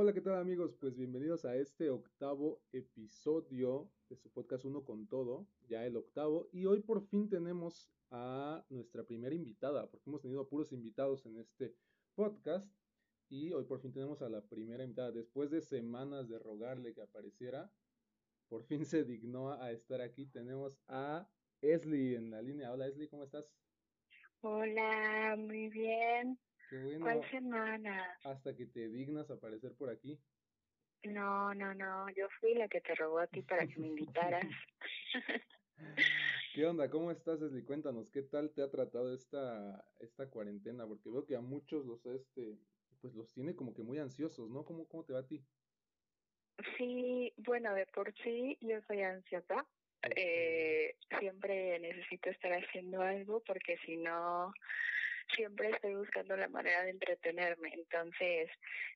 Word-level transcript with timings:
Hola, 0.00 0.12
¿qué 0.12 0.20
tal 0.20 0.36
amigos? 0.36 0.76
Pues 0.78 0.94
bienvenidos 0.94 1.44
a 1.44 1.56
este 1.56 1.90
octavo 1.90 2.62
episodio 2.70 3.90
de 4.08 4.14
su 4.14 4.30
podcast 4.30 4.64
Uno 4.64 4.84
con 4.84 5.08
Todo, 5.08 5.48
ya 5.68 5.84
el 5.84 5.96
octavo, 5.96 6.48
y 6.52 6.66
hoy 6.66 6.78
por 6.78 7.02
fin 7.08 7.28
tenemos 7.28 7.90
a 8.12 8.64
nuestra 8.68 9.02
primera 9.02 9.34
invitada, 9.34 9.90
porque 9.90 10.08
hemos 10.08 10.22
tenido 10.22 10.48
puros 10.48 10.70
invitados 10.70 11.26
en 11.26 11.38
este 11.38 11.74
podcast, 12.14 12.72
y 13.28 13.50
hoy 13.50 13.64
por 13.64 13.80
fin 13.80 13.92
tenemos 13.92 14.22
a 14.22 14.28
la 14.28 14.40
primera 14.40 14.84
invitada. 14.84 15.10
Después 15.10 15.50
de 15.50 15.60
semanas 15.60 16.28
de 16.28 16.38
rogarle 16.38 16.94
que 16.94 17.02
apareciera, 17.02 17.68
por 18.46 18.62
fin 18.66 18.84
se 18.84 19.02
dignó 19.02 19.50
a 19.50 19.72
estar 19.72 20.00
aquí. 20.00 20.26
Tenemos 20.26 20.78
a 20.86 21.28
Esli 21.60 22.14
en 22.14 22.30
la 22.30 22.40
línea. 22.40 22.72
Hola 22.72 22.86
Esli, 22.86 23.08
¿cómo 23.08 23.24
estás? 23.24 23.52
Hola, 24.42 25.34
muy 25.36 25.68
bien. 25.70 26.38
Qué 26.68 26.76
bueno. 26.78 27.00
¿Cuál 27.00 27.30
semana? 27.30 28.16
Hasta 28.24 28.54
que 28.54 28.66
te 28.66 28.88
dignas 28.88 29.30
aparecer 29.30 29.74
por 29.74 29.90
aquí. 29.90 30.20
No, 31.04 31.54
no, 31.54 31.74
no, 31.74 32.10
yo 32.10 32.28
fui 32.40 32.54
la 32.54 32.68
que 32.68 32.80
te 32.80 32.94
robó 32.94 33.20
a 33.20 33.26
ti 33.26 33.42
para 33.42 33.66
que 33.66 33.80
me 33.80 33.88
invitaras. 33.88 34.44
¿Qué 36.54 36.66
onda? 36.66 36.90
¿Cómo 36.90 37.10
estás, 37.10 37.40
Esli? 37.40 37.62
Cuéntanos, 37.62 38.10
¿qué 38.10 38.22
tal 38.22 38.52
te 38.52 38.62
ha 38.62 38.70
tratado 38.70 39.14
esta, 39.14 39.84
esta 40.00 40.28
cuarentena? 40.28 40.86
Porque 40.86 41.08
veo 41.08 41.24
que 41.24 41.36
a 41.36 41.40
muchos 41.40 41.86
los, 41.86 42.04
este, 42.06 42.58
pues 43.00 43.14
los 43.14 43.32
tiene 43.32 43.54
como 43.54 43.72
que 43.72 43.82
muy 43.82 43.98
ansiosos, 43.98 44.50
¿no? 44.50 44.64
¿Cómo, 44.64 44.88
cómo 44.88 45.04
te 45.04 45.12
va 45.12 45.20
a 45.20 45.26
ti? 45.26 45.46
Sí, 46.76 47.32
bueno, 47.36 47.72
de 47.74 47.86
por 47.86 48.12
sí 48.24 48.58
yo 48.60 48.80
soy 48.88 49.02
ansiosa. 49.02 49.64
Eh, 50.16 50.96
siempre 51.18 51.78
necesito 51.80 52.30
estar 52.30 52.52
haciendo 52.52 53.02
algo 53.02 53.42
porque 53.44 53.76
si 53.84 53.96
no, 53.96 54.52
siempre 55.34 55.70
estoy 55.70 55.94
buscando 55.94 56.36
la 56.36 56.48
manera 56.48 56.82
de 56.82 56.90
entretenerme. 56.90 57.70
Entonces, 57.74 58.50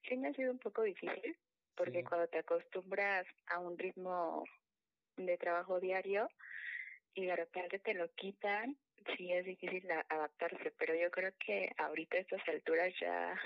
sí 0.09 0.17
me 0.17 0.29
ha 0.29 0.35
sido 0.35 0.53
un 0.53 0.59
poco 0.59 0.83
difícil 0.83 1.37
porque 1.77 2.01
Sí. 2.01 2.05
cuando 2.05 2.29
te 2.29 2.39
acostumbras 2.39 3.27
a 3.47 3.59
un 3.59 3.79
ritmo 3.79 4.45
de 5.17 5.37
trabajo 5.39 5.81
diario 5.81 6.29
y 7.15 7.27
de 7.27 7.37
repente 7.37 7.79
te 7.79 7.95
lo 7.95 8.11
quitan, 8.13 8.77
sí 9.17 9.33
es 9.33 9.45
difícil 9.45 9.91
adaptarse, 10.09 10.73
pero 10.79 10.95
yo 10.95 11.11
creo 11.11 11.33
que 11.45 11.71
ahorita 11.79 12.17
a 12.17 12.21
estas 12.21 12.49
alturas 12.49 12.93
ya, 13.01 13.39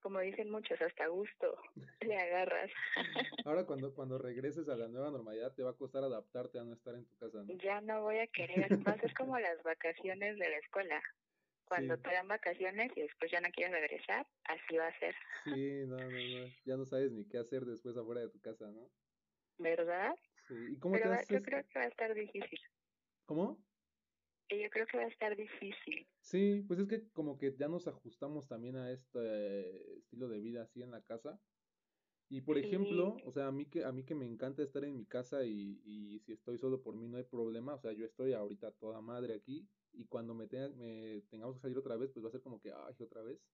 como 0.00 0.20
dicen 0.20 0.50
muchos, 0.50 0.80
hasta 0.80 1.06
gusto 1.08 1.56
le 2.00 2.16
agarras. 2.16 2.70
Ahora 3.46 3.64
cuando, 3.64 3.92
cuando 3.94 4.18
regreses 4.18 4.68
a 4.68 4.76
la 4.76 4.88
nueva 4.88 5.10
normalidad 5.10 5.54
te 5.54 5.62
va 5.62 5.70
a 5.70 5.76
costar 5.76 6.04
adaptarte 6.04 6.58
a 6.58 6.64
no 6.64 6.74
estar 6.74 6.94
en 6.94 7.06
tu 7.06 7.16
casa, 7.16 7.42
¿no? 7.42 7.54
Ya 7.58 7.80
no 7.80 8.02
voy 8.02 8.18
a 8.18 8.26
querer, 8.28 8.72
a 8.72 8.98
ser 8.98 9.14
como 9.14 9.38
las 9.38 9.62
vacaciones 9.62 10.38
de 10.38 10.48
la 10.48 10.56
escuela. 10.58 11.02
Cuando 11.72 11.96
Sí. 11.96 12.02
te 12.02 12.12
dan 12.12 12.28
vacaciones 12.28 12.92
y 12.96 13.02
después 13.02 13.30
ya 13.32 13.40
no 13.40 13.48
quieres 13.50 13.72
regresar, 13.72 14.26
así 14.44 14.76
va 14.76 14.88
a 14.88 14.98
ser, 14.98 15.14
Sí, 15.44 15.86
no, 15.86 16.10
no, 16.10 16.28
no. 16.28 16.56
Ya 16.64 16.76
no 16.76 16.84
sabes 16.84 17.10
ni 17.12 17.26
qué 17.28 17.38
hacer 17.38 17.64
después 17.64 17.96
afuera 17.96 18.20
de 18.22 18.28
tu 18.30 18.40
casa, 18.40 18.70
¿no? 18.72 18.92
¿verdad? 19.58 20.14
Sí. 20.48 20.54
¿Y 20.72 20.78
cómo 20.78 21.00
te 21.00 21.08
Pero 21.08 21.16
yo 21.28 21.42
creo 21.42 21.62
que 21.64 21.78
va 21.80 21.86
a 21.86 21.88
estar 21.88 22.14
difícil. 22.14 22.60
¿Cómo? 23.24 23.64
Yo 24.50 24.70
creo 24.70 24.86
que 24.86 24.98
va 24.98 25.02
a 25.02 25.08
estar 25.08 25.34
difícil. 25.34 26.08
Sí, 26.20 26.62
pues 26.66 26.78
es 26.78 26.86
que 26.86 27.10
como 27.10 27.36
que 27.36 27.54
ya 27.56 27.68
nos 27.68 27.88
ajustamos 27.88 28.46
también 28.46 28.76
a 28.76 28.92
este 28.92 29.98
estilo 29.98 30.28
de 30.28 30.40
vida 30.40 30.62
así 30.62 30.82
en 30.82 30.92
la 30.92 31.02
casa. 31.02 31.42
Y 32.28 32.42
por 32.42 32.58
Sí, 32.60 32.68
ejemplo, 32.68 33.22
o 33.24 33.32
sea, 33.32 33.48
a 33.48 33.52
mí 33.52 33.68
que 33.70 33.84
a 33.84 33.92
mí 33.92 34.04
que 34.04 34.14
me 34.16 34.26
encanta 34.26 34.62
estar 34.62 34.84
en 34.84 34.96
mi 34.96 35.06
casa 35.06 35.44
y, 35.46 35.80
y 35.84 36.20
si 36.20 36.32
estoy 36.32 36.58
solo 36.58 36.82
por 36.82 36.96
mí 36.96 37.08
no 37.08 37.18
hay 37.18 37.24
problema, 37.24 37.74
o 37.74 37.78
sea, 37.78 37.92
yo 37.92 38.06
estoy 38.06 38.32
ahorita 38.34 38.72
toda 38.72 39.00
madre 39.02 39.34
aquí 39.34 39.70
y 39.92 40.06
cuando 40.08 40.34
me, 40.34 40.46
me 40.74 41.22
tengamos 41.30 41.56
que 41.56 41.62
salir 41.62 41.78
otra 41.78 41.96
vez, 41.96 42.12
pues 42.12 42.24
va 42.24 42.28
a 42.28 42.32
ser 42.32 42.42
como 42.42 42.60
que, 42.60 42.72
ay, 42.72 42.96
otra 43.00 43.22
vez. 43.22 43.50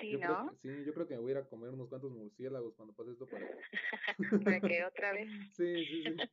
sí, 0.00 0.16
Yo 0.16 0.18
¿no? 0.18 0.56
sí, 0.62 0.84
yo 0.84 0.92
creo 0.94 1.06
que 1.06 1.14
me 1.14 1.20
voy 1.20 1.30
a 1.30 1.32
ir 1.32 1.38
a 1.38 1.48
comer 1.48 1.70
unos 1.70 1.88
cuantos 1.88 2.10
murciélagos 2.10 2.74
cuando 2.74 2.94
pase 2.94 3.12
esto 3.12 3.28
para 3.28 3.46
Para 4.44 4.60
que 4.60 4.84
otra 4.84 5.12
vez, 5.12 5.28
Sí, 5.52 5.84
sí, 5.86 6.02
sí. 6.04 6.30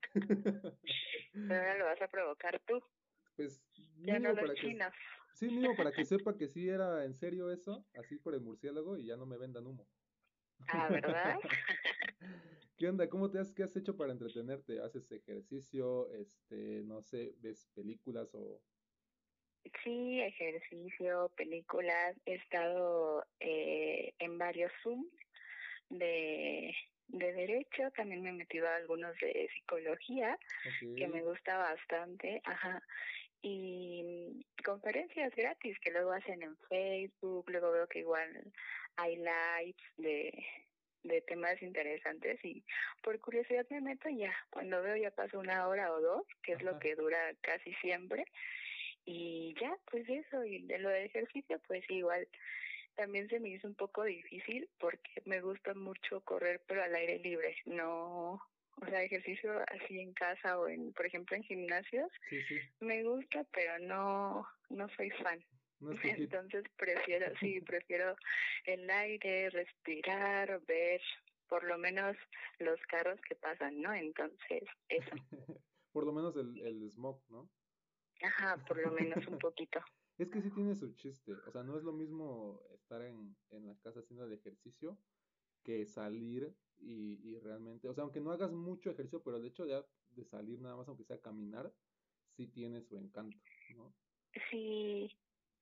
pero 1.47 1.59
ahora 1.61 1.75
lo 1.77 1.85
vas 1.85 2.01
a 2.01 2.07
provocar 2.07 2.59
tú, 2.65 2.81
Pues 3.35 3.63
ya 4.05 4.19
no 4.19 4.33
los 4.33 4.39
para 4.39 4.57
que 4.59 4.67
chinos. 4.67 4.93
sí, 5.31 5.49
mínimo 5.51 5.75
para 5.75 5.93
que 5.93 6.05
sepa 6.05 6.37
que 6.37 6.47
sí 6.47 6.67
era 6.69 7.05
en 7.05 7.13
serio 7.15 7.49
eso, 7.51 7.87
así 7.93 8.17
por 8.17 8.33
el 8.35 8.41
murciélago 8.41 8.97
y 8.97 9.05
ya 9.05 9.17
no 9.17 9.25
me 9.25 9.37
vendan 9.37 9.67
humo. 9.67 9.89
Ah, 10.67 10.89
¿verdad? 10.89 11.37
¿Qué 12.75 12.87
onda? 12.87 13.09
¿Cómo 13.09 13.29
te 13.31 13.39
has, 13.39 13.51
qué 13.51 13.63
has 13.63 13.75
hecho 13.75 13.97
para 13.97 14.11
entretenerte? 14.11 14.79
¿Haces 14.79 15.11
ejercicio? 15.11 16.11
Este, 16.11 16.83
no 16.83 17.01
sé, 17.01 17.35
ves 17.39 17.67
películas 17.73 18.33
o 18.35 18.63
Sí, 19.83 20.21
ejercicio, 20.21 21.31
películas. 21.35 22.15
He 22.25 22.35
estado 22.35 23.25
eh, 23.39 24.13
en 24.19 24.37
varios 24.37 24.71
Zoom 24.83 25.05
de, 25.89 26.75
de 27.07 27.33
derecho, 27.33 27.91
también 27.95 28.21
me 28.21 28.29
he 28.29 28.33
metido 28.33 28.67
a 28.67 28.75
algunos 28.75 29.15
de 29.19 29.49
psicología, 29.53 30.37
que 30.79 31.07
me 31.07 31.21
gusta 31.21 31.57
bastante, 31.57 32.41
ajá. 32.43 32.81
Y 33.41 34.45
conferencias 34.65 35.33
gratis 35.35 35.77
que 35.79 35.91
luego 35.91 36.11
hacen 36.11 36.41
en 36.41 36.57
Facebook, 36.69 37.49
luego 37.49 37.71
veo 37.71 37.87
que 37.87 37.99
igual 37.99 38.51
hay 38.97 39.15
lives 39.15 39.75
de, 39.97 40.45
de 41.03 41.21
temas 41.21 41.61
interesantes 41.61 42.43
y 42.43 42.63
por 43.01 43.19
curiosidad 43.19 43.65
me 43.69 43.81
meto 43.81 44.09
ya, 44.09 44.33
cuando 44.49 44.81
veo 44.81 44.95
ya 44.97 45.11
paso 45.11 45.39
una 45.39 45.67
hora 45.67 45.91
o 45.93 46.01
dos, 46.01 46.27
que 46.43 46.53
es 46.53 46.61
lo 46.61 46.79
que 46.79 46.95
dura 46.95 47.33
casi 47.41 47.73
siempre, 47.75 48.25
y 49.07 49.55
ya, 49.59 49.73
pues 49.89 50.07
eso, 50.09 50.43
y 50.43 50.63
de 50.63 50.79
lo 50.79 50.89
de 50.89 51.05
ejercicio, 51.05 51.59
pues 51.65 51.89
igual 51.89 52.27
también 52.95 53.29
se 53.29 53.39
me 53.39 53.49
hizo 53.49 53.67
un 53.67 53.75
poco 53.75 54.03
difícil 54.03 54.67
porque 54.79 55.21
me 55.23 55.39
gusta 55.39 55.73
mucho 55.73 56.19
correr, 56.21 56.61
pero 56.67 56.83
al 56.83 56.93
aire 56.93 57.19
libre, 57.19 57.55
no, 57.65 58.33
o 58.33 58.85
sea, 58.85 59.01
ejercicio 59.01 59.53
así 59.69 60.01
en 60.01 60.13
casa 60.13 60.59
o 60.59 60.67
en, 60.67 60.91
por 60.91 61.05
ejemplo, 61.05 61.37
en 61.37 61.43
gimnasios, 61.43 62.11
sí, 62.29 62.41
sí, 62.43 62.59
me 62.81 63.03
gusta, 63.03 63.45
pero 63.53 63.79
no, 63.79 64.45
no 64.69 64.89
soy 64.97 65.09
fan. 65.11 65.39
no. 65.79 65.91
Entonces 66.03 66.65
prefiero, 66.75 67.27
sí, 67.39 67.61
prefiero 67.65 68.13
el 68.65 68.89
aire, 68.89 69.51
respirar, 69.51 70.59
ver 70.65 71.01
por 71.47 71.63
lo 71.63 71.77
menos 71.77 72.17
los 72.59 72.79
carros 72.87 73.21
que 73.21 73.35
pasan, 73.35 73.81
¿no? 73.81 73.93
Entonces, 73.93 74.63
eso, 74.89 75.11
Por 75.93 76.05
lo 76.05 76.11
menos 76.11 76.35
el, 76.35 76.59
el 76.61 76.91
smog, 76.91 77.23
¿no? 77.29 77.49
Ajá, 78.21 78.63
por 78.65 78.77
lo 78.81 78.91
menos 78.91 79.27
un 79.27 79.37
poquito. 79.37 79.79
Es 80.17 80.29
que 80.31 80.41
sí 80.41 80.49
tiene 80.51 80.73
su 80.75 80.95
chiste, 80.95 81.43
o 81.45 81.51
sea, 81.51 81.63
no 81.63 81.77
es 81.77 81.83
lo 81.83 81.93
mismo 81.93 82.63
estar 82.73 83.03
en, 83.03 83.37
en 83.51 83.67
la 83.67 83.79
casa 83.79 83.99
haciendo 83.99 84.25
el 84.25 84.33
ejercicio 84.33 85.03
que 85.63 85.85
salir 85.85 86.57
y, 86.77 87.29
y 87.29 87.39
realmente, 87.39 87.87
o 87.89 87.93
sea, 87.93 88.03
aunque 88.03 88.21
no 88.21 88.31
hagas 88.31 88.51
mucho 88.51 88.89
ejercicio, 88.91 89.23
pero 89.23 89.37
el 89.37 89.45
hecho 89.45 89.65
de, 89.65 89.85
de 90.09 90.25
salir 90.25 90.59
nada 90.61 90.75
más, 90.75 90.87
aunque 90.87 91.03
sea 91.03 91.21
caminar, 91.21 91.75
sí 92.29 92.47
tiene 92.47 92.81
su 92.81 92.97
encanto, 92.97 93.45
¿no? 93.67 93.99
Sí, 94.49 95.09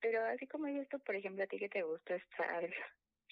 pero 0.00 0.24
así 0.26 0.46
como 0.46 0.66
he 0.66 0.78
visto, 0.78 0.98
por 1.00 1.16
ejemplo, 1.16 1.44
a 1.44 1.46
ti 1.46 1.58
que 1.58 1.68
te 1.68 1.82
gusta 1.82 2.16
estar 2.16 2.70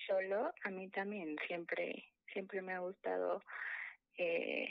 solo, 0.06 0.52
a 0.64 0.70
mí 0.70 0.90
también 0.90 1.36
siempre, 1.46 2.04
siempre 2.32 2.62
me 2.62 2.72
ha 2.74 2.80
gustado 2.80 3.40
eh, 4.18 4.68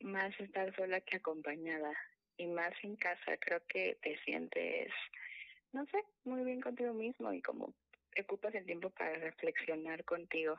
más 0.00 0.38
estar 0.40 0.74
sola 0.76 1.00
que 1.00 1.16
acompañada 1.16 1.92
y 2.38 2.46
más 2.46 2.72
en 2.82 2.96
casa. 2.96 3.36
Creo 3.38 3.62
que 3.68 3.98
te 4.02 4.18
sientes, 4.24 4.92
no 5.72 5.86
sé, 5.86 6.02
muy 6.24 6.44
bien 6.44 6.60
contigo 6.60 6.94
mismo 6.94 7.32
y 7.32 7.42
como 7.42 7.74
ocupas 8.20 8.54
el 8.54 8.66
tiempo 8.66 8.90
para 8.90 9.14
reflexionar 9.16 10.04
contigo. 10.04 10.56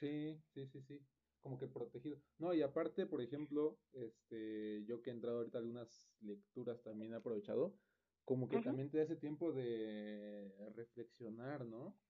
Sí, 0.00 0.42
sí, 0.54 0.66
sí, 0.68 0.82
sí, 0.82 1.06
como 1.40 1.58
que 1.58 1.68
protegido. 1.68 2.20
No, 2.38 2.52
y 2.54 2.62
aparte, 2.62 3.06
por 3.06 3.22
ejemplo, 3.22 3.80
este, 3.92 4.84
yo 4.86 5.02
que 5.02 5.10
he 5.10 5.12
entrado 5.12 5.38
ahorita 5.38 5.58
a 5.58 5.60
algunas 5.60 6.14
lecturas 6.20 6.82
también 6.82 7.12
he 7.12 7.16
aprovechado, 7.16 7.78
como 8.24 8.48
que 8.48 8.60
también 8.60 8.90
te 8.90 8.98
da 8.98 9.04
ese 9.04 9.16
tiempo 9.16 9.52
de 9.52 10.52
reflexionar, 10.74 11.64
¿no? 11.66 12.00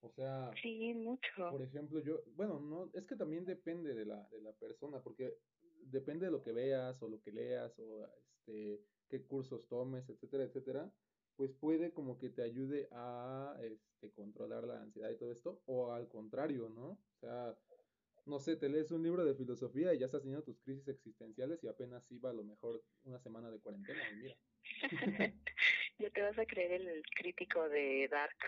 O 0.00 0.10
sea, 0.10 0.62
Sí, 0.62 0.94
mucho. 0.94 1.50
por 1.50 1.62
ejemplo, 1.62 2.00
yo, 2.00 2.22
bueno, 2.34 2.60
no, 2.60 2.90
es 2.94 3.06
que 3.06 3.16
también 3.16 3.44
depende 3.44 3.94
de 3.94 4.06
la, 4.06 4.28
de 4.30 4.40
la 4.42 4.54
persona, 4.54 5.02
porque 5.02 5.38
depende 5.86 6.26
de 6.26 6.32
lo 6.32 6.42
que 6.42 6.52
veas 6.52 7.02
o 7.02 7.08
lo 7.08 7.20
que 7.20 7.32
leas 7.32 7.78
o 7.78 8.06
este, 8.18 8.80
qué 9.08 9.22
cursos 9.22 9.68
tomes, 9.68 10.08
etcétera, 10.08 10.44
etcétera, 10.44 10.92
pues 11.36 11.52
puede 11.52 11.92
como 11.92 12.18
que 12.18 12.30
te 12.30 12.42
ayude 12.42 12.88
a 12.92 13.58
este, 13.62 14.10
controlar 14.12 14.64
la 14.64 14.80
ansiedad 14.80 15.10
y 15.10 15.16
todo 15.16 15.32
esto, 15.32 15.62
o 15.66 15.92
al 15.92 16.08
contrario, 16.08 16.68
¿no? 16.68 16.90
O 16.90 17.18
sea, 17.18 17.56
no 18.26 18.38
sé, 18.38 18.56
te 18.56 18.68
lees 18.68 18.90
un 18.90 19.02
libro 19.02 19.24
de 19.24 19.34
filosofía 19.34 19.94
y 19.94 19.98
ya 19.98 20.06
estás 20.06 20.22
teniendo 20.22 20.44
tus 20.44 20.60
crisis 20.60 20.88
existenciales 20.88 21.62
y 21.64 21.68
apenas 21.68 22.10
iba 22.12 22.30
a 22.30 22.34
lo 22.34 22.44
mejor 22.44 22.82
una 23.04 23.18
semana 23.18 23.50
de 23.50 23.60
cuarentena 23.60 24.00
y 24.10 24.16
mira. 24.16 24.36
Ya 25.98 26.08
te 26.08 26.22
vas 26.22 26.38
a 26.38 26.46
creer 26.46 26.80
el 26.80 27.02
crítico 27.14 27.68
de 27.68 28.08
Dark. 28.08 28.38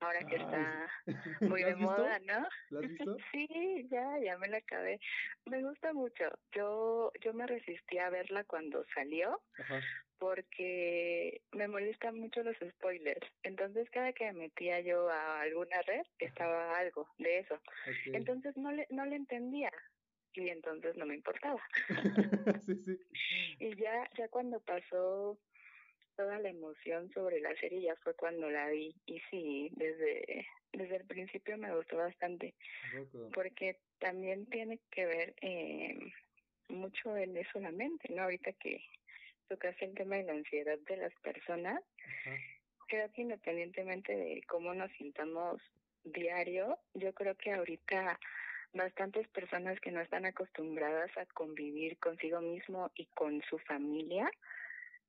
Ahora 0.00 0.20
que 0.28 0.36
está 0.36 0.90
muy 1.42 1.60
¿La 1.62 1.66
de 1.68 1.74
visto? 1.74 1.90
moda, 1.90 2.18
¿no? 2.20 2.48
¿La 2.70 2.80
has 2.80 2.88
visto? 2.88 3.16
Sí, 3.32 3.88
ya, 3.90 4.18
ya 4.18 4.38
me 4.38 4.48
la 4.48 4.58
acabé. 4.58 5.00
Me 5.46 5.62
gusta 5.62 5.92
mucho. 5.92 6.24
Yo, 6.52 7.12
yo 7.22 7.32
me 7.34 7.46
resistí 7.46 7.98
a 7.98 8.10
verla 8.10 8.44
cuando 8.44 8.84
salió 8.94 9.40
Ajá. 9.58 9.80
porque 10.18 11.40
me 11.52 11.68
molestan 11.68 12.18
mucho 12.18 12.42
los 12.42 12.56
spoilers. 12.56 13.26
Entonces, 13.42 13.88
cada 13.90 14.12
que 14.12 14.24
me 14.32 14.40
metía 14.48 14.80
yo 14.80 15.08
a 15.10 15.40
alguna 15.42 15.80
red, 15.82 16.02
estaba 16.18 16.76
algo 16.78 17.08
de 17.18 17.38
eso. 17.40 17.58
Entonces, 18.12 18.56
no 18.56 18.72
le, 18.72 18.86
no 18.90 19.04
le 19.06 19.16
entendía 19.16 19.70
y 20.34 20.50
entonces 20.50 20.96
no 20.96 21.06
me 21.06 21.14
importaba. 21.14 21.62
sí, 22.66 22.74
sí. 22.84 22.98
Y 23.58 23.74
ya, 23.76 24.08
ya 24.18 24.28
cuando 24.28 24.60
pasó 24.60 25.38
toda 26.16 26.38
la 26.38 26.48
emoción 26.48 27.10
sobre 27.12 27.40
la 27.40 27.54
serie, 27.56 27.82
ya 27.82 27.96
fue 27.96 28.14
cuando 28.14 28.50
la 28.50 28.68
vi. 28.68 28.94
Y 29.06 29.20
sí, 29.30 29.70
desde, 29.76 30.46
desde 30.72 30.96
el 30.96 31.04
principio 31.06 31.56
me 31.58 31.74
gustó 31.74 31.96
bastante, 31.96 32.54
porque 33.34 33.78
también 33.98 34.46
tiene 34.46 34.80
que 34.90 35.06
ver 35.06 35.34
eh, 35.40 35.98
mucho 36.68 37.16
en 37.16 37.36
eso 37.36 37.60
la 37.60 37.70
mente, 37.70 38.12
¿no? 38.12 38.22
Ahorita 38.22 38.52
que 38.54 38.82
tocaste 39.48 39.84
el 39.84 39.94
tema 39.94 40.16
de 40.16 40.24
la 40.24 40.32
ansiedad 40.32 40.78
de 40.78 40.96
las 40.96 41.14
personas, 41.22 41.80
Ajá. 42.04 42.36
creo 42.88 43.12
que 43.12 43.22
independientemente 43.22 44.16
de 44.16 44.42
cómo 44.48 44.74
nos 44.74 44.90
sintamos 44.92 45.60
diario, 46.04 46.78
yo 46.94 47.12
creo 47.14 47.34
que 47.36 47.52
ahorita 47.52 48.18
bastantes 48.72 49.26
personas 49.28 49.80
que 49.80 49.90
no 49.90 50.00
están 50.00 50.26
acostumbradas 50.26 51.10
a 51.16 51.26
convivir 51.26 51.98
consigo 51.98 52.40
mismo 52.40 52.90
y 52.94 53.06
con 53.14 53.42
su 53.48 53.58
familia, 53.58 54.30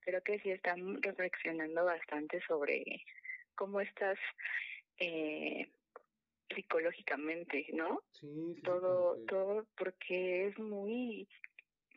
creo 0.07 0.21
que 0.21 0.39
sí 0.39 0.51
están 0.51 1.01
reflexionando 1.01 1.83
bastante 1.83 2.39
sobre 2.48 3.04
cómo 3.56 3.81
estás 3.81 4.18
eh, 5.00 5.68
psicológicamente, 6.56 7.68
¿no? 7.74 8.01
Sí, 8.13 8.54
sí, 8.56 8.62
todo, 8.62 9.18
todo 9.27 9.68
porque 9.77 10.48
es 10.48 10.57
muy 10.59 11.27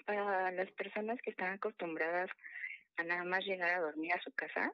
para 0.06 0.50
las 0.50 0.68
personas 0.72 1.20
que 1.22 1.30
están 1.30 1.52
acostumbradas 1.54 2.28
a 2.96 3.04
nada 3.04 3.22
más 3.22 3.44
llegar 3.44 3.70
a 3.70 3.80
dormir 3.80 4.12
a 4.12 4.20
su 4.22 4.32
casa, 4.32 4.72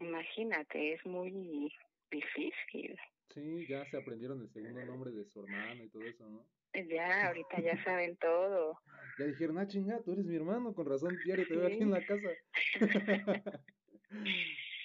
imagínate, 0.00 0.92
es 0.92 1.06
muy 1.06 1.72
difícil. 2.10 2.98
Sí, 3.32 3.66
ya 3.66 3.88
se 3.90 3.96
aprendieron 3.96 4.42
el 4.42 4.52
segundo 4.52 4.84
nombre 4.84 5.10
de 5.10 5.24
su 5.24 5.42
hermano 5.42 5.84
y 5.84 5.88
todo 5.88 6.02
eso, 6.02 6.28
¿no? 6.28 6.44
Ya, 6.74 7.28
ahorita 7.28 7.60
ya 7.60 7.72
saben 7.84 8.16
todo. 8.18 8.78
Ya 9.18 9.26
dijeron, 9.26 9.58
ah, 9.58 9.66
chinga, 9.66 10.02
tú 10.02 10.12
eres 10.12 10.24
mi 10.26 10.36
hermano, 10.36 10.74
con 10.74 10.86
razón, 10.86 11.20
diario 11.22 11.46
te 11.46 11.56
veo 11.56 11.66
aquí 11.66 11.82
en 11.82 11.90
la 11.90 12.04
casa. 12.04 12.28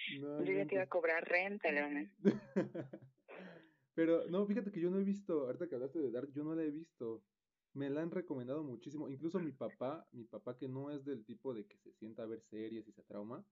No 0.08 0.44
Yo 0.44 0.54
ya 0.54 0.66
te 0.66 0.76
iba 0.76 0.84
a 0.84 0.88
inventes. 0.88 0.90
cobrar 0.90 1.24
renta, 1.28 1.72
Leona. 1.72 2.12
Pero 3.96 4.28
no, 4.28 4.46
fíjate 4.46 4.72
que 4.72 4.80
yo 4.82 4.90
no 4.90 5.00
he 5.00 5.04
visto, 5.04 5.42
ahorita 5.46 5.68
que 5.68 5.76
hablaste 5.76 6.00
de 6.00 6.12
Dark, 6.12 6.32
yo 6.34 6.44
no 6.44 6.56
la 6.56 6.64
he 6.64 6.72
visto. 6.72 7.24
Me 7.74 7.90
la 7.90 8.02
han 8.02 8.12
recomendado 8.12 8.64
muchísimo. 8.64 9.08
Incluso 9.10 9.40
mi 9.40 9.52
papá, 9.52 10.08
mi 10.12 10.26
papá 10.26 10.58
que 10.58 10.68
no 10.68 10.92
es 10.92 11.06
del 11.06 11.26
tipo 11.26 11.54
de 11.54 11.68
que 11.68 11.78
se 11.78 11.92
sienta 11.92 12.24
a 12.24 12.28
ver 12.28 12.42
series 12.42 12.88
y 12.88 12.92
se 12.92 13.04
trauma, 13.04 13.46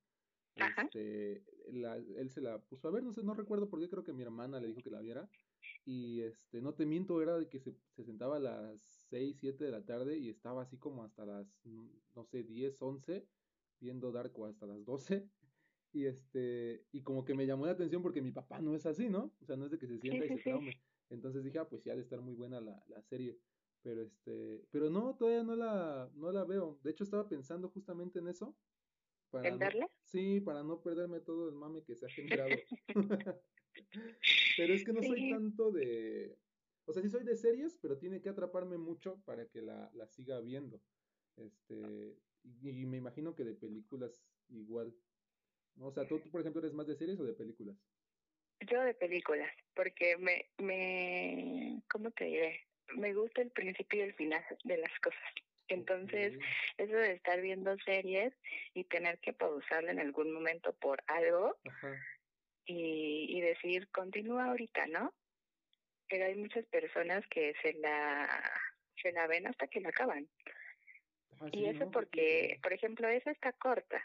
Ajá. 0.59 0.89
este, 0.89 1.45
la- 1.71 1.97
él 1.97 2.29
se 2.29 2.41
la 2.41 2.59
puso 2.67 2.87
a 2.87 2.91
ver, 2.91 3.03
no 3.03 3.13
sé, 3.13 3.23
no 3.23 3.33
recuerdo 3.33 3.69
por 3.69 3.79
qué, 3.79 3.89
creo 3.89 4.03
que 4.03 4.13
mi 4.13 4.23
hermana 4.23 4.59
le 4.59 4.67
dijo 4.67 4.81
que 4.83 4.91
la 4.91 4.99
viera. 5.01 5.29
Y 5.85 6.21
este, 6.21 6.61
no 6.61 6.75
te 6.75 6.85
miento, 6.85 7.21
era 7.21 7.37
de 7.37 7.49
que 7.49 7.59
se, 7.59 7.75
se 7.89 8.03
sentaba 8.03 8.37
a 8.37 8.39
las 8.39 9.00
6, 9.11 9.37
7 9.39 9.65
de 9.65 9.71
la 9.71 9.85
tarde 9.85 10.17
y 10.17 10.29
estaba 10.29 10.63
así 10.63 10.77
como 10.77 11.03
hasta 11.03 11.25
las, 11.25 11.45
no 12.15 12.25
sé, 12.25 12.43
10, 12.43 12.81
11, 12.81 13.27
viendo 13.79 14.11
Dark 14.11 14.31
o 14.39 14.45
hasta 14.45 14.65
las 14.65 14.83
12. 14.85 15.29
Y 15.93 16.05
este, 16.05 16.85
y 16.93 17.01
como 17.01 17.25
que 17.25 17.33
me 17.33 17.45
llamó 17.45 17.65
la 17.65 17.73
atención 17.73 18.01
porque 18.01 18.21
mi 18.21 18.31
papá 18.31 18.61
no 18.61 18.73
es 18.73 18.85
así, 18.85 19.09
¿no? 19.09 19.35
O 19.41 19.45
sea, 19.45 19.57
no 19.57 19.65
es 19.65 19.71
de 19.71 19.77
que 19.77 19.87
se 19.87 19.99
sienta 19.99 20.25
y 20.25 20.29
se 20.29 20.37
traume. 20.37 20.81
Entonces 21.09 21.43
dije, 21.43 21.59
ah, 21.59 21.67
pues 21.67 21.83
ya 21.83 21.91
ha 21.91 21.95
de 21.97 22.01
estar 22.01 22.21
muy 22.21 22.33
buena 22.33 22.61
la, 22.61 22.81
la 22.87 23.01
serie. 23.01 23.37
Pero 23.81 24.01
este, 24.01 24.63
pero 24.71 24.89
no, 24.89 25.17
todavía 25.17 25.43
no 25.43 25.53
la, 25.53 26.09
no 26.15 26.31
la 26.31 26.45
veo. 26.45 26.79
De 26.81 26.91
hecho, 26.91 27.03
estaba 27.03 27.27
pensando 27.27 27.67
justamente 27.67 28.19
en 28.19 28.29
eso. 28.29 28.55
Para 29.31 29.49
¿En 29.49 29.59
no, 29.59 29.89
sí, 30.05 30.39
para 30.39 30.63
no 30.63 30.81
perderme 30.81 31.19
todo 31.19 31.49
el 31.49 31.55
mame 31.55 31.83
que 31.83 31.97
se 31.97 32.05
ha 32.05 32.09
generado. 32.09 32.55
Pero 34.57 34.73
es 34.73 34.85
que 34.85 34.93
no 34.93 35.03
soy 35.03 35.29
tanto 35.29 35.71
de, 35.73 36.37
o 36.85 36.93
sea, 36.93 37.01
sí 37.01 37.09
soy 37.09 37.23
de 37.23 37.35
series, 37.35 37.77
pero 37.81 37.97
tiene 37.97 38.21
que 38.21 38.29
atraparme 38.29 38.77
mucho 38.77 39.21
para 39.25 39.47
que 39.47 39.61
la, 39.61 39.91
la 39.93 40.07
siga 40.07 40.39
viendo. 40.39 40.81
Este, 41.35 42.17
y, 42.43 42.69
y 42.69 42.85
me 42.85 42.97
imagino 42.97 43.35
que 43.35 43.43
de 43.43 43.53
películas 43.53 44.25
igual. 44.49 44.95
O 45.79 45.91
sea, 45.91 46.07
¿tú, 46.07 46.19
tú, 46.19 46.29
por 46.29 46.41
ejemplo, 46.41 46.61
eres 46.61 46.73
más 46.73 46.87
de 46.87 46.95
series 46.95 47.19
o 47.19 47.23
de 47.23 47.33
películas? 47.33 47.77
Yo 48.59 48.81
de 48.81 48.93
películas, 48.93 49.51
porque 49.73 50.17
me, 50.17 50.51
me, 50.57 51.81
¿cómo 51.89 52.11
te 52.11 52.25
diré? 52.25 52.67
Me 52.95 53.13
gusta 53.13 53.41
el 53.41 53.51
principio 53.51 53.99
y 53.99 54.03
el 54.03 54.13
final 54.13 54.43
de 54.63 54.77
las 54.77 54.99
cosas. 54.99 55.19
Entonces, 55.67 56.37
eso 56.77 56.93
de 56.93 57.13
estar 57.13 57.41
viendo 57.41 57.75
series 57.79 58.33
y 58.73 58.83
tener 58.83 59.19
que 59.19 59.33
pausarla 59.33 59.91
en 59.91 59.99
algún 59.99 60.33
momento 60.33 60.73
por 60.73 61.01
algo 61.07 61.57
Ajá. 61.65 61.95
y, 62.65 63.37
y 63.37 63.41
decir, 63.41 63.87
continúa 63.89 64.45
ahorita, 64.45 64.87
¿no? 64.87 65.13
Pero 66.11 66.25
hay 66.25 66.35
muchas 66.35 66.65
personas 66.65 67.25
que 67.27 67.53
se 67.61 67.71
la, 67.75 68.51
se 69.01 69.13
la 69.13 69.27
ven 69.27 69.47
hasta 69.47 69.65
que 69.67 69.79
la 69.79 69.89
acaban. 69.89 70.27
Ah, 71.39 71.47
Y 71.53 71.65
eso 71.67 71.85
¿no? 71.85 71.91
porque, 71.91 72.59
por 72.61 72.73
ejemplo, 72.73 73.07
esa 73.07 73.31
está 73.31 73.53
corta. 73.53 74.03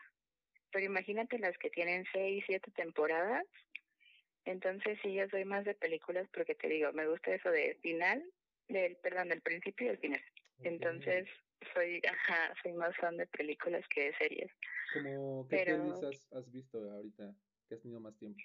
Pero 0.70 0.87
imagínate 0.87 1.38
las 1.41 1.58
que 1.58 1.69
tienen 1.69 2.06
seis, 2.12 2.44
siete 2.47 2.70
temporadas. 2.70 3.44
Entonces 4.44 4.99
sí, 5.03 5.14
yo 5.14 5.29
soy 5.31 5.44
más 5.44 5.64
de 5.64 5.75
películas 5.75 6.29
porque 6.32 6.55
te 6.55 6.69
digo, 6.69 6.93
me 6.93 7.08
gusta 7.08 7.35
eso 7.35 7.50
de 7.50 7.75
final, 7.82 8.23
del, 8.69 8.97
perdón, 8.99 9.29
del 9.31 9.43
principio 9.43 9.87
y 9.87 9.88
del 9.88 9.99
final. 9.99 10.23
Entonces 10.62 11.29
soy, 11.75 12.00
ajá, 12.08 12.55
soy 12.62 12.73
más 12.75 12.97
fan 12.99 13.17
de 13.17 13.26
películas 13.26 13.85
que 13.88 14.05
de 14.05 14.17
series. 14.17 14.53
Como, 14.93 15.49
¿qué 15.49 15.56
pero- 15.64 15.93
has, 16.08 16.32
has 16.32 16.53
visto 16.53 16.79
ahorita 16.79 17.35
que 17.69 17.75
has 17.75 17.81
tenido 17.82 17.99
más 18.00 18.17
tiempo? 18.17 18.41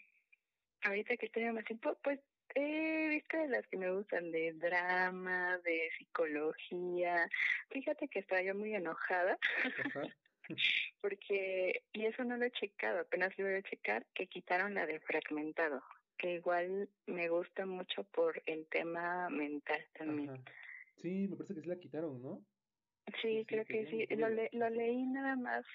Ahorita 0.81 1.15
que 1.17 1.27
estoy 1.27 1.43
más 1.51 1.65
tiempo, 1.65 1.95
pues 2.03 2.19
he 2.55 3.07
visto 3.09 3.37
de 3.37 3.47
las 3.47 3.65
que 3.67 3.77
me 3.77 3.91
gustan 3.91 4.31
de 4.31 4.53
drama, 4.53 5.57
de 5.59 5.89
psicología. 5.97 7.29
Fíjate 7.69 8.07
que 8.07 8.19
estaba 8.19 8.41
yo 8.41 8.55
muy 8.55 8.73
enojada 8.75 9.37
Ajá. 9.85 10.03
porque, 11.01 11.83
y 11.93 12.05
eso 12.05 12.23
no 12.23 12.37
lo 12.37 12.45
he 12.45 12.51
checado, 12.51 12.99
apenas 12.99 13.37
lo 13.37 13.45
voy 13.45 13.55
a 13.55 13.61
checar, 13.63 14.05
que 14.13 14.27
quitaron 14.27 14.73
la 14.73 14.85
de 14.85 14.99
fragmentado, 14.99 15.81
que 16.17 16.35
igual 16.35 16.89
me 17.07 17.29
gusta 17.29 17.65
mucho 17.65 18.03
por 18.05 18.41
el 18.45 18.65
tema 18.67 19.29
mental 19.29 19.83
también. 19.93 20.29
Ajá. 20.31 20.41
Sí, 21.01 21.27
me 21.27 21.35
parece 21.35 21.55
que 21.55 21.61
sí 21.61 21.67
la 21.67 21.79
quitaron, 21.79 22.21
¿no? 22.21 22.41
Sí, 23.21 23.39
sí, 23.39 23.45
creo 23.45 23.65
que 23.65 23.85
sí. 23.87 24.05
Lo, 24.15 24.29
le- 24.29 24.49
lo 24.53 24.69
leí 24.69 25.03
nada 25.05 25.35
más 25.35 25.65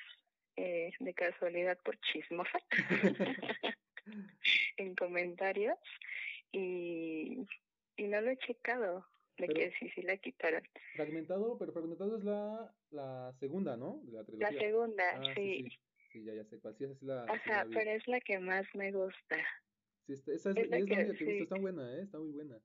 eh, 0.57 0.93
de 1.01 1.15
casualidad 1.15 1.77
por 1.85 1.99
chismosa 2.01 2.59
en 4.77 4.95
comentarios 4.95 5.77
y, 6.53 7.47
y 7.97 8.09
no 8.09 8.21
lo 8.21 8.31
he 8.31 8.37
checado 8.39 9.07
de 9.39 9.47
Pero- 9.47 9.55
que 9.55 9.73
sí, 9.79 9.91
sí 9.95 10.03
la 10.03 10.17
quitaron. 10.17 10.63
Fragmentado, 10.95 11.59
pero 11.59 11.73
Fragmentado 11.73 12.17
es 12.17 12.25
la, 12.25 12.75
la 12.91 13.33
segunda, 13.39 13.77
¿no? 13.77 14.01
De 14.05 14.13
la 14.13 14.19
La 14.21 14.25
trilogía. 14.25 14.61
segunda, 14.61 15.05
Ah, 15.15 15.35
sí. 15.35 15.67
sí, 16.13 16.25
ya, 16.25 16.35
ya 16.35 16.45
sé 16.45 16.59
cuál. 16.59 16.77
Sí, 16.77 16.85
esa 16.85 16.95
sí 16.95 17.05
la, 17.07 17.25
la 17.27 17.33
Ajá, 17.33 17.65
vi. 17.65 17.75
pero 17.75 17.91
es 17.91 18.07
la 18.09 18.21
que 18.21 18.39
más 18.39 18.67
me 18.75 18.93
gusta. 18.93 19.37
Sí, 20.07 20.13
esta- 20.15 20.33
esa 20.33 20.51
es, 20.51 20.57
es 20.57 20.71
la 20.71 20.77
es 20.79 20.89
la 20.89 20.97
que- 20.97 21.07
que 21.13 21.17
sí. 21.17 21.39
Está 21.43 21.59
buena, 21.59 21.93
¿eh? 21.97 22.03
Está 22.03 22.19
muy 22.19 22.31
buena. 22.31 22.61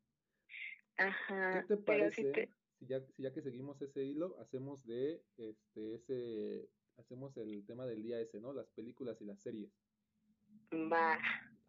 Ajá. 0.98 1.66
¿Qué 1.68 1.76
te 1.76 1.82
parece 1.82 2.32
te- 2.32 2.50
si 2.80 2.86
ya, 2.88 3.02
si 3.02 3.24
ya 3.24 3.34
que 3.34 3.42
seguimos 3.42 3.82
ese 3.82 4.04
hilo, 4.04 4.38
hacemos 4.40 4.86
de 4.86 5.24
este 5.38 5.96
ese 5.96 6.70
hacemos 6.98 7.36
el 7.38 7.66
tema 7.66 7.86
del 7.86 8.04
día 8.04 8.20
ese, 8.20 8.40
¿no? 8.40 8.54
Las 8.54 8.70
películas 8.72 9.20
y 9.22 9.26
las 9.26 9.40
series. 9.42 9.72
Va, 10.74 11.18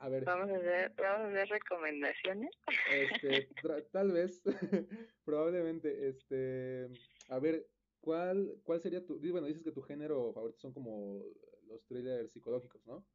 A 0.02 0.08
ver, 0.08 0.24
vamos 0.24 0.50
a 0.50 0.56
hacer, 0.56 0.92
vamos 0.96 1.20
a 1.20 1.28
hacer 1.28 1.48
recomendaciones. 1.48 2.50
este 2.90 3.46
tal 3.92 4.10
vez 4.10 4.42
probablemente 5.24 6.08
este 6.08 6.88
a 7.28 7.38
ver, 7.38 7.66
¿cuál 8.00 8.60
cuál 8.64 8.80
sería 8.80 9.06
tu 9.06 9.18
bueno, 9.20 9.46
dices 9.46 9.62
que 9.62 9.70
tu 9.70 9.82
género 9.82 10.32
favorito 10.34 10.58
son 10.58 10.72
como 10.72 11.22
los 11.68 11.86
thrillers 11.86 12.32
psicológicos, 12.32 12.84
¿no? 12.84 13.06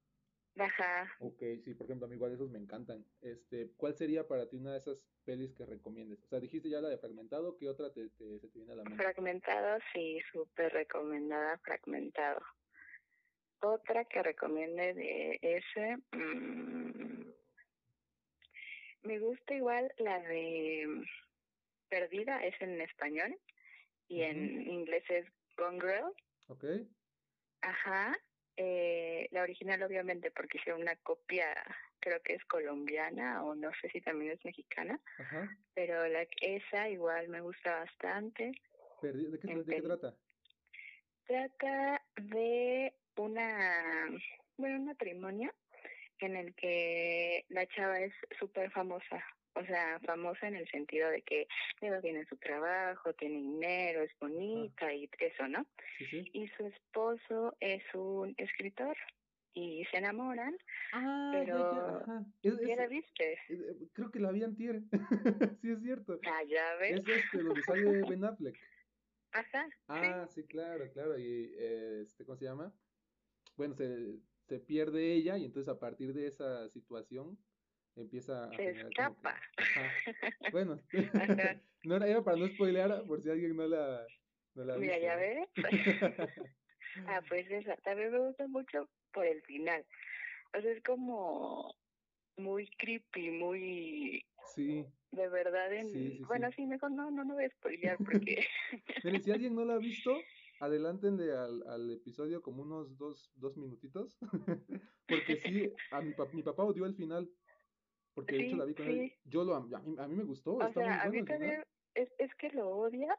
Ajá. 0.58 1.12
Ok, 1.20 1.44
sí, 1.64 1.74
por 1.74 1.86
ejemplo, 1.88 2.06
a 2.06 2.10
mí 2.10 2.16
igual 2.16 2.32
esos 2.32 2.50
me 2.50 2.60
encantan. 2.60 3.04
Este, 3.22 3.68
¿cuál 3.76 3.96
sería 3.96 4.28
para 4.28 4.48
ti 4.48 4.56
una 4.58 4.72
de 4.74 4.78
esas 4.80 5.12
pelis 5.26 5.54
que 5.54 5.66
recomiendes? 5.66 6.24
O 6.24 6.28
sea, 6.28 6.40
dijiste 6.40 6.70
ya 6.70 6.80
la 6.80 6.90
de 6.90 6.98
Fragmentado, 6.98 7.58
¿qué 7.58 7.68
otra 7.68 7.92
te, 7.92 8.10
te- 8.10 8.40
se 8.40 8.48
te 8.50 8.60
viene 8.60 8.74
a 8.74 8.76
la 8.78 8.84
mente? 8.84 9.04
Fragmentado, 9.04 9.80
sí, 9.94 10.20
súper 10.32 10.72
recomendada, 10.74 11.58
fragmentado. 11.60 12.40
Otra 13.62 14.06
que 14.06 14.22
recomiende 14.22 14.94
de 14.94 15.40
ese, 15.42 15.98
mm, 16.12 17.32
me 19.04 19.20
gusta 19.20 19.54
igual 19.56 19.92
la 19.98 20.20
de 20.22 21.04
Perdida, 21.90 22.44
es 22.46 22.60
en 22.62 22.80
español, 22.82 23.38
y 24.08 24.22
en 24.24 24.70
inglés 24.70 25.04
es 25.10 25.26
Gone 25.58 25.80
Girl. 25.80 26.14
Ok, 26.48 26.64
Ajá. 27.62 28.18
Eh, 28.60 29.28
la 29.32 29.44
original 29.44 29.84
obviamente 29.84 30.32
porque 30.32 30.58
hicieron 30.58 30.82
una 30.82 30.96
copia 30.98 31.54
creo 32.00 32.20
que 32.24 32.34
es 32.34 32.46
colombiana 32.46 33.44
o 33.44 33.54
no 33.54 33.70
sé 33.82 33.90
si 33.90 34.02
también 34.02 34.32
es 34.32 34.44
mexicana, 34.46 35.00
Ajá. 35.20 35.48
pero 35.76 36.08
la 36.08 36.26
esa 36.42 36.90
igual 36.90 37.28
me 37.28 37.42
gusta 37.42 37.80
bastante. 37.82 38.52
¿De 39.02 39.12
qué, 39.40 39.52
En 39.52 39.60
de 39.60 39.66
qué 39.66 39.72
peli- 39.82 39.82
trata? 39.88 40.16
Trata 41.26 42.02
de 42.16 42.94
una, 43.26 44.08
bueno, 44.58 44.78
un 44.78 44.86
matrimonio 44.86 45.54
en 46.20 46.36
el 46.36 46.54
que 46.56 47.46
la 47.50 47.66
chava 47.68 48.00
es 48.00 48.14
súper 48.40 48.72
famosa, 48.72 49.24
o 49.54 49.64
sea, 49.66 50.00
famosa 50.06 50.48
en 50.48 50.56
el 50.56 50.68
sentido 50.70 51.10
de 51.10 51.22
que 51.22 51.48
le 51.82 51.90
va 51.92 52.00
bien 52.00 52.18
en 52.18 52.28
su 52.28 52.38
trabajo, 52.38 53.14
tiene 53.14 53.38
dinero, 53.38 54.02
es 54.02 54.12
bonita 54.20 54.94
y 54.94 55.10
eso, 55.20 55.48
¿no? 55.48 55.66
Sí, 55.98 56.06
sí. 56.06 56.30
Y 56.34 56.48
su 56.50 56.66
esposo 56.66 57.56
es 57.60 57.84
un 57.94 58.34
escritor 58.38 58.96
y 59.54 59.86
se 59.92 59.98
enamoran, 59.98 60.56
Ah, 60.94 61.32
ya, 61.34 61.46
ya, 61.46 61.62
pero 61.62 62.06
¿ya 62.44 62.74
es- 62.74 62.78
la 62.78 62.88
viste? 62.88 63.34
eh, 63.34 63.40
eh, 63.50 63.88
creo 63.94 64.12
que 64.12 64.20
la 64.20 64.32
vi 64.32 64.44
antier. 64.44 64.82
sí, 65.62 65.72
es 65.72 65.82
cierto. 65.82 66.20
Ah, 66.26 66.44
ya 66.44 66.76
ves. 66.76 67.00
Es 67.00 67.08
este, 67.08 67.38
donde 67.40 67.62
sale 67.64 68.02
Ben 68.10 68.24
Affleck. 68.24 68.56
Ajá, 69.32 69.66
sí. 69.68 69.74
Ah, 69.88 70.28
sí, 70.30 70.44
claro, 70.46 70.90
claro. 70.94 71.18
Y 71.18 71.54
eh, 71.58 72.02
este, 72.02 72.26
¿cómo 72.26 72.38
se 72.38 72.46
llama? 72.46 72.72
Bueno, 73.58 73.74
se, 73.76 74.20
se 74.48 74.60
pierde 74.60 75.14
ella 75.14 75.38
y 75.38 75.46
entonces 75.46 75.68
a 75.68 75.80
partir 75.80 76.14
de 76.14 76.28
esa 76.28 76.70
situación 76.70 77.38
empieza 77.96 78.46
a 78.46 78.52
Se 78.52 78.58
que- 78.58 78.70
escapa. 78.70 79.42
Bueno, 80.52 80.80
no 81.84 81.96
era, 81.96 82.08
era 82.08 82.24
para 82.24 82.38
no 82.38 82.48
spoilear 82.48 83.04
por 83.06 83.22
si 83.22 83.30
alguien 83.30 83.58
no 83.58 83.68
la, 83.68 84.08
no 84.54 84.64
la 84.64 84.78
Mira, 84.78 84.98
ya 85.00 85.16
ves. 85.16 85.50
Ah, 87.08 87.22
pues 87.30 87.50
esa 87.52 87.76
también 87.78 88.12
me 88.12 88.20
gusta 88.20 88.48
mucho 88.48 88.90
por 89.14 89.26
el 89.26 89.42
final. 89.44 89.86
O 90.58 90.62
sea, 90.62 90.72
es 90.72 90.82
como 90.84 91.76
muy 92.38 92.68
creepy, 92.78 93.30
muy 93.32 94.26
Sí, 94.56 94.86
de 95.12 95.28
verdad 95.30 95.72
en... 95.74 95.86
Sí, 95.88 96.18
sí, 96.18 96.24
bueno, 96.28 96.48
sí. 96.50 96.56
sí, 96.58 96.66
mejor 96.66 96.92
no, 96.92 97.12
no, 97.12 97.24
no 97.24 97.36
voy 97.36 97.46
a 97.46 97.50
spoilear 97.50 97.98
porque... 97.98 98.46
Miren, 99.04 99.24
si 99.24 99.32
alguien 99.32 99.56
no 99.56 99.66
la 99.66 99.76
ha 99.76 99.80
visto, 99.80 100.18
adelántenle 100.60 101.34
al, 101.34 101.64
al 101.68 101.92
episodio 101.92 102.42
como 102.42 102.64
unos 102.64 102.98
dos, 102.98 103.34
dos 103.36 103.58
minutitos, 103.58 104.18
porque 105.08 105.38
sí, 105.38 105.74
a 105.90 106.02
mi, 106.02 106.14
pap- 106.14 106.34
mi 106.34 106.44
papá 106.44 106.64
odió 106.66 106.86
el 106.86 106.96
final, 106.96 107.32
porque 108.14 108.36
de 108.36 108.42
hecho 108.42 108.58
la 108.58 108.66
vi 108.66 108.76
con 108.76 108.90
él, 108.90 109.12
yo 109.24 109.44
lo, 109.46 109.56
a 109.56 109.62
mí, 109.62 109.96
a 110.00 110.08
mí 110.08 110.16
me 110.16 110.26
gustó, 110.26 110.56
o 110.58 110.68
está 110.68 110.82
muy 110.82 110.98
sea, 110.98 111.04
a 111.04 111.08
bueno 111.08 111.20
mí 111.20 111.24
el 111.24 111.28
final. 111.30 111.58
también 111.58 111.64
es, 111.94 112.10
es 112.20 112.34
que 112.36 112.50
lo 112.50 112.70
odias, 112.70 113.18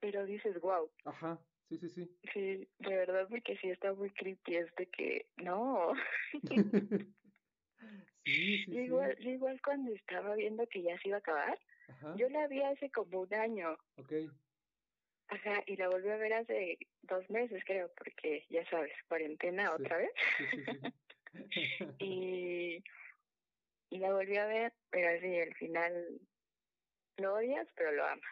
pero 0.00 0.26
dices, 0.26 0.60
wow, 0.60 0.90
Ajá, 1.04 1.44
sí, 1.68 1.78
sí, 1.78 1.88
sí. 1.90 2.20
sí, 2.32 2.68
de 2.78 2.96
verdad, 2.96 3.28
porque 3.28 3.56
sí 3.58 3.70
está 3.70 3.92
muy 3.94 4.10
creepy, 4.12 4.56
es 4.56 4.74
de 4.76 4.88
que, 4.90 5.30
no. 5.36 5.92
Sí, 8.24 8.58
sí, 8.64 8.76
Yo 8.76 8.80
sí. 8.84 8.92
igual, 8.92 9.16
igual 9.26 9.60
cuando 9.62 9.92
estaba 9.94 10.34
viendo 10.36 10.66
que 10.68 10.82
ya 10.82 10.98
se 10.98 11.08
iba 11.08 11.16
a 11.18 11.20
acabar, 11.20 11.58
Ajá, 11.86 12.14
yo 12.14 12.28
la 12.28 12.46
vi 12.48 12.62
hace 12.62 12.90
como 12.90 13.20
un 13.22 13.34
año, 13.34 13.76
ok. 13.96 14.12
Ajá, 15.28 15.62
y 15.66 15.76
la 15.76 15.88
volví 15.88 16.08
a 16.10 16.16
ver 16.16 16.32
hace 16.34 16.78
dos 17.02 17.28
meses, 17.30 17.62
creo, 17.66 17.90
porque 17.96 18.46
ya 18.50 18.64
sabes, 18.70 18.92
cuarentena 19.08 19.74
Sí. 19.76 19.76
otra 19.76 19.98
vez, 19.98 20.10
Sí, 20.36 20.46
sí, 20.48 20.64
sí. 20.64 20.80
y, 21.98 22.82
y 23.90 23.98
la 23.98 24.12
volví 24.14 24.36
a 24.36 24.46
ver, 24.46 24.74
pero 24.90 25.08
así, 25.16 25.40
al 25.40 25.54
final 25.54 26.20
lo 27.18 27.34
odias, 27.34 27.68
pero 27.76 27.92
lo 27.92 28.04
amas. 28.06 28.24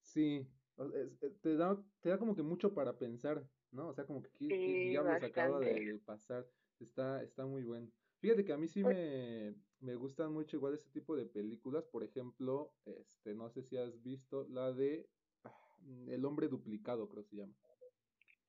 Sí, 0.00 0.48
es- 0.94 1.40
te 1.40 1.56
da, 1.56 1.84
te 2.00 2.08
da 2.08 2.18
como 2.18 2.34
que 2.34 2.42
mucho 2.42 2.74
para 2.74 2.98
pensar, 2.98 3.48
¿no? 3.70 3.88
O 3.88 3.92
sea, 3.94 4.06
como 4.06 4.22
que 4.22 4.30
qué, 4.32 4.58
qué 4.58 4.74
diablos 4.76 5.22
acaba 5.22 5.60
de, 5.60 6.00
pasar. 6.04 6.50
Está, 6.78 7.22
está 7.22 7.46
muy 7.46 7.62
bueno. 7.62 7.92
Fíjate 8.18 8.44
que 8.44 8.52
a 8.52 8.58
mí 8.58 8.66
sí 8.68 8.82
me, 8.84 9.54
me 9.78 9.94
gustan 9.94 10.32
mucho 10.32 10.56
igual 10.56 10.74
ese 10.74 10.90
tipo 10.90 11.14
de 11.16 11.26
películas. 11.26 11.86
Por 11.86 12.02
ejemplo, 12.04 12.76
este, 12.84 13.34
no 13.34 13.48
sé 13.50 13.62
si 13.62 13.76
has 13.76 14.02
visto 14.02 14.46
la 14.48 14.72
de 14.72 15.10
El 16.08 16.24
hombre 16.24 16.48
duplicado, 16.48 17.08
creo 17.08 17.24
que 17.24 17.30
se 17.30 17.36
llama. 17.36 17.54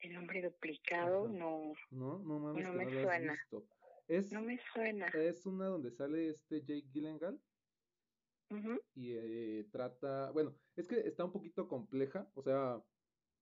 El 0.01 0.17
hombre 0.17 0.41
duplicado, 0.41 1.25
Ajá. 1.25 1.33
no, 1.33 1.73
No, 1.91 2.19
no 2.19 2.39
mames 2.39 2.65
No 2.65 2.71
que 2.71 2.77
me 2.77 2.85
no 2.85 2.91
suena. 3.01 3.33
visto. 3.33 3.67
Es, 4.07 4.31
no 4.33 4.41
me 4.41 4.59
suena. 4.73 5.07
es 5.07 5.45
una 5.45 5.67
donde 5.67 5.89
sale 5.91 6.29
este 6.29 6.59
Jake 6.59 6.89
Gyllenhaal 6.91 7.41
Ujú. 8.49 8.81
y 8.95 9.13
eh, 9.13 9.63
trata, 9.71 10.31
bueno, 10.31 10.59
es 10.75 10.87
que 10.87 10.99
está 10.99 11.23
un 11.23 11.31
poquito 11.31 11.67
compleja, 11.67 12.29
o 12.35 12.41
sea, 12.41 12.83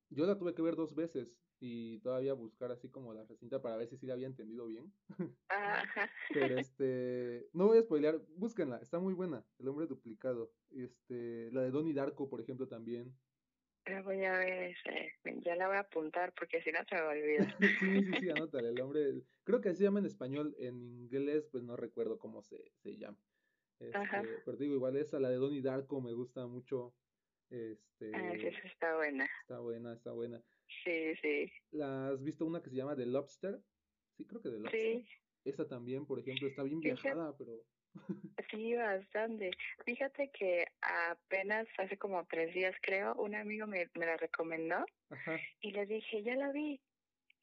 yo 0.09 0.25
la 0.25 0.37
tuve 0.37 0.53
que 0.53 0.61
ver 0.61 0.75
dos 0.75 0.93
veces 0.93 1.43
y 1.59 1.99
todavía 1.99 2.33
buscar 2.33 2.71
así 2.71 2.89
como 2.89 3.13
la 3.13 3.23
recinta 3.25 3.61
para 3.61 3.75
ver 3.75 3.87
si 3.87 3.97
sí 3.97 4.05
la 4.05 4.13
había 4.13 4.27
entendido 4.27 4.67
bien, 4.67 4.93
Ajá. 5.49 6.09
pero 6.31 6.55
este, 6.59 7.49
no 7.53 7.67
voy 7.67 7.79
a 7.79 7.81
spoilear, 7.81 8.21
búsquenla, 8.37 8.77
está 8.77 8.99
muy 8.99 9.13
buena, 9.15 9.47
El 9.57 9.67
hombre 9.67 9.87
duplicado, 9.87 10.53
este, 10.69 11.51
la 11.51 11.61
de 11.63 11.71
Donnie 11.71 11.93
Darko, 11.93 12.29
por 12.29 12.39
ejemplo, 12.39 12.67
también, 12.67 13.19
La 13.91 14.01
voy 14.01 14.23
a 14.23 14.37
ver, 14.37 14.63
ese, 14.71 15.13
ya 15.43 15.55
la 15.55 15.67
voy 15.67 15.75
a 15.77 15.81
apuntar 15.81 16.33
porque 16.33 16.61
si 16.61 16.71
no 16.71 16.79
se 16.87 16.95
me 16.95 17.01
va 17.01 17.07
a 17.09 17.11
olvidar. 17.11 17.55
sí, 17.79 18.03
sí, 18.05 18.13
sí, 18.19 18.29
anótale, 18.29 18.69
el 18.69 18.79
hombre, 18.79 19.21
creo 19.43 19.59
que 19.61 19.69
así 19.69 19.79
se 19.79 19.83
llama 19.85 19.99
en 19.99 20.05
español, 20.05 20.55
en 20.59 20.75
inglés, 20.81 21.47
pues 21.51 21.63
no 21.63 21.75
recuerdo 21.75 22.17
cómo 22.17 22.41
se, 22.41 22.71
se 22.77 22.97
llama, 22.97 23.17
Ajá. 23.93 24.21
este, 24.21 24.41
pero 24.45 24.57
te 24.57 24.63
digo, 24.63 24.75
igual 24.75 24.95
esa, 24.97 25.19
la 25.19 25.29
de 25.29 25.35
Donnie 25.35 25.61
Darko 25.61 26.01
me 26.01 26.13
gusta 26.13 26.47
mucho, 26.47 26.95
este, 27.49 28.11
Ah, 28.15 28.33
sí, 28.39 28.47
esa 28.47 28.67
está 28.67 28.95
buena. 28.95 29.29
está 29.41 29.59
buena, 29.59 29.93
está 29.93 30.11
buena. 30.13 30.41
Sí, 30.85 31.15
sí, 31.21 31.51
¿La 31.71 32.09
has 32.09 32.23
visto 32.23 32.45
una 32.45 32.61
que 32.61 32.69
se 32.69 32.77
llama 32.77 32.95
The 32.95 33.05
Lobster? 33.05 33.61
Sí, 34.17 34.25
creo 34.25 34.41
que 34.41 34.49
The 34.49 34.59
Lobster. 34.59 34.79
sí, 34.79 35.07
Esa 35.43 35.67
también, 35.67 36.05
por 36.05 36.19
ejemplo, 36.19 36.47
está 36.47 36.63
bien 36.63 36.79
viajada, 36.79 37.35
pero... 37.37 37.65
sí, 38.49 38.75
bastante. 38.75 39.51
Fíjate 39.85 40.29
que 40.29 40.65
apenas 40.81 41.67
hace 41.77 41.97
como 41.97 42.25
tres 42.25 42.53
días, 42.53 42.75
creo, 42.81 43.13
un 43.15 43.35
amigo 43.35 43.67
me, 43.67 43.87
me 43.95 44.05
la 44.05 44.17
recomendó 44.17 44.85
Ajá. 45.09 45.39
y 45.61 45.71
le 45.71 45.85
dije, 45.85 46.23
ya 46.23 46.35
la 46.35 46.51
vi. 46.51 46.79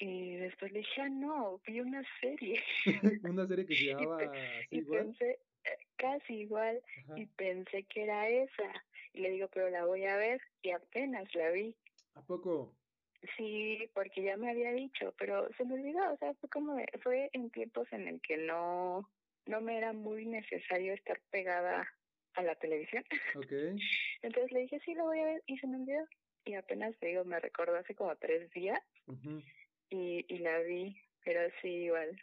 Y 0.00 0.36
después 0.36 0.70
le 0.72 0.78
dije, 0.80 1.00
ah, 1.02 1.08
no, 1.08 1.60
vi 1.66 1.80
una 1.80 2.02
serie. 2.20 2.62
Una 3.24 3.46
serie 3.48 3.66
que 3.66 3.74
se 3.74 3.84
llamaba 3.86 4.22
así 4.22 4.66
y 4.70 4.78
igual. 4.78 5.06
pensé, 5.06 5.38
eh, 5.64 5.78
casi 5.96 6.34
igual, 6.34 6.80
Ajá. 7.04 7.18
y 7.18 7.26
pensé 7.26 7.82
que 7.84 8.04
era 8.04 8.28
esa. 8.28 8.84
Y 9.12 9.20
le 9.20 9.30
digo, 9.30 9.48
pero 9.52 9.68
la 9.70 9.84
voy 9.86 10.04
a 10.04 10.16
ver 10.16 10.40
y 10.62 10.70
apenas 10.70 11.34
la 11.34 11.50
vi. 11.50 11.74
¿A 12.14 12.22
poco? 12.22 12.72
Sí, 13.36 13.90
porque 13.94 14.22
ya 14.22 14.36
me 14.36 14.50
había 14.50 14.70
dicho, 14.72 15.12
pero 15.18 15.48
se 15.56 15.64
me 15.64 15.74
olvidó, 15.74 16.12
o 16.12 16.16
sea, 16.18 16.32
fue 16.34 16.48
como, 16.50 16.76
fue 17.02 17.28
en 17.32 17.50
tiempos 17.50 17.92
en 17.92 18.06
el 18.06 18.20
que 18.20 18.36
no, 18.36 19.10
no 19.48 19.60
me 19.62 19.78
era 19.78 19.92
muy 19.92 20.26
necesario 20.26 20.94
estar 20.94 21.20
pegada 21.30 21.88
a 22.34 22.42
la 22.42 22.54
televisión. 22.56 23.04
Ok. 23.34 23.52
Entonces 24.22 24.52
le 24.52 24.60
dije, 24.60 24.80
sí, 24.84 24.94
lo 24.94 25.04
voy 25.04 25.20
a 25.20 25.24
ver, 25.24 25.42
y 25.46 25.58
se 25.58 25.66
me 25.66 25.78
olvidó. 25.78 26.04
Y 26.44 26.54
apenas, 26.54 26.98
te 26.98 27.08
digo, 27.08 27.24
me 27.24 27.40
recordó 27.40 27.76
hace 27.76 27.94
como 27.94 28.16
tres 28.16 28.50
días 28.52 28.80
ujú. 29.06 29.50
y, 29.90 30.24
y 30.32 30.38
la 30.38 30.60
vi, 30.60 30.96
pero 31.24 31.40
sí, 31.62 31.68
igual. 31.68 32.20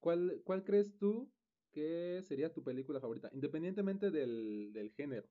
¿Cuál, 0.00 0.42
cuál 0.44 0.64
crees 0.64 0.98
tú 0.98 1.34
que 1.72 2.22
sería 2.24 2.52
tu 2.52 2.64
película 2.64 3.00
favorita? 3.00 3.30
Independientemente 3.32 4.10
del, 4.10 4.72
del 4.72 4.92
género. 4.92 5.30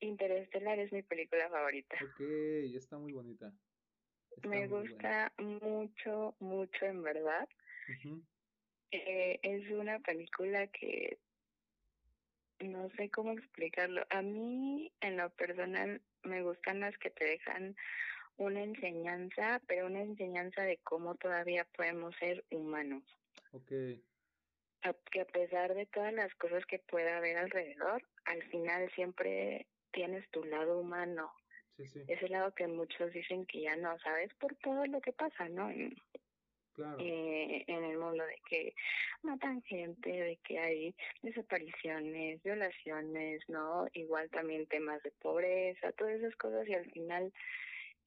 Interestelar 0.00 0.78
es 0.78 0.92
mi 0.92 1.02
película 1.02 1.48
favorita. 1.48 1.96
Ok, 1.98 2.20
está 2.20 2.98
muy 2.98 3.12
bonita. 3.12 3.56
Está 4.36 4.48
Me 4.50 4.60
muy 4.62 4.84
buena. 4.84 4.98
gusta 4.98 5.32
mucho, 5.38 6.36
mucho, 6.40 6.84
en 6.86 7.02
verdad. 7.02 7.48
Ujú. 7.88 8.26
Eh, 8.92 9.38
es 9.42 9.70
una 9.70 9.98
película 10.00 10.66
que 10.68 11.18
no 12.60 12.88
sé 12.90 13.10
cómo 13.10 13.32
explicarlo. 13.32 14.04
A 14.10 14.22
mí, 14.22 14.92
en 15.00 15.16
lo 15.16 15.30
personal, 15.30 16.00
me 16.22 16.42
gustan 16.42 16.80
las 16.80 16.96
que 16.98 17.10
te 17.10 17.24
dejan 17.24 17.76
una 18.36 18.62
enseñanza, 18.62 19.60
pero 19.66 19.86
una 19.86 20.02
enseñanza 20.02 20.62
de 20.62 20.78
cómo 20.78 21.14
todavía 21.16 21.64
podemos 21.76 22.14
ser 22.16 22.44
humanos. 22.50 23.04
Ok, 23.52 23.72
A- 24.82 24.94
que 25.10 25.20
a 25.20 25.26
pesar 25.26 25.74
de 25.74 25.86
todas 25.86 26.12
las 26.12 26.34
cosas 26.34 26.64
que 26.66 26.78
pueda 26.78 27.18
haber 27.18 27.36
alrededor, 27.36 28.02
al 28.24 28.42
final 28.50 28.90
siempre 28.94 29.66
tienes 29.92 30.28
tu 30.30 30.44
lado 30.44 30.78
humano. 30.78 31.32
sí, 31.76 31.86
sí, 31.86 32.00
Ese 32.08 32.28
lado 32.28 32.54
que 32.54 32.66
muchos 32.66 33.12
dicen 33.12 33.46
que 33.46 33.62
ya 33.62 33.76
no, 33.76 33.98
¿sabes? 34.00 34.32
Por 34.34 34.54
todo 34.56 34.86
lo 34.86 35.00
que 35.00 35.12
pasa, 35.12 35.48
¿no? 35.48 35.70
Claro. 36.80 36.98
eh, 37.00 37.64
en 37.66 37.84
el 37.84 37.98
mundo 37.98 38.24
de 38.24 38.36
que 38.48 38.74
matan 39.22 39.62
gente, 39.62 40.10
de 40.10 40.36
que 40.38 40.58
hay 40.58 40.94
desapariciones, 41.22 42.42
violaciones, 42.42 43.42
¿no? 43.48 43.86
Igual 43.92 44.30
también 44.30 44.66
temas 44.66 45.02
de 45.02 45.10
pobreza, 45.12 45.92
todas 45.92 46.14
esas 46.14 46.34
cosas 46.36 46.66
y 46.68 46.74
al 46.74 46.90
final, 46.90 47.32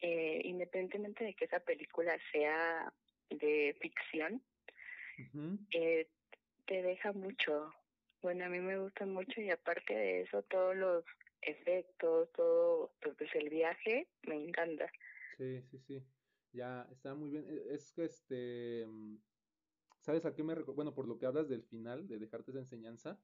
eh, 0.02 0.42
independientemente 0.44 1.24
de 1.24 1.34
que 1.36 1.46
esa 1.46 1.60
película 1.60 2.18
sea 2.32 2.92
de 3.30 3.76
ficción, 3.80 4.42
eh, 5.72 6.08
te 6.66 6.82
deja 6.82 7.12
mucho. 7.14 7.72
Bueno, 8.22 8.46
a 8.46 8.50
mí 8.50 8.60
me 8.60 8.80
gusta 8.80 9.06
mucho 9.06 9.40
y 9.40 9.52
aparte 9.52 9.94
de 9.94 10.22
eso, 10.22 10.42
todos 10.44 10.76
los 10.76 11.06
efectos, 11.42 12.32
todo, 12.34 12.92
pues 13.02 13.36
el 13.36 13.50
viaje, 13.50 14.08
me 14.24 14.36
encanta. 14.36 14.90
Sí, 15.38 15.62
sí, 15.70 15.80
sí. 15.88 16.04
Ya 16.54 16.88
está 16.92 17.16
muy 17.16 17.30
bien. 17.32 17.46
E- 17.50 17.74
Es 17.74 17.92
que 17.92 18.06
este. 18.06 18.86
mm, 18.88 19.18
¿Sabes 20.02 20.26
a 20.26 20.36
qué 20.36 20.44
me 20.44 20.56
recordó? 20.56 20.76
Bueno, 20.76 20.94
por 20.96 21.08
lo 21.08 21.18
que 21.18 21.26
hablas 21.26 21.50
del 21.50 21.64
final, 21.64 22.08
de 22.08 22.20
dejarte 22.20 22.52
esa 22.52 22.60
enseñanza, 22.60 23.22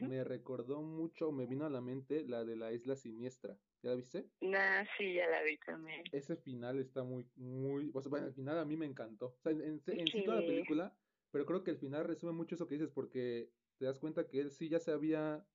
me 0.00 0.24
recordó 0.24 0.82
mucho, 0.82 1.32
me 1.32 1.46
vino 1.46 1.66
a 1.66 1.70
la 1.70 1.80
mente 1.82 2.24
la 2.26 2.44
de 2.44 2.56
la 2.56 2.72
isla 2.72 2.96
siniestra. 2.96 3.60
¿Ya 3.82 3.90
la 3.90 3.96
viste? 3.96 4.30
Nah, 4.40 4.84
sí, 4.96 5.14
ya 5.14 5.26
la 5.28 5.42
vi 5.42 5.58
también. 5.58 6.04
Ese 6.12 6.36
final 6.36 6.78
está 6.78 7.04
muy, 7.04 7.30
muy, 7.36 7.90
o 7.94 8.00
sea, 8.00 8.10
bueno, 8.10 8.26
el 8.26 8.34
final 8.34 8.58
a 8.58 8.64
mí 8.64 8.76
me 8.76 8.86
encantó. 8.86 9.26
O 9.26 9.40
sea, 9.42 9.52
en, 9.52 9.80
sí. 9.84 10.24
toda 10.24 10.40
la 10.40 10.46
película, 10.46 10.96
pero 11.30 11.44
creo 11.46 11.62
que 11.64 11.70
el 11.72 11.78
final 11.78 12.06
resume 12.06 12.32
mucho 12.32 12.54
eso 12.54 12.66
que 12.66 12.76
dices, 12.76 12.90
porque 12.90 13.52
te 13.76 13.84
das 13.84 13.98
cuenta 13.98 14.28
que 14.28 14.40
él 14.40 14.50
sí 14.50 14.68
ya 14.70 14.80
se 14.80 14.92
había, 14.92 15.46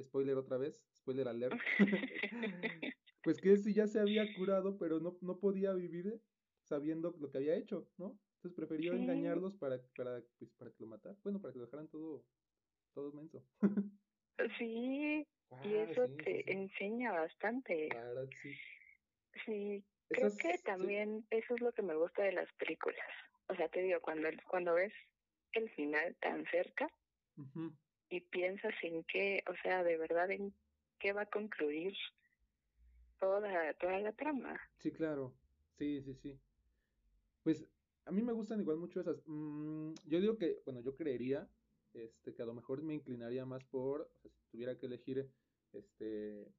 spoiler 0.00 0.36
otra 0.36 0.58
vez, 0.58 0.86
spoiler 0.94 1.28
alert, 1.28 1.58
pues 3.22 3.40
que 3.40 3.50
él 3.52 3.58
sí 3.58 3.74
ya 3.74 3.88
se 3.88 4.00
había 4.00 4.32
curado, 4.32 4.78
pero 4.78 5.00
no, 5.00 5.18
no 5.20 5.40
podía 5.40 5.72
vivir 5.74 6.22
sabiendo 6.68 7.14
lo 7.18 7.30
que 7.30 7.38
había 7.38 7.56
hecho, 7.56 7.88
¿no? 7.98 8.18
Entonces 8.36 8.52
prefirió 8.56 8.92
engañarlos 8.92 9.54
para, 9.54 9.80
para, 9.96 10.22
pues, 10.38 10.50
para 10.58 10.70
que 10.70 10.76
lo 10.80 10.86
mataran, 10.86 11.18
bueno, 11.22 11.40
para 11.40 11.52
que 11.52 11.58
lo 11.58 11.64
dejaran 11.66 11.88
todo 11.88 12.24
todo 12.94 13.12
menso. 13.12 13.42
sí, 14.58 15.26
y 15.64 15.74
ah, 15.74 15.86
eso 15.90 16.08
te 16.24 16.50
enseña 16.50 17.12
bastante. 17.12 17.88
Claro, 17.90 18.26
sí. 18.42 18.54
Sí, 19.44 19.84
creo 20.08 20.30
que 20.38 20.58
también 20.64 21.26
eso 21.30 21.54
es 21.54 21.60
lo 21.60 21.72
que 21.72 21.82
me 21.82 21.94
gusta 21.94 22.22
de 22.22 22.32
las 22.32 22.50
películas. 22.54 23.06
O 23.48 23.54
sea, 23.54 23.68
te 23.68 23.82
digo, 23.82 24.00
cuando, 24.00 24.28
cuando 24.48 24.74
ves 24.74 24.92
el 25.52 25.68
final 25.70 26.16
tan 26.20 26.44
cerca 26.46 26.88
y 28.08 28.20
piensas 28.20 28.74
en 28.82 29.04
qué, 29.04 29.42
o 29.48 29.54
sea, 29.62 29.84
de 29.84 29.98
verdad 29.98 30.30
en 30.30 30.54
qué 30.98 31.12
va 31.12 31.22
a 31.22 31.26
concluir 31.26 31.94
toda, 33.20 33.74
toda 33.74 33.98
la 34.00 34.12
trama. 34.12 34.58
Sí, 34.78 34.90
claro. 34.92 35.34
Sí, 35.78 36.02
sí, 36.02 36.14
sí. 36.14 36.40
Pues 37.46 37.64
a 38.06 38.10
mí 38.10 38.22
me 38.22 38.32
gustan 38.32 38.58
igual 38.58 38.76
mucho 38.76 39.00
esas. 39.00 39.22
Mm, 39.24 39.92
yo 40.06 40.20
digo 40.20 40.36
que, 40.36 40.62
bueno, 40.64 40.80
yo 40.80 40.96
creería 40.96 41.48
este, 41.94 42.34
que 42.34 42.42
a 42.42 42.44
lo 42.44 42.54
mejor 42.54 42.82
me 42.82 42.92
inclinaría 42.92 43.46
más 43.46 43.62
por, 43.66 44.00
o 44.00 44.18
sea, 44.18 44.32
si 44.32 44.42
tuviera 44.50 44.76
que 44.76 44.86
elegir, 44.86 45.30
este, 45.72 46.52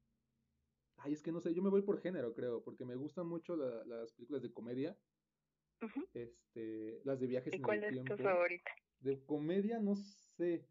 ay, 0.96 1.12
es 1.12 1.22
que 1.22 1.30
no 1.30 1.42
sé, 1.42 1.52
yo 1.52 1.60
me 1.60 1.68
voy 1.68 1.82
por 1.82 2.00
género, 2.00 2.32
creo, 2.32 2.64
porque 2.64 2.86
me 2.86 2.96
gustan 2.96 3.26
mucho 3.26 3.54
las 3.54 4.14
películas 4.14 4.40
de 4.40 4.50
comedia, 4.50 4.96
este, 6.14 7.02
las 7.04 7.20
de 7.20 7.26
viajes 7.26 7.52
en 7.52 7.60
cuál 7.60 7.84
el 7.84 7.92
tiempo. 7.92 8.16
¿Cuál 8.16 8.20
es 8.20 8.24
tu 8.24 8.30
favorita? 8.30 8.70
De 9.00 9.22
comedia, 9.26 9.80
no 9.80 9.94
sé. 9.94 10.64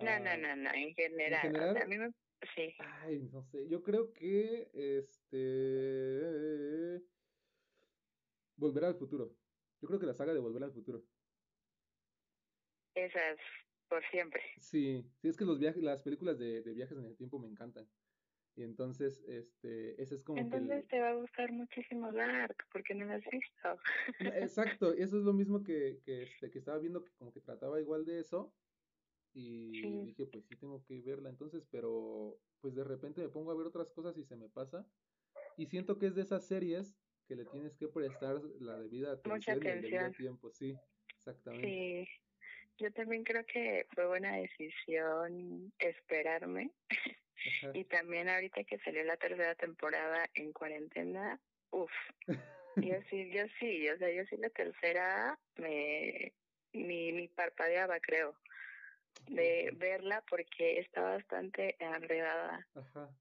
No, 0.00 0.18
no, 0.18 0.30
ah, 0.30 0.36
no, 0.36 0.56
no, 0.56 0.70
en 0.74 0.92
general. 0.96 1.46
¿En 1.46 1.52
general? 1.52 1.76
a 1.76 1.86
mí 1.86 1.96
me... 1.96 2.12
Sí. 2.56 2.74
Ay, 2.80 3.20
no 3.32 3.44
sé, 3.44 3.68
yo 3.68 3.84
creo 3.84 4.12
que, 4.12 4.68
este, 4.72 6.24
Volver 8.56 8.84
al 8.84 8.94
futuro. 8.94 9.34
Yo 9.84 9.88
creo 9.88 10.00
que 10.00 10.06
la 10.06 10.14
saga 10.14 10.32
de 10.32 10.40
Volver 10.40 10.64
al 10.64 10.72
futuro. 10.72 11.04
Esas 12.94 13.36
por 13.86 14.02
siempre. 14.10 14.40
Sí, 14.58 15.04
sí, 15.18 15.28
es 15.28 15.36
que 15.36 15.44
los 15.44 15.58
viajes, 15.58 15.82
las 15.82 16.00
películas 16.00 16.38
de, 16.38 16.62
viajes 16.62 16.96
en 16.96 17.04
el 17.04 17.14
tiempo 17.18 17.38
me 17.38 17.48
encantan. 17.48 17.86
Y 18.56 18.62
entonces, 18.62 19.22
este, 19.28 20.00
ese 20.02 20.14
es 20.14 20.22
como 20.22 20.40
entonces 20.40 20.88
te 20.88 20.98
va 21.00 21.10
a 21.10 21.16
gustar 21.16 21.52
muchísimo 21.52 22.10
Dark, 22.12 22.56
porque 22.72 22.94
no 22.94 23.04
lo 23.04 23.12
has 23.12 23.24
visto. 23.30 23.78
Exacto, 24.20 24.94
eso 24.94 25.18
es 25.18 25.24
lo 25.24 25.34
mismo 25.34 25.62
que, 25.62 26.00
que, 26.02 26.22
este, 26.22 26.50
que 26.50 26.60
estaba 26.60 26.78
viendo, 26.78 27.04
que 27.04 27.12
como 27.18 27.30
que 27.30 27.42
trataba 27.42 27.78
igual 27.78 28.06
de 28.06 28.20
eso. 28.20 28.54
Y 29.34 29.82
dije, 30.06 30.24
pues 30.24 30.46
sí 30.46 30.56
tengo 30.56 30.82
que 30.82 31.02
verla 31.02 31.28
entonces, 31.28 31.66
pero 31.70 32.38
pues 32.62 32.74
de 32.74 32.84
repente 32.84 33.20
me 33.20 33.28
pongo 33.28 33.50
a 33.50 33.54
ver 33.54 33.66
otras 33.66 33.90
cosas 33.90 34.16
y 34.16 34.24
se 34.24 34.36
me 34.36 34.48
pasa. 34.48 34.86
Y 35.58 35.66
siento 35.66 35.98
que 35.98 36.06
es 36.06 36.14
de 36.14 36.22
esas 36.22 36.46
series 36.46 36.96
que 37.26 37.36
le 37.36 37.44
tienes 37.46 37.72
que 37.76 37.88
prestar 37.88 38.40
la 38.60 38.78
debida 38.78 39.12
atención, 39.12 39.34
Mucha 39.34 39.52
atención. 39.52 40.02
y 40.02 40.06
el 40.06 40.16
tiempo, 40.16 40.50
sí, 40.50 40.76
exactamente. 41.18 41.66
Sí. 41.66 42.08
Yo 42.76 42.92
también 42.92 43.22
creo 43.22 43.44
que 43.46 43.86
fue 43.94 44.06
buena 44.06 44.36
decisión 44.36 45.72
esperarme. 45.78 46.70
y 47.74 47.84
también 47.84 48.28
ahorita 48.28 48.64
que 48.64 48.78
salió 48.78 49.04
la 49.04 49.16
tercera 49.16 49.54
temporada 49.54 50.28
en 50.34 50.52
cuarentena, 50.52 51.40
uff, 51.70 51.92
yo 52.26 52.34
sí, 53.10 53.30
yo 53.30 53.44
sí, 53.58 53.88
o 53.88 53.98
sea, 53.98 54.10
yo 54.10 54.24
sí 54.26 54.36
la 54.36 54.50
tercera 54.50 55.38
me 55.56 56.32
ni, 56.72 57.12
ni 57.12 57.28
parpadeaba, 57.28 58.00
creo, 58.00 58.36
de 59.28 59.70
verla 59.76 60.24
porque 60.28 60.80
está 60.80 61.02
bastante 61.02 61.76
enredada 61.78 62.66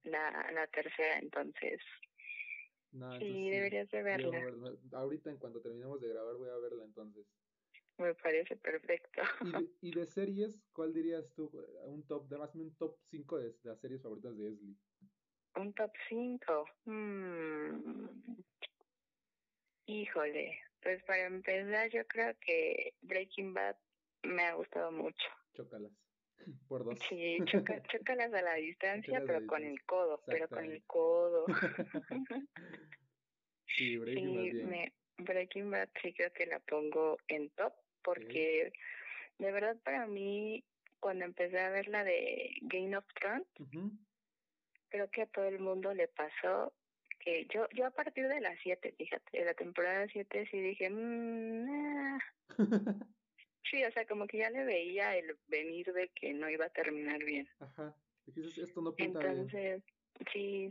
la, 0.03 0.49
la 0.51 0.67
tercera, 0.67 1.19
entonces 1.19 1.79
sí, 3.19 3.49
deberías 3.49 3.89
de 3.89 4.03
verla. 4.03 4.41
Ahorita 4.93 5.29
en 5.29 5.37
cuanto 5.37 5.61
terminemos 5.61 6.01
de 6.01 6.09
grabar 6.09 6.35
voy 6.35 6.49
a 6.49 6.57
verla 6.57 6.83
entonces. 6.83 7.25
Me 7.97 8.13
parece 8.15 8.55
perfecto. 8.55 9.21
¿Y 9.81 9.91
de, 9.91 10.05
series, 10.07 10.59
cuál 10.73 10.93
dirías 10.93 11.31
tú? 11.35 11.51
Un 11.85 12.03
top, 12.07 12.31
más 12.37 12.53
un 12.55 12.75
top 12.75 12.97
5 13.09 13.37
de, 13.37 13.55
las 13.63 13.79
series 13.79 14.01
favoritas 14.01 14.35
de 14.35 14.49
Esli. 14.49 14.75
Un 15.55 15.73
top 15.73 15.91
5. 16.09 16.65
Hmm. 16.85 18.41
Híjole, 19.85 20.59
pues 20.81 21.03
para 21.03 21.25
empezar 21.27 21.89
yo 21.91 22.05
creo 22.07 22.33
que 22.39 22.93
Breaking 23.01 23.53
Bad 23.53 23.75
me 24.23 24.43
ha 24.43 24.55
gustado 24.55 24.91
mucho. 24.91 25.27
Chócalas. 25.53 25.91
Por 26.67 26.83
dos. 26.83 26.99
Sí, 27.09 27.37
chócalas 27.45 28.33
a 28.33 28.41
la 28.41 28.55
distancia, 28.55 29.21
pero 29.25 29.45
con 29.47 29.63
el 29.63 29.81
codo, 29.83 30.21
pero 30.25 30.47
con 30.47 30.65
el 30.65 30.83
codo. 30.83 31.45
sí, 33.67 33.97
Breaking 33.97 34.69
Bad. 34.69 34.91
Breaking 35.17 35.71
Bad 35.71 35.89
sí 36.01 36.13
creo 36.13 36.31
que 36.33 36.45
la 36.45 36.59
pongo 36.59 37.17
en 37.27 37.49
top 37.51 37.73
porque 38.03 38.73
de 39.37 39.51
verdad 39.51 39.77
para 39.83 40.07
mí 40.07 40.63
cuando 40.99 41.25
empecé 41.25 41.59
a 41.59 41.69
ver 41.69 41.87
la 41.87 42.03
de 42.03 42.57
Game 42.61 42.95
of 42.97 43.05
Thrones 43.13 43.47
creo 44.89 45.09
que 45.09 45.21
a 45.21 45.27
todo 45.27 45.45
el 45.45 45.59
mundo 45.59 45.93
le 45.93 46.07
pasó 46.07 46.73
que 47.19 47.47
yo 47.53 47.67
yo 47.73 47.85
a 47.85 47.91
partir 47.91 48.27
de 48.27 48.41
las 48.41 48.57
7, 48.61 48.93
fíjate, 48.97 49.37
de 49.37 49.45
la 49.45 49.53
temporada 49.53 50.07
7 50.11 50.47
sí 50.51 50.59
dije, 50.59 50.89
mmm, 50.89 52.19
sí, 53.69 53.83
o 53.83 53.91
sea, 53.91 54.05
como 54.05 54.27
que 54.27 54.39
ya 54.39 54.49
le 54.49 54.63
veía 54.63 55.15
el 55.17 55.35
venir 55.47 55.91
de 55.93 56.09
que 56.09 56.33
no 56.33 56.49
iba 56.49 56.65
a 56.65 56.69
terminar 56.69 57.23
bien. 57.23 57.47
Ajá, 57.59 57.95
esto 58.27 58.81
no 58.81 58.93
pinta 58.93 59.19
Entonces, 59.21 59.83
sí, 60.31 60.69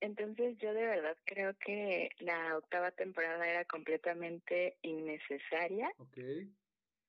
entonces 0.00 0.58
yo 0.58 0.74
de 0.74 0.86
verdad 0.86 1.16
creo 1.24 1.54
que 1.64 2.10
la 2.18 2.56
octava 2.56 2.90
temporada 2.90 3.48
era 3.48 3.64
completamente 3.64 4.76
innecesaria 4.82 5.92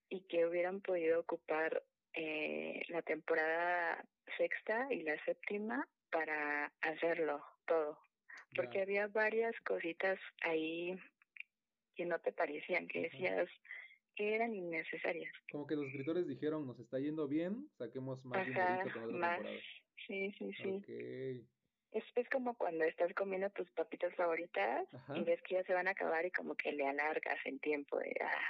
y 0.09 0.21
que 0.21 0.45
hubieran 0.45 0.79
podido 0.81 1.19
ocupar 1.19 1.83
eh, 2.13 2.83
la 2.89 3.01
temporada 3.01 4.05
sexta 4.37 4.87
y 4.91 5.01
la 5.01 5.17
séptima 5.25 5.87
para 6.11 6.71
hacerlo 6.81 7.43
todo. 7.65 7.99
Porque 8.55 8.83
había 8.83 9.07
varias 9.07 9.59
cositas 9.61 10.19
ahí 10.41 10.95
que 11.95 12.05
no 12.05 12.19
te 12.19 12.31
parecían, 12.31 12.87
que 12.87 13.01
decías 13.01 13.49
que 14.15 14.35
eran 14.35 14.53
innecesarias. 14.53 15.33
Como 15.51 15.67
que 15.67 15.75
los 15.75 15.85
escritores 15.87 16.27
dijeron, 16.27 16.65
nos 16.67 16.79
está 16.79 16.99
yendo 16.99 17.27
bien, 17.27 17.69
saquemos 17.77 18.23
más 18.25 18.47
Ajá, 18.47 18.83
más. 19.09 19.41
Sí, 20.07 20.33
sí, 20.37 20.51
sí. 20.53 21.45
Es, 21.91 22.03
es 22.15 22.29
como 22.29 22.55
cuando 22.57 22.83
estás 22.85 23.13
comiendo 23.13 23.49
tus 23.51 23.69
papitas 23.71 24.15
favoritas 24.15 24.87
y 25.15 25.23
ves 25.23 25.39
que 25.43 25.55
ya 25.55 25.63
se 25.63 25.73
van 25.73 25.87
a 25.87 25.91
acabar 25.91 26.25
y 26.25 26.31
como 26.31 26.55
que 26.55 26.71
le 26.71 26.87
alargas 26.87 27.37
en 27.45 27.59
tiempo 27.59 27.99
de, 27.99 28.15
ah, 28.21 28.41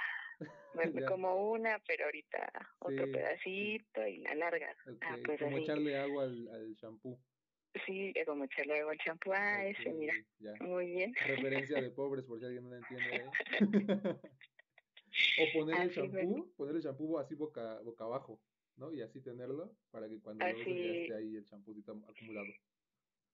como 1.08 1.50
una, 1.52 1.78
pero 1.86 2.06
ahorita 2.06 2.50
otro 2.80 3.10
pedacito 3.12 4.06
y 4.06 4.18
la 4.18 4.30
alargas. 4.30 4.76
Ah, 5.02 5.16
pues 5.24 5.40
como 5.40 5.58
echarle 5.58 5.96
agua 5.98 6.24
al, 6.24 6.48
al 6.48 6.74
shampoo. 6.74 7.18
Sí, 7.86 8.14
como 8.24 8.44
echarle 8.44 8.80
agua 8.80 8.92
al 8.92 8.98
shampoo. 8.98 9.32
Ah, 9.34 9.66
ese, 9.66 9.90
mira. 9.92 10.14
Muy 10.60 10.86
bien. 10.86 11.14
Referencia 11.26 11.80
de 11.80 11.90
pobres, 11.90 12.24
por 12.24 12.38
si 12.38 12.46
alguien 12.46 12.64
no 12.64 12.70
la 12.70 12.78
entiende. 12.78 13.16
¿eh? 13.16 14.16
o 15.38 15.52
poner 15.52 15.80
el 15.82 15.90
shampoo, 15.90 16.52
poner 16.56 16.76
el 16.76 16.82
shampoo 16.82 17.18
así 17.18 17.34
boca, 17.34 17.80
boca 17.80 18.04
abajo, 18.04 18.40
¿no? 18.76 18.92
Y 18.92 19.02
así 19.02 19.20
tenerlo 19.20 19.76
para 19.90 20.08
que 20.08 20.20
cuando 20.20 20.46
lo 20.46 20.52
uses 20.52 20.66
ya 20.66 20.92
esté 20.92 21.14
ahí 21.16 21.36
el 21.36 21.44
shampoo 21.44 21.74
acumulado. 22.08 22.46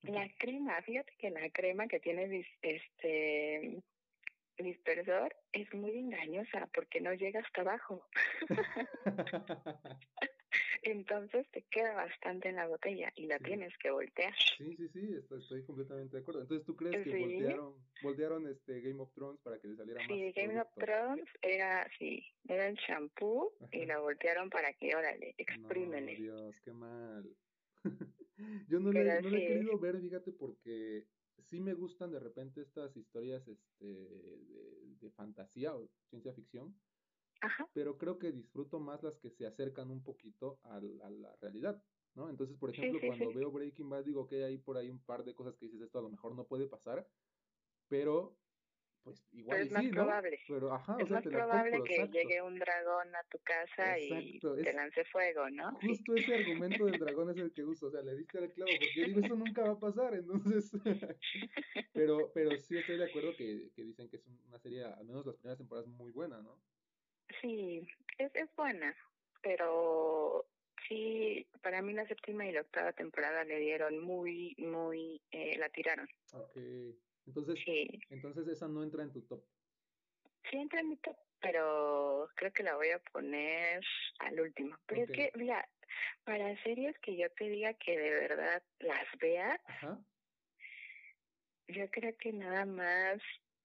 La 0.02 0.28
crema, 0.38 0.80
fíjate 0.82 1.12
que 1.18 1.30
la 1.30 1.50
crema 1.50 1.86
que 1.86 2.00
tiene 2.00 2.46
este 2.62 3.82
dispersor 4.56 5.34
es 5.52 5.72
muy 5.74 5.98
engañosa 5.98 6.68
porque 6.72 7.00
no 7.00 7.12
llega 7.14 7.40
hasta 7.40 7.60
abajo. 7.62 8.06
Entonces 10.82 11.46
te 11.50 11.62
queda 11.62 11.94
bastante 11.94 12.48
en 12.48 12.56
la 12.56 12.66
botella 12.66 13.12
y 13.14 13.26
la 13.26 13.38
tienes 13.38 13.76
que 13.78 13.90
voltear. 13.90 14.34
Sí, 14.56 14.74
sí, 14.76 14.88
sí, 14.88 15.14
estoy, 15.14 15.62
completamente 15.64 16.16
de 16.16 16.22
acuerdo. 16.22 16.42
Entonces, 16.42 16.66
¿tú 16.66 16.74
crees 16.74 17.04
que 17.04 17.18
voltearon, 17.18 17.74
voltearon 18.02 18.48
este 18.48 18.80
Game 18.80 19.00
of 19.00 19.12
Thrones 19.12 19.40
para 19.42 19.58
que 19.58 19.68
le 19.68 19.76
saliera 19.76 20.00
más? 20.00 20.08
Sí, 20.08 20.32
Game 20.32 20.60
of 20.60 20.68
Thrones 20.76 21.28
era, 21.42 21.86
sí, 21.98 22.24
era 22.48 22.68
el 22.68 22.76
shampoo 22.76 23.52
y 23.72 23.84
la 23.84 23.98
voltearon 23.98 24.48
para 24.48 24.72
que, 24.72 24.94
órale, 24.94 25.34
exprímele. 25.36 26.12
No, 26.12 26.18
Dios, 26.18 26.56
qué 26.64 26.72
mal. 26.72 27.36
Yo 28.68 28.80
no, 28.80 28.90
le, 28.90 29.04
no 29.20 29.28
he 29.28 29.46
querido 29.46 29.78
ver, 29.78 30.00
fíjate, 30.00 30.32
porque 30.32 31.04
sí 31.42 31.60
me 31.60 31.74
gustan 31.74 32.10
de 32.10 32.20
repente 32.20 32.62
estas 32.62 32.96
historias 32.96 33.46
este, 33.48 33.84
de, 33.84 35.10
fantasía 35.16 35.74
o 35.74 35.90
ciencia 36.08 36.32
ficción, 36.32 36.74
pero 37.72 37.96
creo 37.98 38.18
que 38.18 38.32
disfruto 38.32 38.80
más 38.80 39.02
las 39.02 39.18
que 39.18 39.30
se 39.30 39.46
acercan 39.46 39.90
un 39.90 40.02
poquito 40.02 40.60
a, 40.64 40.80
la 40.80 41.36
realidad, 41.40 41.82
¿no? 42.14 42.28
Entonces, 42.28 42.56
por 42.56 42.70
ejemplo, 42.70 43.00
cuando 43.06 43.32
veo 43.32 43.50
Breaking 43.50 43.88
Bad, 43.88 44.04
digo 44.04 44.26
que 44.26 44.44
hay 44.44 44.58
por 44.58 44.76
ahí 44.76 44.90
un 44.90 45.00
par 45.00 45.24
de 45.24 45.34
cosas 45.34 45.56
que 45.56 45.66
dices, 45.66 45.82
esto 45.82 45.98
a 45.98 46.02
lo 46.02 46.10
mejor 46.10 46.34
no 46.34 46.46
puede 46.46 46.66
pasar, 46.66 47.06
pero 47.88 48.36
pues 49.02 49.26
igual 49.32 49.60
es 49.60 49.72
más 49.72 49.82
sí, 49.82 49.88
probable. 49.90 50.30
¿no? 50.30 50.54
Pero, 50.54 50.74
ajá, 50.74 50.96
es 50.98 51.10
más 51.10 51.22
probable 51.22 51.82
que 51.84 52.08
llegue 52.08 52.42
un 52.42 52.58
dragón 52.58 53.14
a 53.14 53.22
tu 53.30 53.38
casa 53.38 53.98
y 53.98 54.38
te 54.40 54.72
lance 54.72 55.04
fuego, 55.04 55.48
¿no? 55.50 55.72
Justo 55.80 56.14
ese 56.14 56.34
argumento 56.34 56.84
del 56.84 56.98
dragón 56.98 57.30
es 57.30 57.38
el 57.38 57.52
que 57.52 57.64
uso, 57.64 57.86
o 57.86 57.90
sea, 57.90 58.02
le 58.02 58.14
diste 58.16 58.38
al 58.38 58.52
clavo, 58.52 58.70
porque 58.78 59.00
yo 59.00 59.06
digo, 59.06 59.20
eso 59.20 59.36
nunca 59.36 59.62
va 59.62 59.72
a 59.72 59.78
pasar, 59.78 60.14
entonces, 60.14 60.70
pero, 61.92 62.30
pero 62.34 62.56
sí 62.58 62.76
estoy 62.76 62.98
de 62.98 63.04
acuerdo 63.04 63.34
que, 63.36 63.70
que 63.74 63.84
dicen 63.84 64.08
que 64.08 64.16
es 64.16 64.26
una 64.46 64.58
serie, 64.58 64.84
al 64.84 65.06
menos 65.06 65.24
las 65.24 65.36
primeras 65.36 65.58
temporadas, 65.58 65.88
muy 65.88 66.10
buena, 66.10 66.40
¿no? 66.42 66.60
Sí, 67.40 67.86
es, 68.18 68.34
es 68.34 68.54
buena, 68.56 68.94
pero 69.42 70.46
sí, 70.88 71.46
para 71.62 71.82
mí 71.82 71.92
la 71.92 72.06
séptima 72.06 72.46
y 72.46 72.52
la 72.52 72.62
octava 72.62 72.92
temporada 72.92 73.44
le 73.44 73.58
dieron 73.58 73.98
muy, 73.98 74.54
muy, 74.58 75.20
eh, 75.30 75.56
la 75.58 75.68
tiraron. 75.68 76.08
Ok. 76.32 76.56
Entonces, 77.26 77.58
entonces 78.10 78.48
esa 78.48 78.66
no 78.66 78.82
entra 78.82 79.02
en 79.02 79.12
tu 79.12 79.22
top. 79.22 79.44
Sí 80.50 80.56
entra 80.56 80.80
en 80.80 80.88
mi 80.88 80.96
top, 80.96 81.16
pero 81.40 82.28
creo 82.34 82.52
que 82.52 82.62
la 82.62 82.76
voy 82.76 82.90
a 82.90 82.98
poner 82.98 83.84
al 84.18 84.40
último. 84.40 84.76
Pero 84.86 85.02
es 85.02 85.10
que, 85.10 85.30
mira, 85.36 85.68
para 86.24 86.60
series 86.62 86.98
que 87.00 87.16
yo 87.16 87.30
te 87.32 87.48
diga 87.48 87.74
que 87.74 87.96
de 87.96 88.10
verdad 88.10 88.62
las 88.80 89.06
veas, 89.20 89.60
yo 91.68 91.88
creo 91.90 92.16
que 92.16 92.32
nada 92.32 92.64
más 92.66 93.20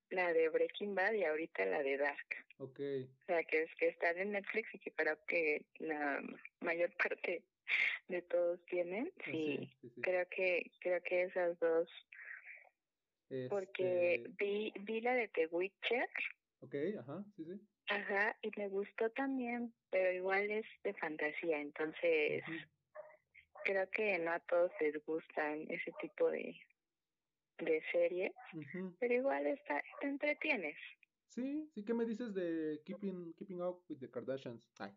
la 0.09 0.33
de 0.33 0.49
Breaking 0.49 0.95
Bad 0.95 1.13
y 1.13 1.23
ahorita 1.23 1.65
la 1.65 1.83
de 1.83 1.97
Dark. 1.97 2.45
Ok. 2.57 2.79
O 2.79 3.25
sea, 3.25 3.43
que 3.43 3.63
es 3.63 3.75
que 3.75 3.87
están 3.89 4.17
en 4.17 4.31
Netflix 4.31 4.73
y 4.73 4.79
que 4.79 4.91
creo 4.91 5.17
que 5.25 5.65
la 5.79 6.21
mayor 6.61 6.91
parte 6.97 7.43
de 8.07 8.21
todos 8.23 8.63
tienen. 8.65 9.11
Ah, 9.19 9.23
sí, 9.25 9.69
creo 10.01 10.27
que 10.29 10.71
creo 10.79 11.01
que 11.01 11.23
esas 11.23 11.59
dos 11.59 11.89
porque 13.49 14.15
este 14.15 14.29
vi, 14.37 14.71
vi 14.81 15.01
la 15.01 15.13
de 15.13 15.27
The 15.29 15.47
Witcher. 15.47 16.09
Ok, 16.61 16.75
ajá, 16.99 17.23
sí, 17.35 17.45
sí. 17.45 17.59
Ajá, 17.87 18.35
y 18.41 18.49
me 18.57 18.67
gustó 18.69 19.09
también, 19.11 19.73
pero 19.91 20.11
igual 20.11 20.49
es 20.49 20.65
de 20.83 20.93
fantasía, 20.95 21.59
entonces 21.59 22.43
creo 23.63 23.89
que 23.91 24.17
no 24.19 24.31
a 24.31 24.39
todos 24.39 24.71
les 24.79 25.03
gustan 25.05 25.65
ese 25.69 25.91
tipo 26.01 26.31
de, 26.31 26.59
de 27.59 27.81
series, 27.91 28.33
pero 28.99 29.13
igual 29.13 29.47
está, 29.47 29.81
te 30.01 30.07
entretienes. 30.07 30.77
Sí, 31.29 31.69
sí, 31.73 31.83
¿qué 31.83 31.93
me 31.93 32.05
dices 32.05 32.33
de 32.33 32.81
Keeping, 32.85 33.33
keeping 33.33 33.61
Up 33.61 33.83
with 33.89 33.99
the 33.99 34.09
Kardashians? 34.09 34.69
Ay. 34.79 34.91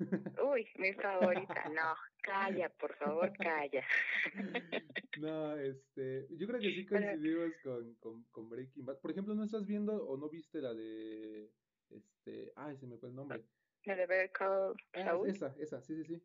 Uy, 0.42 0.66
mi 0.78 0.92
favorita, 0.94 1.68
no, 1.68 1.94
calla, 2.22 2.68
por 2.70 2.94
favor, 2.96 3.32
calla. 3.36 3.84
No, 5.18 5.54
este, 5.56 6.28
yo 6.30 6.46
creo 6.46 6.60
que 6.60 6.70
sí 6.70 6.86
coincidimos 6.86 7.52
con, 7.62 7.94
con, 7.96 8.24
con, 8.30 8.48
Breaking 8.48 8.86
Bad. 8.86 9.00
Por 9.00 9.10
ejemplo, 9.10 9.34
¿no 9.34 9.44
estás 9.44 9.66
viendo 9.66 10.06
o 10.06 10.16
no 10.16 10.30
viste 10.30 10.62
la 10.62 10.72
de, 10.72 11.50
este, 11.90 12.52
ay, 12.56 12.76
se 12.78 12.86
me 12.86 12.96
fue 12.96 13.10
el 13.10 13.16
nombre? 13.16 13.44
La 13.84 13.96
de 13.96 14.06
Better 14.06 14.30
Call 14.30 14.76
ah, 14.94 15.20
esa, 15.26 15.54
esa, 15.58 15.82
sí, 15.82 15.96
sí, 15.96 16.04
sí. 16.04 16.22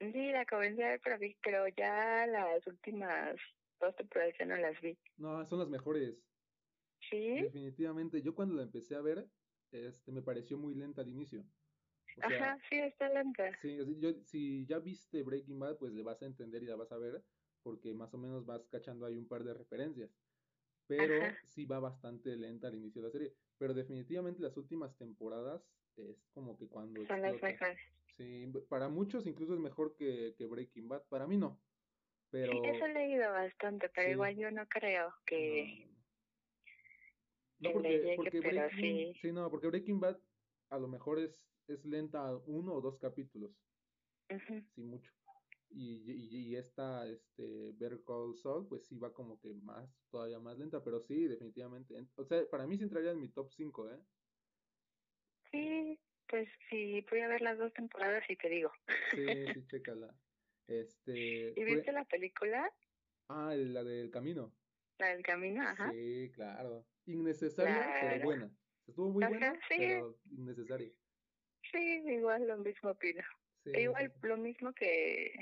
Sí, 0.00 0.32
la 0.32 0.44
comencé 0.46 0.84
a 0.84 0.90
ver, 0.90 1.00
pero 1.42 1.68
ya 1.68 2.26
las 2.26 2.66
últimas 2.66 3.36
dos 3.80 3.94
temporadas 3.96 4.34
ya 4.38 4.46
no 4.46 4.56
las 4.56 4.80
vi. 4.80 4.96
No, 5.16 5.44
son 5.46 5.58
las 5.58 5.68
mejores. 5.68 6.16
Sí. 7.10 7.42
Definitivamente. 7.42 8.22
Yo 8.22 8.34
cuando 8.34 8.54
la 8.54 8.62
empecé 8.62 8.94
a 8.94 9.00
ver, 9.00 9.28
este, 9.70 10.12
me 10.12 10.22
pareció 10.22 10.58
muy 10.58 10.74
lenta 10.74 11.02
al 11.02 11.08
inicio. 11.08 11.44
Ajá, 12.20 12.58
sí, 12.68 12.76
está 12.78 13.08
lenta. 13.08 13.56
Sí, 13.60 13.78
yo, 14.00 14.12
si 14.24 14.66
ya 14.66 14.78
viste 14.78 15.22
Breaking 15.22 15.58
Bad, 15.58 15.76
pues 15.76 15.92
le 15.92 16.02
vas 16.02 16.20
a 16.22 16.26
entender 16.26 16.62
y 16.62 16.66
la 16.66 16.74
vas 16.74 16.90
a 16.90 16.98
ver, 16.98 17.22
porque 17.62 17.94
más 17.94 18.12
o 18.12 18.18
menos 18.18 18.44
vas 18.44 18.66
cachando 18.68 19.06
ahí 19.06 19.16
un 19.16 19.28
par 19.28 19.44
de 19.44 19.54
referencias. 19.54 20.10
Pero 20.88 21.14
sí 21.44 21.66
va 21.66 21.78
bastante 21.78 22.34
lenta 22.36 22.68
al 22.68 22.74
inicio 22.74 23.02
de 23.02 23.08
la 23.08 23.12
serie. 23.12 23.34
Pero 23.58 23.74
definitivamente 23.74 24.42
las 24.42 24.56
últimas 24.56 24.96
temporadas 24.96 25.62
es 25.96 26.26
como 26.32 26.56
que 26.56 26.66
cuando... 26.66 27.04
Son 27.06 27.20
las 27.20 27.40
mejores. 27.40 27.78
Sí, 28.16 28.50
para 28.68 28.88
muchos 28.88 29.26
incluso 29.26 29.54
es 29.54 29.60
mejor 29.60 29.94
que, 29.94 30.34
que 30.36 30.46
Breaking 30.46 30.88
Bad. 30.88 31.02
Para 31.08 31.26
mí 31.26 31.36
no. 31.36 31.60
Pero... 32.30 32.52
Sí, 32.52 32.60
eso 32.64 32.86
he 32.86 32.94
leído 32.94 33.32
bastante, 33.32 33.88
pero 33.88 34.10
igual 34.10 34.36
yo 34.36 34.50
no 34.50 34.66
creo 34.66 35.14
que... 35.24 35.86
No, 37.60 37.72
porque, 37.72 38.14
porque 38.16 38.40
Breaking, 38.40 39.14
sí. 39.14 39.32
no, 39.32 39.50
porque 39.50 39.66
Breaking 39.66 39.98
Bad 39.98 40.18
a 40.70 40.78
lo 40.78 40.86
mejor 40.86 41.18
es, 41.18 41.34
es 41.66 41.84
lenta 41.84 42.36
uno 42.46 42.74
o 42.74 42.80
dos 42.80 42.98
capítulos. 42.98 43.50
Sí, 44.28 44.82
mucho. 44.82 45.10
Y, 45.70 46.50
y, 46.50 46.56
esta, 46.56 47.06
este, 47.06 47.72
Better 47.72 48.02
Call 48.06 48.36
Saul, 48.36 48.66
pues 48.68 48.86
sí 48.86 48.98
va 48.98 49.12
como 49.12 49.38
que 49.38 49.52
más, 49.54 49.90
todavía 50.10 50.38
más 50.38 50.56
lenta, 50.56 50.82
pero 50.82 51.00
sí, 51.00 51.26
definitivamente. 51.26 51.94
O 52.16 52.24
sea, 52.24 52.46
para 52.50 52.66
mí 52.66 52.78
sí 52.78 52.84
entraría 52.84 53.10
en 53.10 53.20
mi 53.20 53.28
top 53.28 53.50
5, 53.52 53.90
¿eh? 53.90 54.00
Sí, 55.50 55.98
pues 56.28 56.48
sí, 56.70 57.04
voy 57.10 57.20
a 57.20 57.28
ver 57.28 57.42
las 57.42 57.58
dos 57.58 57.72
temporadas 57.74 58.24
y 58.30 58.36
te 58.36 58.48
digo. 58.48 58.72
Sí, 59.10 59.26
sí, 59.60 59.66
chécala. 59.66 60.14
Este, 60.68 61.54
¿Y 61.56 61.64
viste 61.64 61.92
la 61.92 62.04
película? 62.04 62.70
Ah, 63.28 63.54
la 63.56 63.82
del 63.82 64.10
camino. 64.10 64.54
La 64.98 65.08
del 65.08 65.22
camino, 65.22 65.62
ajá. 65.62 65.90
Sí, 65.92 66.30
claro. 66.34 66.86
Innecesaria, 67.06 67.96
pero 68.00 68.24
buena. 68.24 68.50
Estuvo 68.86 69.10
muy 69.10 69.24
buena, 69.24 69.58
pero 69.68 70.18
innecesaria. 70.30 70.92
Sí, 71.72 72.02
igual 72.06 72.46
lo 72.46 72.58
mismo 72.58 72.90
opino. 72.90 73.22
igual 73.64 74.12
lo 74.22 74.36
mismo 74.36 74.72
que 74.72 75.32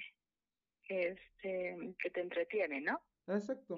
este 0.88 1.94
que 1.98 2.10
te 2.10 2.20
entretiene, 2.20 2.80
¿no? 2.80 3.00
Exacto. 3.26 3.76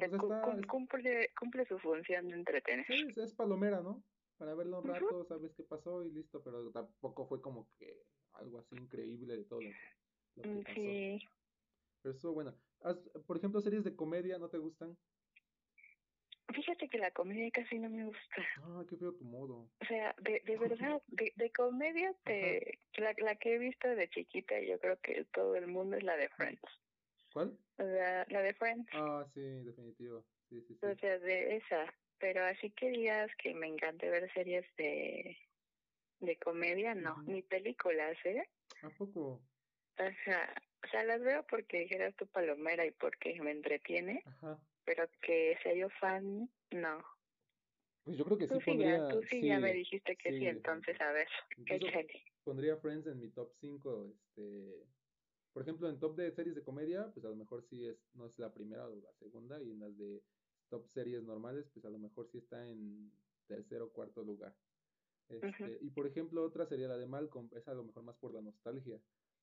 cumple, 0.68 1.30
cumple 1.38 1.64
su 1.66 1.78
función 1.78 2.28
de 2.28 2.34
entretener. 2.34 2.86
Sí, 2.86 3.08
es, 3.16 3.34
palomera, 3.34 3.80
¿no? 3.80 4.02
Para 4.36 4.54
verlo 4.54 4.80
un 4.80 4.88
rato, 4.88 5.24
sabes 5.24 5.54
qué 5.54 5.62
pasó 5.62 6.04
y 6.04 6.10
listo, 6.10 6.42
pero 6.42 6.70
tampoco 6.70 7.26
fue 7.26 7.40
como 7.40 7.70
que 7.78 8.04
algo 8.34 8.58
así 8.58 8.76
increíble 8.76 9.36
de 9.36 9.44
todo 9.44 9.60
lo 9.62 10.42
que, 10.42 10.48
mm, 10.48 10.62
pasó. 10.62 10.74
Sí. 10.74 11.28
Pero 12.08 12.16
estuvo 12.16 12.32
bueno. 12.32 12.54
Por 13.26 13.36
ejemplo, 13.36 13.60
series 13.60 13.84
de 13.84 13.94
comedia, 13.94 14.38
¿no 14.38 14.48
te 14.48 14.56
gustan? 14.56 14.96
Fíjate 16.54 16.88
que 16.88 16.96
la 16.96 17.10
comedia 17.10 17.50
casi 17.50 17.78
no 17.78 17.90
me 17.90 18.06
gusta. 18.06 18.46
Ah, 18.62 18.82
qué 18.88 18.96
feo 18.96 19.12
tu 19.12 19.24
modo. 19.24 19.68
O 19.78 19.84
sea, 19.86 20.14
de, 20.22 20.40
de 20.46 20.56
verdad, 20.58 21.02
de, 21.08 21.34
de 21.36 21.52
comedia, 21.52 22.14
te, 22.24 22.78
la, 22.96 23.14
la 23.18 23.36
que 23.36 23.56
he 23.56 23.58
visto 23.58 23.88
de 23.88 24.08
chiquita, 24.08 24.58
yo 24.60 24.78
creo 24.80 24.98
que 25.00 25.26
todo 25.34 25.54
el 25.56 25.66
mundo 25.66 25.98
es 25.98 26.02
la 26.02 26.16
de 26.16 26.30
Friends. 26.30 26.62
¿Cuál? 27.34 27.58
La, 27.76 28.24
la 28.30 28.40
de 28.40 28.54
Friends. 28.54 28.88
Ah, 28.94 29.26
sí, 29.34 29.40
definitivo. 29.40 30.24
Sí, 30.48 30.62
sí, 30.62 30.78
sí. 30.80 30.86
O 30.86 30.94
sea, 30.96 31.18
de 31.18 31.56
esa. 31.56 31.92
Pero 32.20 32.42
así 32.42 32.70
que 32.70 32.88
digas 32.88 33.30
que 33.36 33.52
me 33.52 33.66
encanta 33.66 34.08
ver 34.08 34.32
series 34.32 34.64
de, 34.78 35.36
de 36.20 36.36
comedia, 36.38 36.94
no. 36.94 37.22
Ni 37.24 37.42
películas, 37.42 38.16
¿eh? 38.24 38.48
¿A 38.82 38.88
poco? 38.96 39.42
O 39.98 40.10
sea, 40.24 40.54
o 40.82 40.88
sea, 40.88 41.04
las 41.04 41.20
veo 41.20 41.44
porque 41.48 41.80
dijeras 41.80 42.14
tu 42.16 42.26
palomera 42.26 42.86
y 42.86 42.90
porque 42.92 43.40
me 43.40 43.50
entretiene. 43.50 44.22
Ajá. 44.26 44.58
Pero 44.84 45.08
que 45.20 45.58
sea 45.62 45.74
yo 45.74 45.88
fan, 46.00 46.50
no. 46.70 47.04
Pues 48.04 48.16
yo 48.16 48.24
creo 48.24 48.38
que 48.38 48.48
sí, 48.48 48.54
pondría... 48.64 49.08
tú 49.08 49.22
sí, 49.28 49.42
ya 49.42 49.60
me 49.60 49.72
dijiste 49.72 50.16
que 50.16 50.30
sí, 50.30 50.46
entonces 50.46 50.98
a 51.00 51.12
ver, 51.12 51.28
échale. 51.66 52.24
Pondría 52.42 52.76
Friends 52.78 53.06
en 53.06 53.20
mi 53.20 53.28
top 53.30 53.52
5, 53.60 54.06
este... 54.06 54.86
Por 55.52 55.62
ejemplo, 55.62 55.88
en 55.88 55.98
top 55.98 56.16
de 56.16 56.30
series 56.32 56.54
de 56.54 56.62
comedia, 56.62 57.10
pues 57.12 57.26
a 57.26 57.30
lo 57.30 57.36
mejor 57.36 57.64
sí 57.68 57.86
es, 57.86 57.98
no 58.14 58.26
es 58.26 58.38
la 58.38 58.52
primera 58.52 58.86
o 58.88 58.94
la 58.94 59.12
segunda, 59.18 59.60
y 59.60 59.72
en 59.72 59.80
las 59.80 59.98
de 59.98 60.22
top 60.68 60.86
series 60.94 61.22
normales, 61.22 61.66
pues 61.74 61.84
a 61.84 61.90
lo 61.90 61.98
mejor 61.98 62.28
sí 62.30 62.38
está 62.38 62.66
en 62.68 63.10
tercer 63.46 63.82
o 63.82 63.90
cuarto 63.90 64.22
lugar. 64.22 64.54
Este, 65.28 65.78
Y 65.80 65.90
por 65.90 66.06
ejemplo, 66.06 66.42
otra 66.42 66.66
sería 66.66 66.88
la 66.88 66.96
de 66.96 67.06
Malcolm, 67.06 67.50
es 67.52 67.66
a 67.68 67.74
lo 67.74 67.84
mejor 67.84 68.04
más 68.04 68.16
por 68.16 68.32
la 68.32 68.40
nostalgia. 68.40 68.98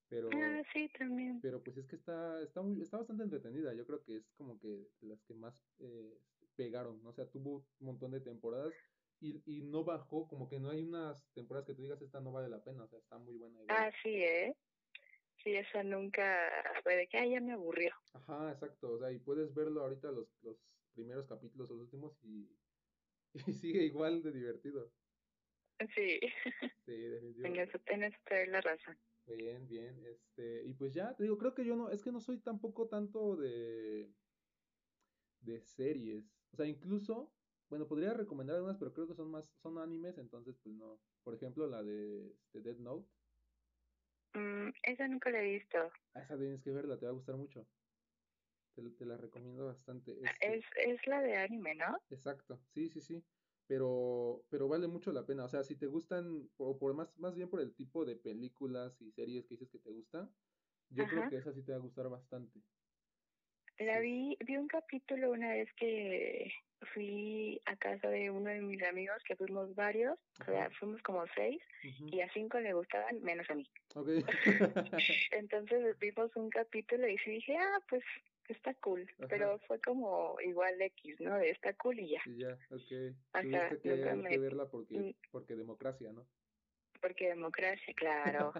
Pero, 0.09 0.29
ah, 0.33 0.61
sí, 0.73 0.89
también. 0.97 1.39
Pero 1.41 1.63
pues 1.63 1.77
es 1.77 1.87
que 1.87 1.95
está, 1.95 2.41
está, 2.41 2.61
muy, 2.61 2.81
está 2.81 2.97
bastante 2.97 3.23
entretenida. 3.23 3.73
Yo 3.73 3.85
creo 3.85 4.03
que 4.03 4.17
es 4.17 4.31
como 4.37 4.59
que 4.59 4.87
las 5.01 5.23
que 5.23 5.33
más 5.33 5.55
eh, 5.79 6.19
pegaron, 6.55 7.01
¿no? 7.03 7.09
O 7.09 7.13
sea, 7.13 7.29
tuvo 7.29 7.67
un 7.79 7.85
montón 7.87 8.11
de 8.11 8.21
temporadas 8.21 8.73
y, 9.19 9.41
y 9.45 9.61
no 9.63 9.83
bajó, 9.83 10.27
como 10.27 10.47
que 10.47 10.59
no 10.59 10.69
hay 10.69 10.83
unas 10.83 11.31
temporadas 11.33 11.67
que 11.67 11.73
tú 11.73 11.81
digas, 11.81 12.01
esta 12.01 12.19
no 12.19 12.31
vale 12.31 12.49
la 12.49 12.63
pena, 12.63 12.83
o 12.83 12.87
sea, 12.87 12.99
está 12.99 13.17
muy 13.17 13.35
buena. 13.37 13.59
Ah, 13.69 13.91
sí, 14.03 14.09
¿eh? 14.09 14.55
Sí, 15.43 15.55
esa 15.55 15.83
nunca 15.83 16.49
fue 16.83 16.95
de 16.95 17.07
que, 17.07 17.17
ah, 17.17 17.25
ya 17.25 17.41
me 17.41 17.53
aburrió. 17.53 17.91
Ajá, 18.13 18.51
exacto, 18.51 18.93
o 18.93 18.99
sea, 18.99 19.11
y 19.11 19.19
puedes 19.19 19.53
verlo 19.53 19.81
ahorita 19.81 20.11
los, 20.11 20.27
los 20.41 20.57
primeros 20.93 21.27
capítulos, 21.27 21.69
los 21.69 21.79
últimos, 21.79 22.17
y, 22.23 22.49
y 23.47 23.53
sigue 23.53 23.83
igual 23.83 24.21
de 24.23 24.31
divertido. 24.31 24.91
Sí. 25.95 26.19
Sí, 26.85 26.91
definitivamente. 27.09 27.81
En 27.87 28.03
eso 28.03 28.19
la 28.47 28.61
razón. 28.61 28.97
Bien, 29.27 29.67
bien, 29.67 30.05
este, 30.05 30.65
y 30.67 30.73
pues 30.75 30.93
ya, 30.93 31.15
te 31.15 31.23
digo, 31.23 31.37
creo 31.39 31.55
que 31.55 31.65
yo 31.65 31.75
no, 31.75 31.89
es 31.89 32.03
que 32.03 32.11
no 32.11 32.19
soy 32.19 32.41
tampoco 32.41 32.87
tanto 32.89 33.35
de, 33.35 34.15
de 35.39 35.61
series, 35.61 36.41
o 36.51 36.57
sea, 36.57 36.65
incluso 36.67 37.35
bueno, 37.69 37.87
podría 37.87 38.13
recomendar 38.13 38.55
algunas, 38.57 38.77
pero 38.77 38.93
creo 38.93 39.07
que 39.07 39.15
son 39.15 39.31
más, 39.31 39.45
son 39.57 39.77
animes, 39.79 40.17
entonces 40.19 40.59
pues 40.61 40.75
no. 40.75 41.01
Por 41.23 41.33
ejemplo, 41.33 41.65
la 41.67 41.83
de 41.83 42.33
este, 42.33 42.61
Dead 42.61 42.77
Note. 42.77 43.11
Mm, 44.35 44.69
esa 44.83 45.07
nunca 45.07 45.31
la 45.31 45.39
he 45.41 45.49
visto. 45.49 45.91
Ah, 46.13 46.21
esa 46.23 46.37
tienes 46.37 46.61
que 46.63 46.71
verla, 46.71 46.97
te 46.97 47.05
va 47.05 47.11
a 47.11 47.15
gustar 47.15 47.37
mucho. 47.37 47.69
Te, 48.73 48.89
te 48.91 49.05
la 49.05 49.17
recomiendo 49.17 49.65
bastante. 49.65 50.11
Ah, 50.23 50.33
Este, 50.41 50.47
Es, 50.47 50.65
es 50.75 51.07
la 51.07 51.21
de 51.21 51.37
anime, 51.37 51.75
¿no? 51.75 51.97
Exacto, 52.09 52.65
sí, 52.67 52.89
sí, 52.89 53.01
sí. 53.01 53.27
Pero, 53.67 54.45
pero 54.49 54.67
vale 54.67 54.87
mucho 54.87 55.11
la 55.11 55.25
pena. 55.25 55.45
O 55.45 55.49
sea, 55.49 55.63
si 55.63 55.75
te 55.77 55.87
gustan, 55.87 56.51
o 56.57 56.77
por 56.79 56.93
más, 56.93 57.17
más 57.17 57.35
bien 57.35 57.49
por 57.49 57.61
el 57.61 57.75
tipo 57.75 58.05
de 58.05 58.15
películas 58.15 59.01
y 59.01 59.11
series 59.11 59.45
que 59.47 59.55
dices 59.55 59.69
que 59.71 59.79
te 59.79 59.91
gustan, 59.91 60.35
yo 60.89 61.07
creo 61.09 61.27
que 61.27 61.37
esa 61.37 61.53
sí 61.53 61.63
te 61.63 61.71
va 61.73 61.77
a 61.79 61.81
gustar 61.81 62.09
bastante. 62.09 62.63
La 63.77 63.99
Sí. 63.99 63.99
vi, 63.99 64.37
vi 64.45 64.57
un 64.57 64.67
capítulo 64.67 65.31
una 65.31 65.49
vez 65.49 65.69
que 65.75 66.51
fui 66.93 67.61
a 67.65 67.75
casa 67.77 68.07
de 68.09 68.29
uno 68.29 68.49
de 68.49 68.61
mis 68.61 68.81
amigos, 68.83 69.21
que 69.27 69.35
fuimos 69.35 69.73
varios, 69.75 70.17
o 70.41 70.51
sea, 70.51 70.69
fuimos 70.79 71.01
como 71.03 71.25
seis, 71.35 71.61
y 72.11 72.21
a 72.21 72.29
cinco 72.33 72.59
le 72.59 72.73
gustaban, 72.73 73.21
menos 73.21 73.49
a 73.49 73.55
mí. 73.55 73.65
Ok. 73.95 74.09
Entonces 75.31 75.97
vimos 75.99 76.31
un 76.35 76.49
capítulo 76.49 77.07
y 77.07 77.17
sí 77.19 77.31
dije, 77.31 77.57
ah, 77.57 77.79
pues 77.89 78.03
está 78.53 78.73
cool, 78.75 79.07
Ajá. 79.17 79.27
pero 79.29 79.59
fue 79.67 79.79
como 79.81 80.35
igual 80.41 80.81
X, 80.81 81.19
¿no? 81.21 81.35
De 81.37 81.49
está 81.49 81.73
cool 81.73 81.99
y 81.99 82.09
ya, 82.09 82.21
Y 82.25 82.37
ya, 82.37 82.53
ok. 82.69 83.15
Ajá, 83.33 83.41
Tuviste 83.69 83.79
que, 83.81 84.29
que 84.29 84.37
verla 84.39 84.65
porque, 84.69 84.97
Mm. 84.99 85.13
porque 85.31 85.55
democracia, 85.55 86.11
¿no? 86.11 86.25
porque 87.01 87.27
democracia, 87.27 87.93
claro. 87.95 88.51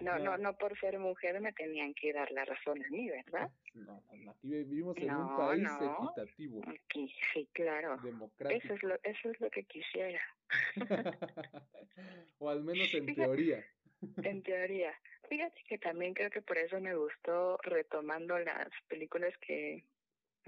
No, 0.00 0.18
no, 0.18 0.36
no 0.38 0.56
por 0.58 0.78
ser 0.78 0.98
mujer 0.98 1.40
me 1.40 1.52
tenían 1.52 1.94
que 1.94 2.12
dar 2.12 2.30
la 2.32 2.44
razón 2.44 2.84
a 2.84 2.88
mí, 2.90 3.08
¿verdad? 3.08 3.50
No, 3.74 4.02
no, 4.10 4.16
no, 4.18 4.30
aquí 4.32 4.48
vivimos 4.48 4.94
en 4.98 5.14
un 5.14 5.34
país 5.34 5.62
no. 5.62 6.04
equitativo, 6.10 6.60
Aquí, 6.66 7.10
sí, 7.32 7.48
claro. 7.54 7.94
Eso 7.94 8.02
democrático. 8.04 8.74
es 8.74 8.82
lo, 8.82 8.94
eso 9.02 9.30
es 9.30 9.40
lo 9.40 9.48
que 9.50 9.64
quisiera, 9.64 10.20
o 12.38 12.50
al 12.50 12.62
menos 12.62 12.92
en 12.94 13.14
teoría. 13.14 13.64
en 14.22 14.42
teoría. 14.42 14.92
Fíjate 15.32 15.62
que 15.66 15.78
también 15.78 16.12
creo 16.12 16.28
que 16.28 16.42
por 16.42 16.58
eso 16.58 16.78
me 16.78 16.94
gustó 16.94 17.56
retomando 17.62 18.38
las 18.38 18.68
películas 18.86 19.32
que, 19.38 19.82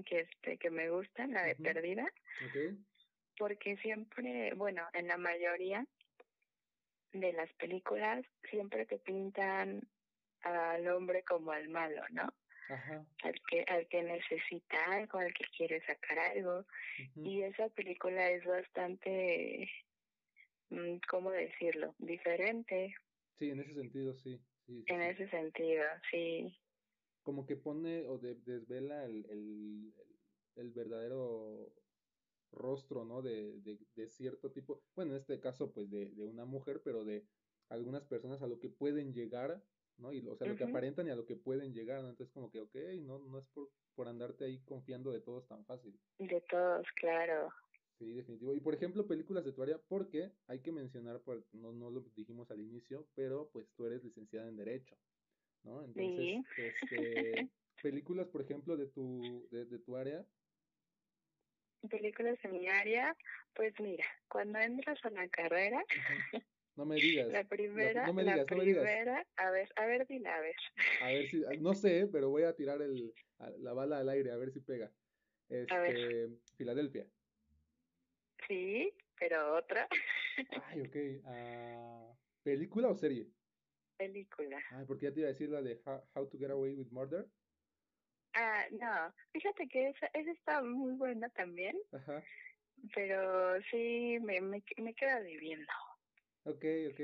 que 0.04 0.20
este, 0.20 0.58
que 0.58 0.68
me 0.68 0.90
gustan, 0.90 1.32
la 1.32 1.42
de. 1.42 1.54
Perdida, 1.54 2.06
porque 3.38 3.78
siempre, 3.78 4.52
bueno, 4.52 4.86
en 4.92 5.08
la 5.08 5.16
mayoría 5.16 5.86
de 7.14 7.32
las 7.32 7.50
películas 7.54 8.26
siempre 8.50 8.84
te 8.84 8.98
pintan 8.98 9.88
al 10.42 10.86
hombre 10.88 11.22
como 11.22 11.52
al 11.52 11.70
malo, 11.70 12.02
¿no? 12.10 12.30
Ajá. 12.68 13.06
Al 13.22 13.40
que, 13.48 13.64
al 13.66 13.88
que 13.88 14.02
necesita 14.02 14.84
algo, 14.92 15.18
al 15.18 15.32
que 15.32 15.46
quiere 15.56 15.80
sacar 15.86 16.18
algo. 16.18 16.66
Y 17.16 17.40
esa 17.40 17.70
película 17.70 18.28
es 18.28 18.44
bastante, 18.44 19.70
mm, 20.68 20.98
¿cómo 21.08 21.30
decirlo? 21.30 21.94
Diferente 21.96 22.94
Sí, 23.38 23.50
en 23.50 23.60
ese 23.60 23.74
sentido, 23.74 24.14
sí. 24.14 24.38
Sí, 24.66 24.84
sí, 24.84 24.96
en 24.96 25.02
sí. 25.02 25.12
ese 25.12 25.28
sentido, 25.30 25.84
sí. 26.10 26.56
Como 27.22 27.46
que 27.46 27.56
pone 27.56 28.06
o 28.06 28.18
de- 28.18 28.34
desvela 28.36 29.04
el, 29.06 29.24
el, 29.30 29.94
el 30.56 30.70
verdadero 30.72 31.74
rostro, 32.52 33.04
¿no? 33.06 33.22
De, 33.22 33.60
de, 33.60 33.80
de 33.94 34.08
cierto 34.08 34.52
tipo, 34.52 34.86
bueno, 34.94 35.12
en 35.12 35.18
este 35.18 35.40
caso, 35.40 35.72
pues 35.74 35.90
de, 35.90 36.10
de 36.14 36.24
una 36.26 36.44
mujer, 36.46 36.82
pero 36.84 37.04
de 37.04 37.28
algunas 37.68 38.06
personas 38.06 38.42
a 38.42 38.48
lo 38.48 38.60
que 38.60 38.70
pueden 38.70 39.12
llegar, 39.14 39.68
¿no? 39.98 40.12
Y, 40.12 40.26
o 40.28 40.36
sea, 40.36 40.46
lo 40.48 40.56
que 40.56 40.64
aparentan 40.64 41.08
y 41.08 41.10
a 41.12 41.16
lo 41.16 41.26
que 41.26 41.36
pueden 41.36 41.74
llegar, 41.74 42.02
¿no? 42.02 42.10
Entonces, 42.10 42.32
como 42.34 42.50
que, 42.50 42.60
ok, 42.60 42.76
no, 43.02 43.18
no 43.20 43.38
es 43.38 43.48
por, 43.48 43.72
por 43.94 44.08
andarte 44.08 44.44
ahí 44.46 44.64
confiando 44.64 45.12
de 45.12 45.20
todos 45.22 45.48
tan 45.48 45.66
fácil. 45.66 46.00
De 46.18 46.40
todos, 46.48 46.86
claro. 46.96 47.52
Sí, 47.98 48.12
definitivo. 48.12 48.54
Y 48.54 48.60
por 48.60 48.74
ejemplo, 48.74 49.06
películas 49.06 49.44
de 49.44 49.52
tu 49.52 49.62
área, 49.62 49.78
porque 49.78 50.32
hay 50.46 50.60
que 50.60 50.72
mencionar, 50.72 51.22
pues, 51.22 51.44
no, 51.54 51.72
no 51.72 51.90
lo 51.90 52.00
dijimos 52.16 52.50
al 52.50 52.60
inicio, 52.60 53.08
pero 53.14 53.50
pues 53.52 53.72
tú 53.76 53.86
eres 53.86 54.02
licenciada 54.02 54.48
en 54.48 54.56
Derecho, 54.56 54.96
¿no? 55.62 55.84
Entonces, 55.84 56.26
Sí. 56.26 56.44
este, 56.56 57.50
películas, 57.82 58.28
por 58.28 58.42
ejemplo, 58.42 58.76
de 58.76 58.86
tu, 58.88 59.48
de, 59.50 59.64
de 59.66 59.78
tu 59.78 59.96
área, 59.96 60.26
Películas 61.88 62.38
en 62.44 62.52
mi 62.52 62.66
área, 62.66 63.14
pues 63.54 63.74
mira, 63.78 64.06
cuando 64.28 64.58
entras 64.58 64.98
a 65.04 65.10
la 65.10 65.28
carrera, 65.28 65.84
no 66.76 66.86
me 66.86 66.96
digas, 66.96 67.28
la 67.28 67.44
primera, 67.44 68.06
no 68.06 68.14
me 68.14 68.24
la 68.24 68.32
digas, 68.32 68.50
no 68.50 68.56
me 68.56 68.64
digas. 68.64 68.84
primera, 68.84 69.26
a 69.36 69.50
ver, 69.50 69.68
a 69.76 69.86
ver, 69.86 70.06
dile, 70.06 70.28
a 70.30 70.40
ver. 70.40 70.54
A 71.02 71.10
ver 71.10 71.30
si, 71.30 71.42
no 71.60 71.74
sé, 71.74 72.08
pero 72.10 72.30
voy 72.30 72.44
a 72.44 72.56
tirar 72.56 72.80
el, 72.80 73.12
la 73.58 73.72
bala 73.74 73.98
al 73.98 74.08
aire, 74.08 74.30
a 74.32 74.36
ver 74.36 74.50
si 74.50 74.60
pega. 74.60 74.90
Este, 75.48 76.30
Filadelfia. 76.56 77.13
Sí, 78.46 78.92
pero 79.18 79.56
otra 79.56 79.88
Ay, 80.54 80.80
ok. 80.82 80.96
ah, 81.24 82.18
¿película 82.42 82.88
o 82.90 82.94
serie? 82.94 83.34
película. 83.96 84.60
Ay, 84.68 84.84
porque 84.86 85.06
ya 85.06 85.12
te 85.14 85.20
iba 85.20 85.28
a 85.28 85.32
decir 85.32 85.48
la 85.50 85.62
de 85.62 85.80
How, 85.86 86.10
How 86.14 86.28
to 86.28 86.38
Get 86.38 86.50
Away 86.50 86.74
with 86.74 86.88
Murder. 86.90 87.32
Ah, 88.34 88.66
no, 88.70 89.14
fíjate 89.32 89.68
que 89.68 89.88
esa, 89.90 90.06
esa 90.12 90.30
está 90.32 90.62
muy 90.62 90.92
buena 90.94 91.28
también, 91.30 91.76
Ajá. 91.92 92.30
pero 92.94 93.60
sí, 93.70 94.18
me, 94.20 94.40
me, 94.40 94.62
me 94.78 94.94
queda 94.94 95.20
debiendo. 95.20 95.70
Ok, 96.44 96.64
ok. 96.90 97.00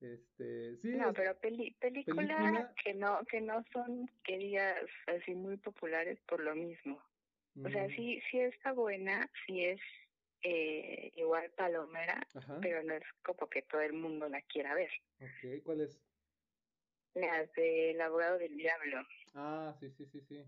Este, 0.00 0.76
sí, 0.76 0.88
No, 0.92 1.06
es- 1.06 1.14
pero 1.14 1.38
peli, 1.40 1.72
película 1.80 2.36
película. 2.36 2.74
que 2.82 2.94
no, 2.94 3.20
que 3.26 3.40
no 3.40 3.62
son, 3.72 4.08
que 4.24 4.38
digas, 4.38 4.84
así 5.06 5.34
muy 5.34 5.56
populares 5.58 6.18
por 6.28 6.40
lo 6.40 6.54
mismo. 6.54 7.02
O 7.64 7.70
sea, 7.70 7.88
mm, 7.88 7.96
sí, 7.96 8.20
sí 8.30 8.40
está 8.40 8.72
buena, 8.72 9.30
sí 9.46 9.64
es 9.64 9.80
eh, 10.42 11.12
igual 11.16 11.50
palomera, 11.52 12.26
Ajá. 12.34 12.58
pero 12.60 12.82
no 12.82 12.94
es 12.94 13.04
como 13.22 13.48
que 13.48 13.62
todo 13.62 13.80
el 13.80 13.92
mundo 13.94 14.28
la 14.28 14.42
quiera 14.42 14.74
ver. 14.74 14.90
Ok, 15.20 15.62
¿cuál 15.64 15.80
es? 15.82 15.98
Las 17.14 17.50
del 17.54 18.00
abogado 18.00 18.38
del 18.38 18.56
diablo. 18.56 19.02
Ah, 19.34 19.74
sí, 19.80 19.90
sí, 19.96 20.06
sí, 20.06 20.20
sí. 20.28 20.44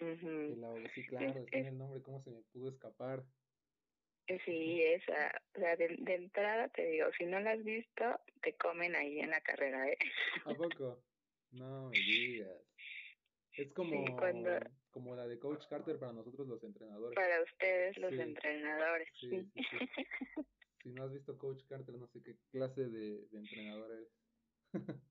Ujú. 0.00 0.28
El 0.54 0.64
abogado, 0.64 0.88
sí, 0.94 1.04
claro, 1.06 1.40
está 1.40 1.58
en 1.58 1.66
el 1.66 1.78
nombre, 1.78 2.02
¿cómo 2.02 2.22
se 2.22 2.30
me 2.30 2.42
pudo 2.52 2.70
escapar? 2.70 3.24
Eh, 4.26 4.40
Sí, 4.46 4.82
esa, 4.82 5.42
o 5.54 5.60
sea, 5.60 5.76
de, 5.76 5.96
de 5.98 6.14
entrada 6.14 6.68
te 6.68 6.86
digo, 6.86 7.08
si 7.18 7.26
no 7.26 7.40
la 7.40 7.52
has 7.52 7.62
visto, 7.62 8.20
te 8.40 8.56
comen 8.56 8.96
ahí 8.96 9.20
en 9.20 9.30
la 9.30 9.40
carrera, 9.42 9.86
¿eh? 9.88 9.98
¿A 10.46 10.54
poco? 10.54 11.04
No 11.50 11.90
me 11.90 11.98
digas. 11.98 12.48
Es 13.56 13.72
como, 13.72 14.16
cuando- 14.16 14.58
como 14.90 15.14
la 15.14 15.26
de 15.26 15.38
Coach 15.38 15.66
Carter 15.68 15.98
para 15.98 16.12
nosotros 16.12 16.46
los 16.48 16.62
entrenadores. 16.64 17.14
Para 17.14 17.42
ustedes, 17.42 17.96
los 17.98 18.10
Sí, 18.10 18.20
entrenadores. 18.20 19.08
Sí. 19.20 19.52
Si 20.82 20.90
no 20.90 21.04
has 21.04 21.12
visto 21.14 21.38
Coach 21.38 21.62
Carter, 21.66 21.94
no 21.94 22.06
sé 22.06 22.22
qué 22.22 22.36
clase 22.50 22.90
de, 22.90 23.26
de 23.28 23.38
entrenador 23.38 23.90
eres. 23.90 24.12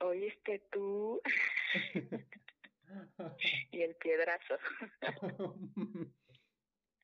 Oíste 0.00 0.66
tú 0.72 1.20
y 3.70 3.82
el 3.82 3.94
piedrazo. 3.94 4.56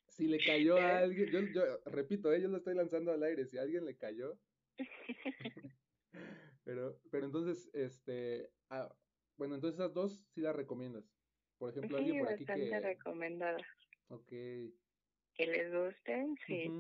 si 0.09 0.27
le 0.27 0.39
cayó 0.45 0.77
a 0.77 0.99
alguien, 0.99 1.31
yo, 1.31 1.41
yo 1.55 1.79
repito, 1.87 2.33
eh, 2.33 2.43
yo 2.43 2.49
lo 2.49 2.57
estoy 2.57 2.75
lanzando 2.75 3.13
al 3.13 3.23
aire, 3.23 3.47
si 3.47 3.59
a 3.59 3.63
alguien 3.63 3.85
le 3.85 3.97
cayó. 3.97 4.41
Pero, 6.65 7.01
pero 7.13 7.27
entonces, 7.27 7.71
este, 7.75 8.51
ah, 8.71 8.93
bueno, 9.43 9.57
entonces 9.57 9.81
esas 9.81 9.93
dos 9.93 10.25
sí 10.35 10.41
las 10.41 10.55
recomiendas. 10.55 11.05
Por 11.59 11.71
ejemplo, 11.71 11.97
alguien 11.97 12.15
Sí, 12.17 12.21
por 12.21 12.29
aquí 12.33 12.45
bastante 12.45 12.71
que, 12.71 12.81
recomendada. 12.81 13.59
ok, 14.09 14.29
Que 14.29 15.47
les 15.47 15.73
gusten, 15.73 16.37
sí. 16.47 16.71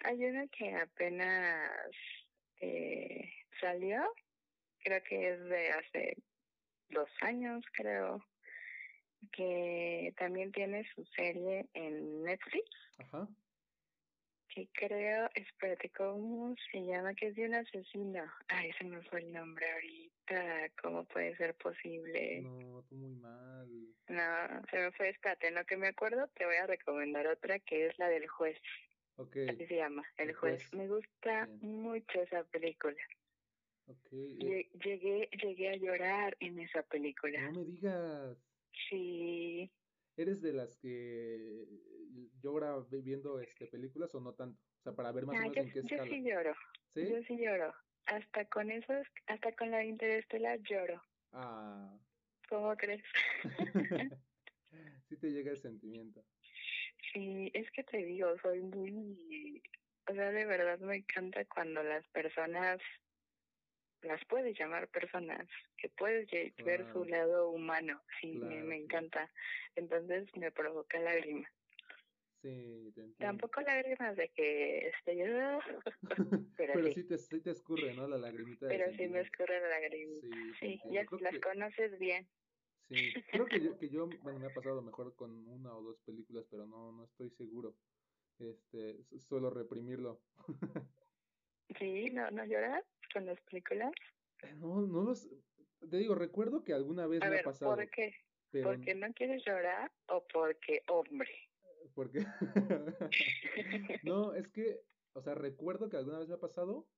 Hay 0.00 0.24
una 0.24 0.48
que 0.48 0.74
apenas 0.74 1.70
eh, 2.60 3.32
salió, 3.60 4.02
creo 4.80 5.02
que 5.04 5.28
es 5.34 5.44
de 5.44 5.68
hace 5.70 6.16
dos 6.90 7.08
años, 7.20 7.64
creo, 7.72 8.24
que 9.32 10.12
también 10.18 10.50
tiene 10.52 10.84
su 10.94 11.04
serie 11.04 11.68
en 11.74 12.24
Netflix, 12.24 12.68
ajá, 12.98 13.28
que 14.48 14.68
creo, 14.72 15.28
espérate, 15.34 15.90
¿cómo 15.90 16.54
se 16.72 16.84
llama? 16.84 17.14
Que 17.14 17.28
es 17.28 17.36
de 17.36 17.46
un 17.46 17.54
asesino. 17.54 18.24
Ay, 18.48 18.72
se 18.78 18.84
me 18.84 19.00
fue 19.02 19.20
el 19.20 19.32
nombre 19.32 19.70
ahorita, 19.72 19.93
¿cómo 20.82 21.06
puede 21.06 21.36
ser 21.36 21.56
posible? 21.56 22.42
no, 22.42 22.84
tú 22.88 22.96
muy 22.96 23.14
mal. 23.14 23.96
No, 24.08 24.62
se 24.70 24.76
me 24.78 24.92
fue, 24.92 25.08
espérate, 25.10 25.48
en 25.48 25.54
lo 25.54 25.64
que 25.64 25.76
me 25.76 25.88
acuerdo 25.88 26.28
te 26.34 26.44
voy 26.44 26.56
a 26.56 26.66
recomendar 26.66 27.26
otra 27.26 27.58
que 27.60 27.86
es 27.86 27.98
la 27.98 28.08
del 28.08 28.28
juez, 28.28 28.58
Ok, 29.16 29.36
así 29.46 29.66
se 29.66 29.76
llama, 29.76 30.04
El, 30.18 30.30
El 30.30 30.34
juez. 30.34 30.70
Juez. 30.70 30.74
Me 30.74 30.88
gusta 30.88 31.46
Bien. 31.46 31.58
mucho 31.60 32.20
esa 32.22 32.44
película. 32.44 32.96
ok, 33.86 34.08
eh, 34.12 34.36
Lle- 34.38 34.70
Llegué, 34.72 35.28
llegué 35.42 35.70
a 35.70 35.76
llorar 35.76 36.36
en 36.40 36.58
esa 36.60 36.82
película. 36.82 37.40
no 37.40 37.52
me 37.52 37.64
digas. 37.64 38.38
Sí, 38.90 39.70
¿Eres 40.16 40.40
de 40.42 40.52
las 40.52 40.76
que 40.78 41.66
llora 42.40 42.78
vi- 42.88 43.02
viendo 43.02 43.40
este 43.40 43.66
películas 43.66 44.14
o 44.14 44.20
no 44.20 44.34
tanto? 44.34 44.62
O 44.62 44.82
sea, 44.82 44.94
para 44.94 45.12
ver 45.12 45.26
más 45.26 45.38
o 45.38 45.38
ah, 45.38 45.42
menos 45.42 45.56
yo, 45.56 45.62
en 45.62 45.70
qué 45.72 45.78
yo 45.80 45.88
escala. 45.88 46.08
sí 46.08 46.22
lloro, 46.22 46.54
¿Sí? 46.94 47.00
yo 47.08 47.22
sí 47.26 47.36
lloro. 47.38 47.74
Hasta 48.06 48.44
con 48.46 48.70
esos, 48.70 49.06
hasta 49.26 49.52
con 49.52 49.70
la 49.70 49.78
de 49.78 49.86
Interestelar 49.86 50.58
lloro. 50.60 51.02
Ah. 51.32 51.96
¿Cómo 52.48 52.76
crees? 52.76 53.02
sí 55.08 55.16
te 55.16 55.30
llega 55.30 55.50
el 55.52 55.62
sentimiento. 55.62 56.24
Sí, 57.12 57.50
es 57.54 57.70
que 57.70 57.84
te 57.84 57.98
digo, 57.98 58.36
soy 58.42 58.60
muy, 58.60 59.62
o 60.08 60.14
sea, 60.14 60.30
de 60.30 60.44
verdad 60.46 60.78
me 60.80 60.96
encanta 60.96 61.44
cuando 61.44 61.82
las 61.82 62.06
personas, 62.08 62.80
las 64.02 64.24
puedes 64.26 64.58
llamar 64.58 64.88
personas, 64.88 65.46
que 65.76 65.88
puedes 65.90 66.28
ver 66.64 66.84
su 66.92 67.04
lado 67.04 67.50
humano, 67.50 68.02
sí, 68.20 68.32
me, 68.32 68.76
encanta. 68.76 69.30
Entonces 69.76 70.28
me 70.36 70.50
provoca 70.50 70.98
lágrimas. 70.98 71.50
Sí, 72.44 72.50
te 72.94 73.00
entiendo. 73.00 73.14
Tampoco 73.16 73.62
lágrimas 73.62 74.16
de 74.16 74.28
que 74.28 74.88
esté 74.88 75.16
yo, 75.16 75.24
pero, 76.58 76.92
sí. 76.92 77.04
te, 77.04 77.16
sí 77.16 77.40
te 77.40 77.52
escurre, 77.52 77.94
¿no? 77.94 78.06
La 78.06 78.18
lagrimita. 78.18 78.68
Pero 78.68 78.94
sí 78.98 79.08
me 79.08 79.20
escurre 79.20 79.62
la 79.62 79.68
lagrimita. 79.80 80.26
Sí, 80.60 80.78
ya 80.90 81.06
las 81.20 81.38
conoces 81.38 81.98
bien. 81.98 82.28
Sí, 82.86 83.14
creo 83.30 83.46
que 83.46 83.62
yo, 83.62 83.78
que 83.78 83.88
yo, 83.88 84.08
bueno, 84.22 84.40
me 84.40 84.46
ha 84.46 84.52
pasado 84.52 84.82
mejor 84.82 85.14
con 85.14 85.48
una 85.48 85.74
o 85.74 85.82
dos 85.82 85.98
películas, 86.00 86.44
pero 86.50 86.66
no, 86.66 86.92
no 86.92 87.04
estoy 87.04 87.30
seguro. 87.30 87.74
Este, 88.38 89.02
suelo 89.20 89.48
reprimirlo. 89.48 90.20
sí, 91.78 92.10
no, 92.10 92.30
no 92.30 92.44
lloras 92.44 92.84
con 93.14 93.24
las 93.24 93.40
películas. 93.40 93.90
No, 94.56 94.82
no 94.82 95.02
los, 95.02 95.30
te 95.80 95.96
digo, 95.96 96.14
recuerdo 96.14 96.62
que 96.62 96.74
alguna 96.74 97.06
vez 97.06 97.20
me 97.20 97.40
ha 97.40 97.42
pasado. 97.42 97.74
¿por 97.74 97.88
qué? 97.88 98.14
¿Porque 98.62 98.94
no 98.94 99.10
quieres 99.14 99.42
llorar 99.46 99.90
o 100.08 100.22
porque 100.30 100.82
hombre? 100.88 101.30
Porque, 101.94 102.26
no, 104.02 104.34
es 104.34 104.48
que, 104.48 104.86
o 105.12 105.22
sea, 105.22 105.34
recuerdo 105.34 105.88
que 105.88 105.96
alguna 105.96 106.18
vez 106.18 106.28
me 106.28 106.34
ha 106.34 106.40
pasado, 106.40 106.90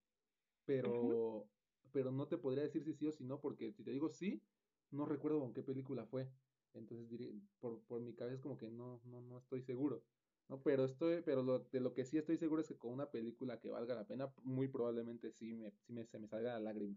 pero, 0.65 1.53
pero 1.93 2.13
no 2.13 2.29
te 2.29 2.39
podría 2.39 2.65
decir 2.65 2.85
si 2.85 2.95
sí 2.95 3.07
o 3.07 3.13
si 3.13 3.25
no, 3.25 3.41
porque 3.41 3.73
si 3.73 3.85
te 3.85 3.93
digo 3.93 4.11
sí, 4.11 4.47
no 4.91 5.07
recuerdo 5.07 5.41
con 5.41 5.55
qué 5.55 5.63
película 5.63 6.07
fue. 6.07 6.33
Entonces 6.75 7.09
diré, 7.09 7.35
por, 7.61 7.85
por 7.87 8.01
mi 8.03 8.15
cabeza 8.15 8.37
es 8.37 8.43
como 8.43 8.59
que 8.59 8.71
no, 8.71 9.03
no, 9.05 9.21
no 9.23 9.39
estoy 9.39 9.63
seguro. 9.63 10.07
¿no? 10.49 10.63
Pero 10.63 10.85
estoy, 10.85 11.23
pero 11.23 11.43
lo, 11.43 11.61
de 11.61 11.81
lo 11.81 11.95
que 11.95 12.05
sí 12.05 12.19
estoy 12.19 12.39
seguro 12.39 12.63
es 12.63 12.69
que 12.69 12.79
con 12.79 12.93
una 12.93 13.11
película 13.11 13.61
que 13.61 13.71
valga 13.71 13.95
la 13.95 14.07
pena, 14.07 14.35
muy 14.43 14.69
probablemente 14.69 15.33
sí 15.33 15.55
me, 15.55 15.73
sí 15.73 15.93
me 15.93 16.07
se 16.07 16.19
me 16.19 16.29
salga 16.29 16.53
la 16.55 16.61
lágrima. 16.61 16.97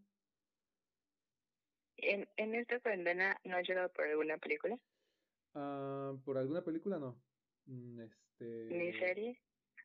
¿En, 1.97 2.27
en 2.37 2.55
esta 2.55 2.79
cuarentena 2.79 3.39
no 3.43 3.57
has 3.57 3.67
llorado 3.67 3.91
por 3.93 4.07
alguna 4.07 4.39
película? 4.39 4.75
Ah, 5.53 6.17
por 6.25 6.37
alguna 6.37 6.63
película 6.63 6.97
no. 6.99 7.23
Mm, 7.69 7.99
este, 8.01 8.67
¿Ni 8.71 8.93
serie? 8.93 9.39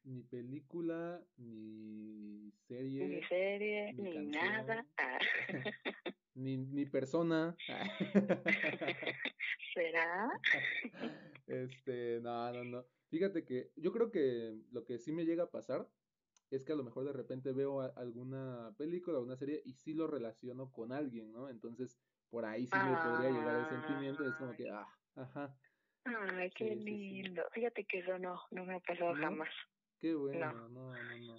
Ni 0.04 0.22
película, 0.22 1.22
ni 1.36 2.50
serie. 2.66 3.06
Ni 3.06 3.22
serie, 3.24 3.92
ni, 3.92 4.26
nada. 4.26 4.86
Ah. 4.96 5.18
ni, 6.34 6.56
ni 6.56 6.86
persona. 6.86 7.54
¿Será? 9.74 10.30
Este, 11.46 12.20
no, 12.22 12.52
no, 12.52 12.64
no. 12.64 12.86
Fíjate 13.10 13.44
que 13.44 13.70
yo 13.76 13.92
creo 13.92 14.10
que 14.10 14.56
lo 14.72 14.84
que 14.84 14.98
sí 14.98 15.12
me 15.12 15.26
llega 15.26 15.44
a 15.44 15.50
pasar 15.50 15.86
es 16.50 16.64
que 16.64 16.72
a 16.72 16.76
lo 16.76 16.84
mejor 16.84 17.04
de 17.04 17.12
repente 17.12 17.52
veo 17.52 17.82
alguna 17.82 18.74
película 18.78 19.18
o 19.18 19.22
una 19.22 19.36
serie 19.36 19.60
y 19.66 19.74
sí 19.74 19.92
lo 19.92 20.06
relaciono 20.06 20.72
con 20.72 20.92
alguien, 20.92 21.32
¿no? 21.32 21.50
Entonces, 21.50 22.00
por 22.30 22.46
ahí 22.46 22.66
sí 22.66 22.76
me 22.78 22.96
podría 22.96 23.30
llegar 23.30 23.60
el 23.60 23.68
sentimiento, 23.68 24.26
es 24.26 24.34
como 24.36 24.56
que, 24.56 24.70
ah, 24.70 24.88
ajá. 25.16 25.54
Ay, 26.04 26.50
qué 26.50 26.76
lindo. 26.76 27.42
Fíjate 27.52 27.84
que 27.84 28.00
eso 28.00 28.18
no, 28.18 28.40
no 28.50 28.64
me 28.64 28.74
ha 28.74 28.80
pasado 28.80 29.14
jamás. 29.14 29.50
Qué 30.00 30.14
bueno, 30.14 30.52
no, 30.52 30.68
no, 30.68 30.92
no. 30.92 31.18
no. 31.18 31.38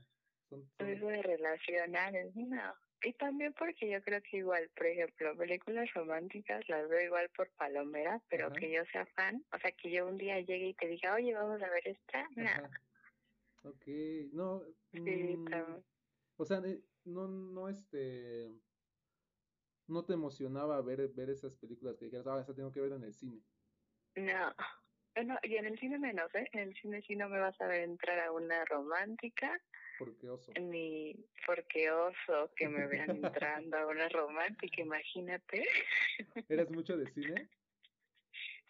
Son, 0.50 0.64
Eso 0.80 1.08
de 1.08 1.22
relacionar, 1.22 2.14
no. 2.36 2.74
Y 3.04 3.14
también 3.14 3.54
porque 3.54 3.90
yo 3.90 4.02
creo 4.02 4.22
que 4.24 4.38
igual, 4.38 4.70
por 4.76 4.88
ejemplo, 4.88 5.38
películas 5.38 5.94
románticas 5.94 6.68
las 6.70 6.90
veo 6.90 7.02
igual 7.02 7.30
por 7.36 7.52
palomera, 7.52 8.20
pero 8.30 8.52
que 8.54 8.72
yo 8.72 8.84
sea 8.92 9.06
fan, 9.06 9.46
o 9.54 9.60
sea, 9.60 9.72
que 9.72 9.92
yo 9.92 10.08
un 10.08 10.18
día 10.18 10.40
llegue 10.40 10.70
y 10.70 10.74
te 10.74 10.88
diga, 10.88 11.14
oye, 11.14 11.34
vamos 11.34 11.62
a 11.62 11.70
ver 11.70 11.88
esta, 11.88 12.28
nada. 12.36 12.70
Ok, 13.64 13.86
no. 14.34 14.64
Sí, 14.92 15.00
mm, 15.00 15.84
o 16.38 16.46
sea, 16.46 16.62
no, 17.06 17.28
no, 17.28 17.70
este. 17.70 18.52
No 19.88 20.04
te 20.04 20.14
emocionaba 20.14 20.82
ver, 20.82 21.08
ver 21.10 21.30
esas 21.30 21.54
películas 21.56 21.96
que 21.98 22.06
dijeras, 22.06 22.26
ah, 22.28 22.42
esa 22.42 22.56
tengo 22.56 22.72
que 22.72 22.82
ver 22.82 22.94
en 22.94 23.04
el 23.04 23.14
cine. 23.14 23.40
No, 24.16 24.56
bueno, 25.14 25.40
y 25.44 25.56
en 25.56 25.66
el 25.66 25.80
cine 25.80 25.98
menos, 26.00 26.34
¿eh? 26.36 26.50
En 26.54 26.60
el 26.60 26.76
cine 26.76 27.02
sí 27.04 27.16
no 27.16 27.30
me 27.30 27.40
vas 27.40 27.60
a 27.62 27.68
ver 27.68 27.82
entrar 27.82 28.20
a 28.20 28.32
una 28.32 28.66
romántica 28.66 29.62
porque 29.98 30.30
oso. 30.30 30.52
Ni 30.60 31.16
porque 31.46 31.90
oso 31.90 32.52
que 32.56 32.68
me 32.68 32.86
vean 32.88 33.12
entrando 33.12 33.78
a 33.78 33.88
una 33.88 34.10
romántica, 34.10 34.82
imagínate. 34.82 35.66
¿Eres 36.50 36.70
mucho 36.70 36.98
de 36.98 37.12
cine? 37.14 37.50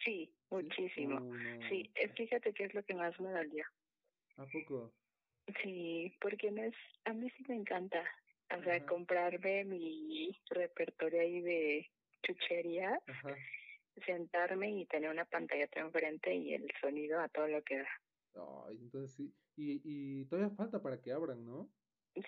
Sí, 0.04 0.32
muchísimo. 0.52 1.20
Sí, 1.68 1.90
fíjate 2.16 2.54
que 2.54 2.66
es 2.66 2.74
lo 2.76 2.84
que 2.84 2.94
más 2.94 3.20
me 3.20 3.32
dolió. 3.32 3.66
¿A 4.38 4.46
poco? 4.46 4.94
Sí, 5.62 6.16
porque 6.22 6.52
no 6.52 6.64
es, 6.64 6.76
a 7.06 7.14
mí 7.14 7.30
sí 7.32 7.44
me 7.48 7.56
encanta, 7.56 8.04
o 8.56 8.62
sea, 8.64 8.86
comprarme 8.86 9.64
mi 9.64 10.36
repertorio 10.50 11.22
ahí 11.22 11.42
de 11.42 11.92
chuchería, 12.24 13.00
sentarme 14.06 14.82
y 14.82 14.86
tener 14.86 15.10
una 15.10 15.26
pantalla 15.26 15.70
enfrente 15.74 16.34
y 16.34 16.54
el 16.54 16.68
sonido 16.82 17.20
a 17.20 17.30
todo 17.30 17.48
lo 17.48 17.64
que 17.64 17.78
da. 17.78 17.90
Ay, 18.68 18.78
entonces 18.82 19.16
sí. 19.16 19.34
Y, 19.56 19.82
y 19.84 20.26
todavía 20.26 20.56
falta 20.56 20.82
para 20.82 21.02
que 21.02 21.12
abran, 21.12 21.46
¿no? 21.46 21.70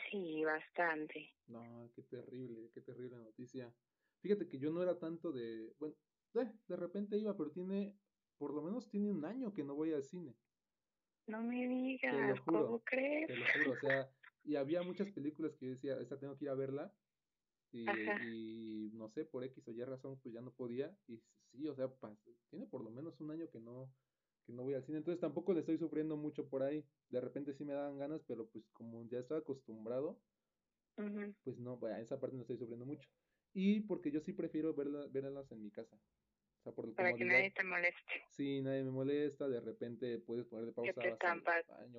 Sí, 0.10 0.43
bastante. 0.43 1.30
No, 1.47 1.89
qué 1.95 2.03
terrible, 2.03 2.69
qué 2.73 2.82
terrible 2.82 3.17
noticia. 3.17 3.73
Fíjate 4.21 4.47
que 4.49 4.60
yo 4.60 4.71
no 4.71 4.84
era 4.84 4.99
tanto 4.99 5.32
de, 5.32 5.73
bueno, 5.80 5.95
eh, 6.36 6.51
de 6.67 6.75
repente 6.75 7.17
iba, 7.17 7.36
pero 7.38 7.51
tiene, 7.51 7.97
por 8.38 8.53
lo 8.53 8.62
menos 8.62 8.89
tiene 8.89 9.12
un 9.12 9.23
año 9.23 9.53
que 9.53 9.63
no 9.63 9.75
voy 9.75 9.93
al 9.93 10.03
cine. 10.03 10.36
No 11.27 11.41
me 11.41 11.67
digas, 11.67 12.39
¿cómo 12.41 12.80
crees? 12.84 13.27
Te 13.27 13.36
lo 13.36 13.45
juro, 13.45 13.71
o 13.71 13.75
sea, 13.77 14.10
y 14.43 14.56
había 14.56 14.82
muchas 14.82 15.08
películas 15.15 15.56
que 15.56 15.65
yo 15.67 15.71
decía, 15.71 15.97
esta 15.99 16.19
tengo 16.19 16.38
que 16.38 16.45
ir 16.45 16.51
a 16.51 16.56
verla, 16.56 16.93
y, 17.71 17.86
y, 18.25 18.91
no 18.93 19.10
sé, 19.10 19.25
por 19.25 19.43
X 19.43 19.67
o 19.67 19.71
Y 19.71 19.84
razón, 19.84 20.19
pues 20.21 20.34
ya 20.34 20.41
no 20.41 20.53
podía, 20.53 20.97
y 21.08 21.21
sí, 21.51 21.67
o 21.67 21.75
sea, 21.75 21.91
tiene 22.49 22.67
por 22.67 22.84
lo 22.84 22.89
menos 22.91 23.19
un 23.19 23.32
año 23.32 23.49
que 23.49 23.60
no, 23.60 23.93
que 24.45 24.53
no 24.53 24.63
voy 24.63 24.73
al 24.75 24.84
cine, 24.84 24.99
entonces 24.99 25.19
tampoco 25.19 25.53
le 25.53 25.60
estoy 25.62 25.77
sufriendo 25.77 26.17
mucho 26.17 26.49
por 26.49 26.63
ahí. 26.63 26.86
De 27.10 27.21
repente 27.21 27.53
sí 27.53 27.65
me 27.65 27.73
dan 27.73 27.97
ganas, 27.97 28.23
pero 28.27 28.49
pues 28.49 28.69
como 28.71 29.03
ya 29.10 29.19
estoy 29.19 29.38
acostumbrado, 29.39 30.21
pues 31.43 31.58
no, 31.60 31.77
vaya, 31.77 31.99
esa 32.01 32.19
parte 32.19 32.36
no 32.36 32.41
estoy 32.43 32.58
sufriendo 32.58 32.86
mucho. 32.86 33.10
Y 33.53 33.82
porque 33.82 34.12
yo 34.12 34.19
sí 34.21 34.34
prefiero 34.34 34.73
verla, 34.73 35.08
verlas 35.08 35.51
en 35.51 35.63
mi 35.63 35.71
casa. 35.71 35.99
O 36.67 36.71
sea, 36.71 36.75
por 36.75 36.93
Para 36.95 37.13
que 37.13 37.23
nadie 37.23 37.51
te 37.51 37.63
moleste. 37.63 38.25
Sí, 38.30 38.62
nadie 38.62 38.84
me 38.84 38.91
molesta, 38.91 39.47
de 39.47 39.62
repente 39.62 40.19
puedes 40.19 40.45
poner 40.47 40.65
de 40.65 40.73
pausa. 40.73 40.93
Que 40.93 41.01
te 41.01 41.10
están, 41.10 41.43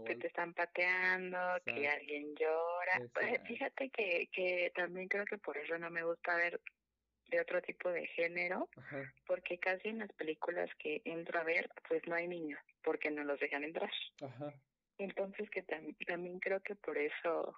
que 0.05 0.17
te 0.17 0.27
están 0.27 0.55
pateando, 0.55 1.39
que 1.65 1.89
alguien 1.89 2.35
llora. 2.35 3.09
Pues, 3.15 3.41
fíjate 3.47 3.89
que, 3.91 4.29
que 4.33 4.73
también 4.75 5.09
creo 5.09 5.25
que 5.25 5.39
por 5.39 5.57
eso 5.57 5.79
no 5.79 5.91
me 5.91 6.03
gusta 6.03 6.37
ver 6.37 6.61
de 7.31 7.41
otro 7.41 7.61
tipo 7.63 7.91
de 7.91 8.07
género, 8.09 8.69
porque 9.27 9.59
casi 9.59 9.89
en 9.89 9.99
las 9.99 10.13
películas 10.13 10.71
que 10.79 11.03
entro 11.05 11.41
a 11.41 11.45
ver, 11.45 11.71
pues 11.89 12.03
no 12.07 12.15
hay 12.15 12.27
niños, 12.27 12.61
porque 12.83 13.11
no 13.11 13.25
los 13.25 13.39
dejan 13.41 13.65
entrar. 13.65 13.91
Ajá. 14.23 14.55
Entonces 14.99 15.49
que 15.51 15.63
también 16.07 16.41
creo 16.41 16.61
que 16.61 16.75
por 16.75 16.99
eso 16.99 17.55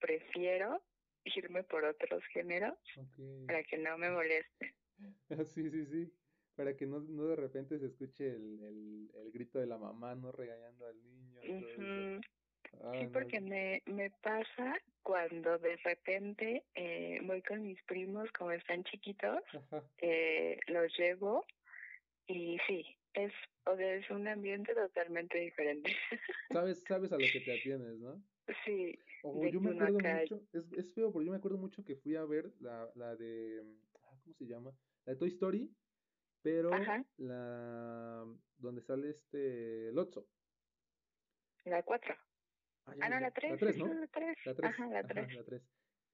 prefiero 0.00 0.82
irme 1.24 1.62
por 1.62 1.84
otros 1.84 2.24
géneros 2.32 2.74
para 3.46 3.62
que 3.62 3.78
no 3.78 3.96
me 3.98 4.10
moleste. 4.10 4.74
sí, 5.46 5.70
sí, 5.70 5.86
sí. 5.86 6.12
Para 6.54 6.76
que 6.76 6.86
no, 6.86 7.00
no 7.00 7.24
de 7.24 7.36
repente 7.36 7.78
se 7.78 7.86
escuche 7.86 8.28
el, 8.28 9.10
el, 9.14 9.32
grito 9.32 9.58
de 9.58 9.66
la 9.66 9.78
mamá, 9.78 10.14
no 10.14 10.32
regañando 10.32 10.86
al 10.86 11.02
niño. 11.02 11.40
Ah, 12.80 12.92
sí, 12.98 13.06
porque 13.12 13.40
me, 13.40 13.82
me 13.86 14.10
pasa 14.22 14.76
cuando 15.02 15.58
de 15.58 15.76
repente 15.78 16.64
eh, 16.74 17.20
voy 17.24 17.42
con 17.42 17.62
mis 17.62 17.82
primos, 17.84 18.30
como 18.32 18.52
están 18.52 18.84
chiquitos, 18.84 19.42
eh, 19.98 20.58
los 20.68 20.96
llevo 20.96 21.44
y 22.26 22.58
sí, 22.66 22.84
es, 23.14 23.32
o 23.66 23.76
sea, 23.76 23.94
es 23.94 24.08
un 24.10 24.26
ambiente 24.28 24.74
totalmente 24.74 25.38
diferente. 25.38 25.94
Sabes, 26.50 26.82
sabes 26.88 27.12
a 27.12 27.18
lo 27.18 27.26
que 27.32 27.40
te 27.40 27.58
atienes, 27.58 27.98
¿no? 27.98 28.22
Sí. 28.64 28.98
yo 29.22 29.60
me 29.60 29.70
acuerdo 29.70 30.00
mucho, 30.00 30.42
es, 30.52 30.72
es 30.72 30.92
feo, 30.94 31.12
pero 31.12 31.24
yo 31.24 31.30
me 31.30 31.36
acuerdo 31.36 31.58
mucho 31.58 31.84
que 31.84 31.96
fui 31.96 32.16
a 32.16 32.24
ver 32.24 32.52
la, 32.60 32.90
la 32.94 33.16
de, 33.16 33.62
ah, 34.04 34.16
¿cómo 34.22 34.34
se 34.34 34.46
llama? 34.46 34.72
La 35.04 35.12
de 35.12 35.18
Toy 35.18 35.28
Story, 35.28 35.74
pero 36.42 36.70
la 37.18 38.24
donde 38.58 38.82
sale 38.82 39.10
este 39.10 39.92
Lotso. 39.92 40.28
La 41.64 41.82
4. 41.82 42.14
Ah, 42.86 42.94
ah 43.00 43.08
no, 43.08 43.20
la 43.20 43.30
3. 43.30 43.52
La 43.52 43.56
3, 43.58 43.76
¿no? 43.78 43.94
La 43.94 44.06
3. 44.06 44.36
La 44.46 44.54
3. 44.54 44.70
Ajá, 44.70 44.86
la 44.88 45.06
3. 45.06 45.34
la 45.34 45.44
3. 45.44 45.62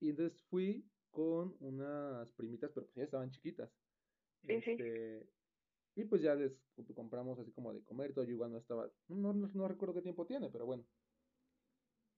Y 0.00 0.10
entonces 0.10 0.42
fui 0.50 0.84
con 1.10 1.56
unas 1.60 2.32
primitas, 2.32 2.70
pero 2.72 2.86
pues 2.86 2.96
ya 2.96 3.04
estaban 3.04 3.30
chiquitas. 3.30 3.70
Sí, 4.42 4.52
este, 4.52 5.20
sí. 5.20 5.30
Y 5.96 6.04
pues 6.04 6.22
ya 6.22 6.34
les 6.34 6.62
compramos 6.94 7.38
así 7.38 7.50
como 7.52 7.72
de 7.72 7.82
comer, 7.84 8.14
todo 8.14 8.24
yo 8.24 8.30
igual 8.32 8.52
no 8.52 8.58
estaba, 8.58 8.88
no, 9.08 9.32
no, 9.32 9.48
no 9.52 9.68
recuerdo 9.68 9.94
qué 9.94 10.02
tiempo 10.02 10.26
tiene, 10.26 10.48
pero 10.48 10.64
bueno. 10.64 10.86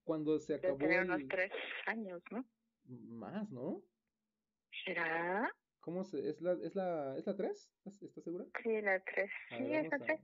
Cuando 0.04 0.38
se 0.38 0.54
acabó. 0.54 0.76
Tenía 0.76 1.02
unos 1.02 1.22
tres 1.28 1.52
años, 1.86 2.22
¿no? 2.30 2.44
Más, 2.84 3.50
¿no? 3.50 3.82
¿Será? 4.84 5.50
¿Cómo 5.80 6.04
se, 6.04 6.28
es 6.28 6.40
la, 6.42 6.52
es 6.52 6.74
la, 6.74 7.16
es 7.16 7.26
la 7.26 7.36
3? 7.36 7.72
¿Estás 7.86 8.24
segura? 8.24 8.44
Sí, 8.62 8.80
la 8.82 9.00
3. 9.00 9.30
Sí, 9.48 9.74
es 9.74 9.90
la 9.90 9.98
3. 9.98 10.20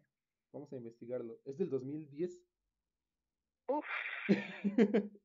vamos 0.52 0.72
a 0.72 0.76
investigarlo. 0.76 1.40
Es 1.44 1.56
del 1.56 1.70
2010. 1.70 2.46
Uf. 3.68 3.86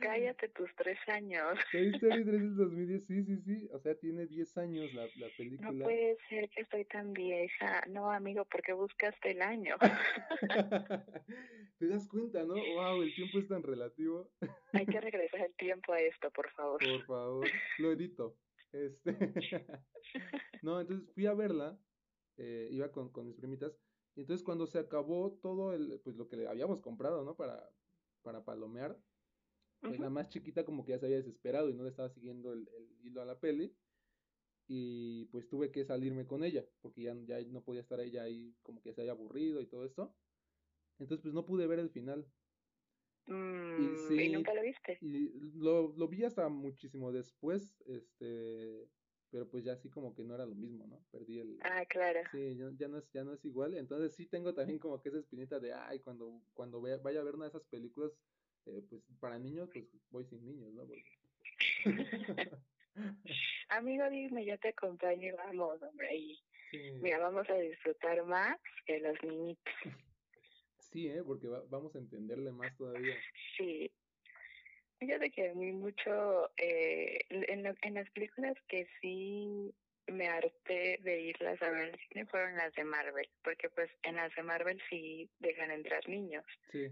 Cállate 0.00 0.48
tus 0.50 0.70
tres 0.76 0.96
años. 1.08 1.58
Toy 1.72 1.88
Story 1.94 2.24
3 2.24 2.24
del 2.24 2.56
2010, 2.56 3.06
sí, 3.06 3.24
sí, 3.24 3.36
sí. 3.38 3.68
O 3.72 3.80
sea, 3.80 3.96
tiene 3.96 4.26
10 4.26 4.58
años 4.58 4.94
la, 4.94 5.06
la 5.16 5.28
película. 5.36 5.72
No 5.72 5.84
puede 5.84 6.16
ser 6.28 6.48
que 6.50 6.60
estoy 6.62 6.84
tan 6.84 7.12
vieja. 7.12 7.82
No, 7.88 8.10
amigo, 8.10 8.44
¿por 8.44 8.62
qué 8.62 8.72
buscaste 8.74 9.32
el 9.32 9.42
año? 9.42 9.76
Te 11.78 11.88
das 11.88 12.06
cuenta, 12.08 12.44
¿no? 12.44 12.54
Wow, 12.54 13.02
el 13.02 13.12
tiempo 13.14 13.38
es 13.40 13.48
tan 13.48 13.62
relativo. 13.62 14.30
Hay 14.72 14.86
que 14.86 15.00
regresar 15.00 15.40
el 15.40 15.54
tiempo 15.56 15.92
a 15.92 16.00
esto, 16.00 16.30
por 16.30 16.48
favor. 16.50 16.78
Por 16.78 17.04
favor, 17.06 17.48
lo 17.78 17.92
edito. 17.92 18.36
Este. 18.72 19.12
no, 20.62 20.80
entonces 20.80 21.10
fui 21.14 21.26
a 21.26 21.34
verla. 21.34 21.78
Eh, 22.36 22.68
iba 22.70 22.90
con, 22.92 23.10
con 23.10 23.26
mis 23.26 23.36
primitas. 23.36 23.76
Y 24.14 24.20
entonces 24.20 24.44
cuando 24.44 24.66
se 24.66 24.78
acabó 24.78 25.38
todo 25.42 25.72
el, 25.72 26.00
pues 26.00 26.16
lo 26.16 26.28
que 26.28 26.36
le 26.36 26.48
habíamos 26.48 26.80
comprado, 26.80 27.24
¿no? 27.24 27.36
Para, 27.36 27.70
para 28.22 28.44
palomear 28.44 29.00
pues 29.80 30.00
la 30.00 30.10
más 30.10 30.28
chiquita 30.28 30.64
como 30.64 30.84
que 30.84 30.92
ya 30.92 30.98
se 30.98 31.06
había 31.06 31.18
desesperado 31.18 31.68
y 31.70 31.74
no 31.74 31.84
le 31.84 31.90
estaba 31.90 32.08
siguiendo 32.08 32.52
el, 32.52 32.68
hilo 33.02 33.22
a 33.22 33.26
la 33.26 33.38
peli. 33.38 33.76
Y 34.66 35.24
pues 35.26 35.48
tuve 35.48 35.70
que 35.70 35.84
salirme 35.84 36.26
con 36.26 36.44
ella, 36.44 36.62
porque 36.82 37.02
ya, 37.02 37.16
ya 37.24 37.40
no 37.46 37.62
podía 37.62 37.80
estar 37.80 38.00
ella 38.00 38.24
ahí 38.24 38.54
como 38.62 38.82
que 38.82 38.92
se 38.92 39.00
había 39.00 39.12
aburrido 39.12 39.62
y 39.62 39.66
todo 39.66 39.84
esto. 39.84 40.14
Entonces 40.98 41.22
pues 41.22 41.32
no 41.32 41.46
pude 41.46 41.66
ver 41.66 41.78
el 41.78 41.90
final. 41.90 42.26
Mm, 43.28 44.12
y, 44.18 44.28
nunca 44.30 44.54
lo 44.54 44.62
viste? 44.62 44.98
Y 45.02 45.28
lo, 45.58 45.94
lo 45.96 46.08
vi 46.08 46.24
hasta 46.24 46.48
muchísimo 46.48 47.12
después, 47.12 47.82
este, 47.86 48.88
pero 49.30 49.48
pues 49.50 49.64
ya 49.64 49.74
así 49.74 49.90
como 49.90 50.14
que 50.14 50.24
no 50.24 50.34
era 50.34 50.46
lo 50.46 50.54
mismo, 50.54 50.86
¿no? 50.86 51.04
Perdí 51.10 51.38
el... 51.40 51.58
Ah, 51.62 51.84
claro. 51.86 52.20
Sí, 52.32 52.56
ya, 52.56 52.70
ya, 52.78 52.88
no 52.88 52.98
es, 52.98 53.12
ya 53.12 53.24
no 53.24 53.34
es 53.34 53.44
igual, 53.44 53.74
entonces 53.74 54.14
sí 54.14 54.26
tengo 54.26 54.54
también 54.54 54.78
como 54.78 55.00
que 55.02 55.10
esa 55.10 55.18
espinita 55.18 55.60
de, 55.60 55.74
ay, 55.74 56.00
cuando, 56.00 56.40
cuando 56.54 56.80
vaya 56.80 57.20
a 57.20 57.24
ver 57.24 57.34
una 57.34 57.44
de 57.44 57.50
esas 57.50 57.64
películas, 57.66 58.12
eh, 58.64 58.82
pues 58.88 59.02
para 59.20 59.38
niños, 59.38 59.68
pues 59.72 59.86
voy 60.10 60.24
sin 60.24 60.44
niños, 60.46 60.72
¿no? 60.72 60.86
Amigo, 63.68 64.08
dime, 64.08 64.44
yo 64.46 64.58
te 64.58 64.68
acompaño 64.68 65.28
y 65.28 65.32
vamos, 65.32 65.82
hombre, 65.82 66.16
y 66.16 66.38
mira, 67.00 67.18
vamos 67.18 67.48
a 67.50 67.54
disfrutar 67.54 68.24
más 68.24 68.56
que 68.86 68.98
los 69.00 69.22
niñitos. 69.22 69.74
Sí, 70.92 71.08
¿eh? 71.08 71.22
Porque 71.24 71.48
vamos 71.68 71.94
a 71.94 71.98
entenderle 71.98 72.52
más 72.52 72.76
todavía. 72.76 73.14
Sí. 73.56 73.90
Fíjate 74.98 75.30
que 75.30 75.50
a 75.50 75.54
mí 75.54 75.70
mucho, 75.72 76.50
eh, 76.56 77.20
en, 77.28 77.66
en 77.82 77.94
las 77.94 78.10
películas 78.10 78.56
que 78.66 78.88
sí 79.00 79.72
me 80.08 80.28
harté 80.28 80.98
de 81.02 81.20
irlas 81.20 81.60
a 81.62 81.70
ver 81.70 81.92
al 81.92 82.00
cine 82.08 82.26
fueron 82.26 82.56
las 82.56 82.72
de 82.74 82.84
Marvel, 82.84 83.28
porque 83.42 83.68
pues 83.70 83.90
en 84.02 84.16
las 84.16 84.34
de 84.34 84.42
Marvel 84.42 84.80
sí 84.88 85.30
dejan 85.38 85.70
entrar 85.70 86.08
niños. 86.08 86.44
Sí. 86.72 86.88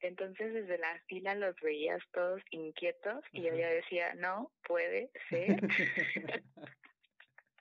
Entonces 0.00 0.52
desde 0.54 0.78
la 0.78 1.00
fila 1.08 1.34
los 1.34 1.56
veías 1.60 2.00
todos 2.12 2.40
inquietos 2.50 3.24
y 3.32 3.42
yo 3.42 3.54
ya 3.54 3.68
decía, 3.68 4.14
no 4.14 4.52
puede 4.66 5.10
ser 5.28 5.60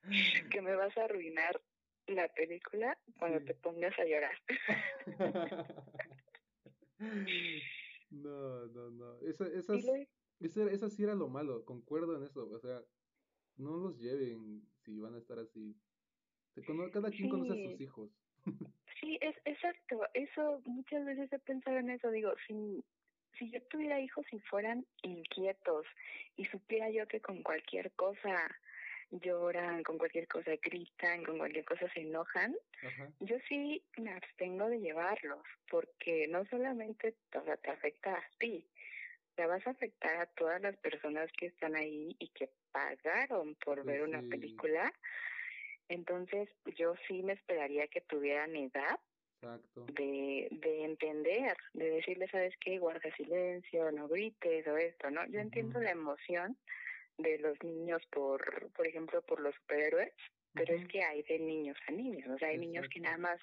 que 0.52 0.62
me 0.62 0.76
vas 0.76 0.96
a 0.98 1.06
arruinar 1.06 1.60
la 2.08 2.28
película 2.30 2.98
cuando 3.20 3.44
te 3.44 3.54
pongas 3.56 3.98
a 4.00 4.06
llorar. 4.06 4.36
no, 8.10 8.66
no, 8.68 8.90
no. 8.92 9.20
Esa, 9.22 9.48
esas, 9.48 9.86
esa, 10.40 10.90
sí 10.90 11.04
era 11.04 11.16
lo 11.16 11.28
malo, 11.28 11.66
concuerdo 11.66 12.18
en 12.18 12.24
eso. 12.24 12.50
O 12.50 12.60
sea, 12.60 12.82
no 13.58 13.78
los 13.78 13.98
lleven 14.00 14.68
si 14.84 15.00
van 15.00 15.16
a 15.16 15.20
estar 15.20 15.40
así. 15.40 15.76
Cada 16.92 17.12
quien 17.12 17.30
conoce 17.30 17.54
a 17.54 17.70
sus 17.70 17.82
hijos. 17.82 18.10
Sí, 19.00 19.20
es 19.22 19.36
exacto. 19.46 20.02
Eso 20.14 20.62
muchas 20.66 21.06
veces 21.06 21.32
he 21.32 21.40
pensado 21.40 21.78
en 21.78 21.92
eso. 21.92 22.10
Digo, 22.10 22.34
si, 22.48 22.84
si 23.38 23.52
yo 23.52 23.62
tuviera 23.64 24.02
hijos 24.02 24.26
y 24.32 24.40
fueran 24.40 24.86
inquietos 25.04 25.86
y 26.36 26.46
supiera 26.46 26.90
yo 26.90 27.08
que 27.08 27.22
con 27.22 27.44
cualquier 27.44 27.92
cosa 27.92 28.58
lloran, 29.12 29.84
con 29.84 29.98
cualquier 29.98 30.28
cosa 30.28 30.52
gritan, 30.62 31.24
con 31.24 31.38
cualquier 31.38 31.66
cosa 31.66 31.88
se 31.94 32.02
enojan, 32.02 32.56
yo 33.20 33.38
sí 33.48 33.82
me 33.98 34.12
abstengo 34.12 34.70
de 34.70 34.80
llevarlos, 34.80 35.44
porque 35.70 36.28
no 36.28 36.46
solamente 36.46 37.16
o 37.36 37.44
sea, 37.44 37.58
te 37.58 37.72
afecta 37.72 38.14
a 38.14 38.24
ti, 38.38 38.66
te 39.36 39.46
vas 39.46 39.66
a 39.68 39.72
afectar 39.72 40.18
a 40.18 40.26
todas 40.26 40.62
las 40.62 40.76
personas 40.78 41.32
que 41.34 41.48
están 41.48 41.76
ahí 41.76 42.16
y 42.20 42.28
que 42.30 42.50
pagaron 42.72 43.56
por 43.56 43.84
ver 43.84 44.02
una 44.04 44.22
película. 44.24 44.92
Entonces, 45.90 46.50
yo 46.76 46.96
sí 47.08 47.24
me 47.24 47.34
esperaría 47.34 47.88
que 47.88 48.02
tuvieran 48.02 48.56
edad 48.56 49.00
De, 49.94 50.48
de 50.52 50.84
entender, 50.84 51.56
de 51.74 51.92
decirle, 51.92 52.28
¿sabes 52.30 52.56
qué? 52.60 52.80
Guarda 52.80 53.16
silencio, 53.16 53.92
no 53.92 54.08
grites 54.08 54.68
o 54.68 54.76
esto, 54.78 55.12
¿no? 55.12 55.26
Yo 55.28 55.40
entiendo 55.40 55.80
la 55.80 55.92
emoción 55.92 56.58
de 57.18 57.40
los 57.40 57.62
niños 57.64 58.02
por, 58.12 58.72
por 58.72 58.88
ejemplo, 58.88 59.22
por 59.22 59.40
los 59.40 59.56
superhéroes, 59.56 60.14
pero 60.54 60.74
es 60.74 60.88
que 60.88 61.04
hay 61.04 61.22
de 61.24 61.40
niños 61.40 61.78
a 61.88 61.92
niños, 61.92 62.28
o 62.30 62.38
sea, 62.38 62.50
hay 62.50 62.58
niños 62.58 62.88
que 62.90 63.00
nada 63.00 63.18
más 63.18 63.40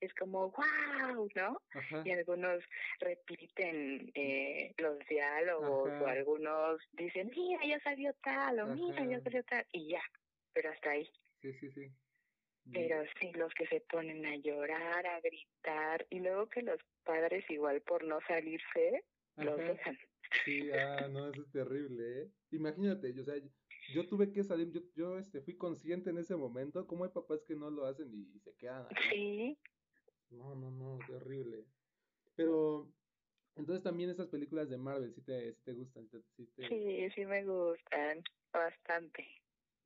es 0.00 0.12
como, 0.14 0.50
wow, 0.50 1.28
¿no? 1.34 1.62
Y 2.04 2.10
algunos 2.10 2.62
repiten 3.00 4.10
eh, 4.14 4.74
los 4.76 4.98
diálogos 5.08 5.90
o 6.02 6.06
algunos 6.06 6.80
dicen, 6.92 7.30
mira, 7.34 7.64
ya 7.64 7.80
salió 7.80 8.12
tal, 8.22 8.60
o 8.60 8.66
mira, 8.66 9.04
ya 9.04 9.20
salió 9.20 9.42
tal, 9.44 9.66
y 9.72 9.88
ya, 9.88 10.02
pero 10.52 10.70
hasta 10.70 10.90
ahí. 10.90 11.08
Sí, 11.40 11.52
sí, 11.54 11.70
sí. 11.72 11.90
Pero 12.70 13.02
sí, 13.18 13.32
los 13.32 13.52
que 13.54 13.66
se 13.66 13.80
ponen 13.80 14.26
a 14.26 14.36
llorar, 14.36 15.06
a 15.06 15.20
gritar, 15.20 16.06
y 16.10 16.20
luego 16.20 16.48
que 16.48 16.60
los 16.60 16.78
padres 17.02 17.48
igual 17.48 17.80
por 17.80 18.04
no 18.04 18.18
salirse, 18.26 19.04
los 19.36 19.56
dejan. 19.56 19.98
Sí, 20.44 20.70
ah, 20.72 21.08
no, 21.10 21.28
eso 21.28 21.42
es 21.42 21.50
terrible, 21.50 22.22
¿eh? 22.22 22.30
Imagínate, 22.50 23.12
yo, 23.14 23.22
o 23.22 23.24
sea, 23.24 23.34
yo 23.94 24.06
tuve 24.06 24.32
que 24.32 24.44
salir, 24.44 24.70
yo, 24.70 24.80
yo 24.94 25.18
este, 25.18 25.40
fui 25.40 25.56
consciente 25.56 26.10
en 26.10 26.18
ese 26.18 26.36
momento, 26.36 26.86
como 26.86 27.04
hay 27.04 27.10
papás 27.10 27.42
que 27.42 27.54
no 27.54 27.70
lo 27.70 27.86
hacen 27.86 28.12
y, 28.12 28.38
se 28.40 28.54
quedan. 28.54 28.86
Sí. 29.10 29.58
No, 30.30 30.54
no, 30.54 30.70
no, 30.70 30.98
terrible. 31.06 31.64
Pero, 32.36 32.92
entonces 33.56 33.82
también 33.82 34.10
esas 34.10 34.28
películas 34.28 34.68
de 34.68 34.76
Marvel, 34.76 35.14
¿sí 35.14 35.22
te, 35.22 35.54
sí 35.54 35.62
te 35.64 35.72
gustan? 35.72 36.08
¿Sí, 36.36 36.48
sí, 36.56 37.10
sí 37.14 37.24
me 37.24 37.44
gustan, 37.44 38.22
bastante. 38.52 39.26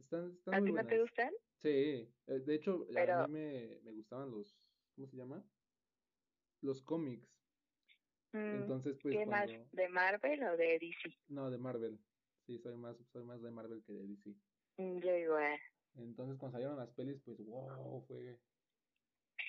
Están, 0.01 0.33
están 0.33 0.55
¿A 0.55 0.65
ti 0.65 0.73
no 0.73 0.85
te 0.85 1.01
gustan? 1.01 1.33
Sí, 1.59 1.69
eh, 1.69 2.41
de 2.45 2.55
hecho, 2.55 2.87
a 2.97 3.27
mí 3.29 3.33
me, 3.33 3.81
me 3.85 3.93
gustaban 3.93 4.33
los, 4.33 4.57
¿cómo 4.97 5.07
se 5.07 5.17
llama? 5.17 5.45
Los 6.61 6.83
cómics. 6.83 7.42
Mm, 8.33 8.63
Entonces, 8.63 8.97
pues. 9.03 9.17
¿Qué 9.17 9.27
más? 9.27 9.51
¿De 9.73 9.89
Marvel 9.89 10.43
o 10.45 10.57
de 10.57 10.79
DC? 10.79 11.15
No, 11.29 11.51
de 11.51 11.59
Marvel. 11.59 11.99
Sí, 12.47 12.59
soy 12.59 12.77
más, 12.77 12.97
soy 13.13 13.25
más 13.25 13.41
de 13.43 13.51
Marvel 13.51 13.83
que 13.85 13.93
de 13.93 14.07
DC. 14.07 14.35
Mm, 14.79 14.99
yo 14.99 15.17
igual. 15.17 15.59
Entonces, 15.97 16.39
cuando 16.39 16.57
salieron 16.57 16.77
las 16.79 16.91
pelis, 16.91 17.21
pues, 17.25 17.39
wow, 17.45 18.03
fue, 18.07 18.39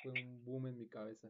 fue 0.02 0.12
un 0.12 0.44
boom 0.44 0.68
en 0.68 0.78
mi 0.78 0.88
cabeza. 0.88 1.30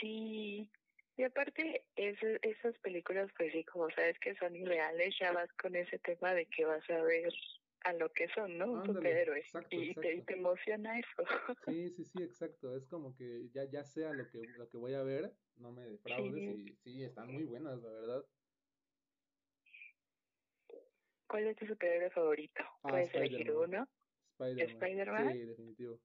Sí. 0.00 0.70
Y 1.16 1.22
aparte, 1.24 1.84
esas 1.96 2.78
películas, 2.78 3.30
pues 3.36 3.52
sí, 3.52 3.64
como 3.64 3.90
sabes 3.90 4.18
que 4.20 4.34
son 4.36 4.54
irreales, 4.56 5.14
ya 5.20 5.32
vas 5.32 5.52
con 5.60 5.74
ese 5.74 5.98
tema 5.98 6.32
de 6.32 6.46
que 6.46 6.64
vas 6.64 6.88
a 6.88 7.02
ver 7.02 7.32
a 7.84 7.92
lo 7.94 8.10
que 8.12 8.28
son, 8.28 8.56
¿no? 8.56 8.72
Un 8.72 8.86
superhéroe. 8.86 9.42
y, 9.70 9.94
Te, 9.94 10.22
te, 10.22 10.34
emociona 10.34 10.98
eso. 10.98 11.24
Sí, 11.66 11.90
sí, 11.90 12.04
sí, 12.04 12.22
exacto. 12.22 12.74
Es 12.76 12.86
como 12.86 13.14
que 13.16 13.48
ya, 13.52 13.64
ya 13.64 13.84
sea 13.84 14.12
lo 14.12 14.28
que, 14.30 14.38
lo 14.56 14.68
que 14.68 14.76
voy 14.76 14.94
a 14.94 15.02
ver, 15.02 15.32
no 15.60 15.72
me 15.72 15.82
defraudes 15.84 16.58
y 16.58 16.74
sí, 16.82 17.04
están 17.04 17.32
muy 17.32 17.44
buenas, 17.44 17.80
la 17.82 17.90
verdad. 17.90 18.24
¿Cuál 21.28 21.46
es 21.46 21.56
tu 21.56 21.66
superhéroe 21.66 22.10
favorito? 22.10 22.62
Ah, 22.82 22.88
¿Puedes 22.90 23.14
elegir 23.14 23.52
uno? 23.52 23.86
Spider-Man. 24.38 25.32
Sí, 25.32 25.38
definitivo. 25.38 26.00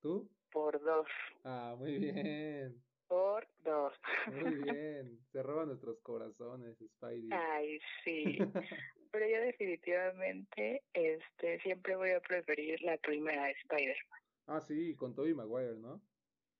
¿Tú? 0.00 0.28
Por 0.50 0.82
dos. 0.82 1.06
Ah, 1.44 1.76
muy 1.78 1.98
bien. 1.98 2.82
Por 3.06 3.46
dos. 3.62 3.94
Muy 4.32 4.54
bien. 4.76 5.20
Se 5.30 5.42
roban 5.42 5.68
nuestros 5.68 6.00
corazones, 6.00 6.76
Spidey. 6.76 7.28
Ay, 7.30 7.78
sí. 8.02 8.38
pero 9.12 9.28
yo 9.28 9.40
definitivamente 9.42 10.82
este 10.92 11.60
siempre 11.60 11.94
voy 11.94 12.10
a 12.10 12.20
preferir 12.20 12.82
la 12.82 12.96
primera 12.98 13.44
de 13.44 13.52
Spider-Man. 13.52 14.20
Ah, 14.48 14.60
sí, 14.60 14.96
con 14.96 15.14
Tobey 15.14 15.34
Maguire, 15.34 15.76
¿no? 15.76 16.02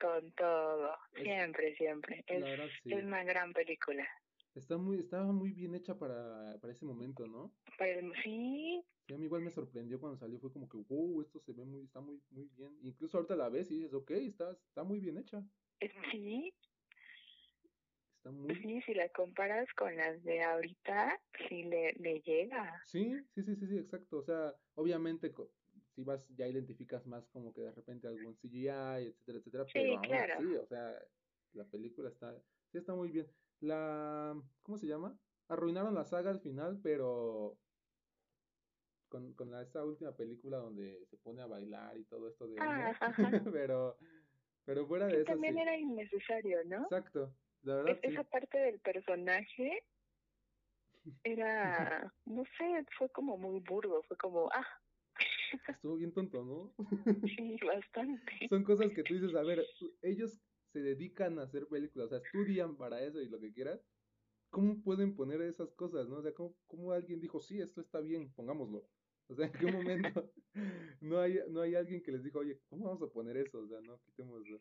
Con 0.00 0.32
todo, 0.32 0.96
siempre, 1.22 1.74
siempre. 1.76 2.24
Es, 2.26 2.44
es 2.84 3.04
una 3.04 3.24
gran 3.24 3.52
película. 3.52 4.06
Está 4.54 4.76
muy, 4.76 4.98
estaba 4.98 5.32
muy 5.32 5.52
bien 5.52 5.74
hecha 5.74 5.98
para, 5.98 6.58
para 6.60 6.72
ese 6.72 6.84
momento, 6.84 7.26
¿no? 7.26 7.52
Para 7.78 8.00
sí. 8.22 8.82
Sí, 9.06 9.12
a 9.14 9.18
mí 9.18 9.26
igual 9.26 9.42
me 9.42 9.50
sorprendió 9.50 10.00
cuando 10.00 10.16
salió, 10.16 10.38
fue 10.38 10.52
como 10.52 10.68
que, 10.68 10.78
wow, 10.78 11.20
esto 11.20 11.38
se 11.40 11.52
ve 11.52 11.64
muy, 11.64 11.84
está 11.84 12.00
muy, 12.00 12.22
muy 12.30 12.48
bien. 12.48 12.78
Incluso 12.82 13.18
ahorita 13.18 13.36
la 13.36 13.48
ves 13.50 13.70
y 13.70 13.76
dices, 13.76 13.94
ok, 13.94 14.10
está, 14.12 14.52
está 14.52 14.84
muy 14.84 15.00
bien 15.00 15.18
hecha. 15.18 15.44
Sí, 16.10 16.54
Sí, 18.62 18.80
si 18.86 18.94
la 18.94 19.10
comparas 19.10 19.68
con 19.74 19.94
las 19.96 20.22
de 20.24 20.42
ahorita, 20.42 21.20
sí 21.46 21.64
le, 21.64 21.92
le 21.92 22.20
llega. 22.20 22.80
Sí, 22.86 23.14
sí, 23.34 23.42
sí, 23.42 23.54
sí, 23.56 23.66
sí, 23.66 23.76
exacto. 23.76 24.18
O 24.18 24.22
sea, 24.22 24.54
obviamente 24.76 25.30
sí 25.94 26.04
vas, 26.04 26.26
ya 26.36 26.46
identificas 26.48 27.06
más 27.06 27.26
como 27.28 27.52
que 27.52 27.62
de 27.62 27.72
repente 27.72 28.08
algún 28.08 28.34
CGI, 28.36 28.68
etcétera, 29.08 29.38
etcétera, 29.38 29.66
pero 29.72 29.98
aún 29.98 30.14
así, 30.14 30.56
o 30.56 30.66
sea, 30.66 30.98
la 31.52 31.64
película 31.64 32.08
está, 32.08 32.34
sí 32.70 32.78
está 32.78 32.94
muy 32.94 33.10
bien. 33.10 33.26
La, 33.60 34.34
¿cómo 34.62 34.78
se 34.78 34.86
llama? 34.86 35.16
Arruinaron 35.48 35.94
la 35.94 36.04
saga 36.04 36.30
al 36.30 36.40
final, 36.40 36.80
pero 36.82 37.56
con, 39.08 39.32
con 39.34 39.50
la, 39.50 39.62
esta 39.62 39.84
última 39.84 40.12
película 40.16 40.58
donde 40.58 41.06
se 41.06 41.16
pone 41.18 41.40
a 41.42 41.46
bailar 41.46 41.96
y 41.96 42.04
todo 42.04 42.28
esto 42.28 42.46
de 42.48 42.56
Ah, 42.60 42.92
pero, 43.52 43.96
pero 44.64 44.86
fuera 44.86 45.06
de 45.06 45.22
eso 45.22 45.24
también 45.26 45.54
sí. 45.54 45.60
era 45.60 45.76
innecesario, 45.76 46.64
¿no? 46.64 46.82
Exacto, 46.84 47.32
la 47.62 47.76
verdad 47.76 47.98
sí. 48.02 48.08
Esa 48.08 48.24
parte 48.24 48.58
del 48.58 48.80
personaje 48.80 49.84
era, 51.22 52.12
no 52.24 52.44
sé, 52.58 52.84
fue 52.98 53.08
como 53.10 53.38
muy 53.38 53.60
burdo, 53.60 54.02
fue 54.08 54.16
como, 54.16 54.48
ah, 54.52 54.66
Estuvo 55.82 55.96
bien 55.96 56.12
tonto, 56.12 56.44
¿no? 56.44 56.74
sí, 57.26 57.56
bastante. 57.64 58.48
Son 58.48 58.64
cosas 58.64 58.92
que 58.92 59.02
tú 59.02 59.14
dices, 59.14 59.34
a 59.34 59.42
ver, 59.42 59.64
ellos 60.02 60.40
se 60.72 60.80
dedican 60.80 61.38
a 61.38 61.42
hacer 61.42 61.66
películas, 61.66 62.06
o 62.06 62.08
sea, 62.10 62.18
estudian 62.18 62.76
para 62.76 63.02
eso 63.02 63.20
y 63.20 63.28
lo 63.28 63.40
que 63.40 63.52
quieras. 63.52 63.80
¿Cómo 64.50 64.82
pueden 64.82 65.16
poner 65.16 65.40
esas 65.42 65.72
cosas, 65.74 66.08
no? 66.08 66.16
O 66.16 66.22
sea, 66.22 66.32
¿cómo, 66.32 66.56
cómo 66.66 66.92
alguien 66.92 67.20
dijo, 67.20 67.40
sí, 67.40 67.60
esto 67.60 67.80
está 67.80 68.00
bien, 68.00 68.32
pongámoslo? 68.34 68.88
O 69.28 69.34
sea, 69.34 69.46
¿en 69.46 69.52
qué 69.52 69.72
momento 69.72 70.32
no 71.00 71.20
hay, 71.20 71.40
no 71.48 71.60
hay 71.60 71.74
alguien 71.74 72.02
que 72.02 72.12
les 72.12 72.22
dijo, 72.22 72.40
oye, 72.40 72.60
¿cómo 72.68 72.86
vamos 72.86 73.02
a 73.02 73.12
poner 73.12 73.36
eso? 73.36 73.60
O 73.60 73.68
sea, 73.68 73.80
no, 73.80 73.98
quitémoslo. 74.00 74.58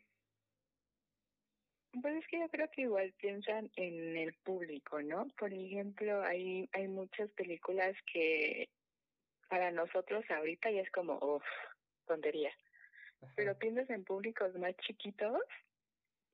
Pues 2.01 2.15
es 2.15 2.27
que 2.27 2.39
yo 2.39 2.49
creo 2.49 2.67
que 2.75 2.81
igual 2.83 3.13
piensan 3.19 3.69
en 3.75 4.17
el 4.17 4.33
público, 4.43 5.01
¿no? 5.03 5.27
Por 5.37 5.53
ejemplo, 5.53 6.23
hay, 6.23 6.67
hay 6.73 6.87
muchas 6.87 7.29
películas 7.33 7.95
que 8.11 8.67
para 9.53 9.69
nosotros 9.69 10.25
ahorita 10.31 10.71
ya 10.71 10.81
es 10.81 10.89
como, 10.89 11.19
uff, 11.21 11.43
tontería. 12.07 12.51
Pero 13.35 13.55
piensas 13.59 13.87
en 13.91 14.03
públicos 14.03 14.51
más 14.55 14.75
chiquitos 14.77 15.37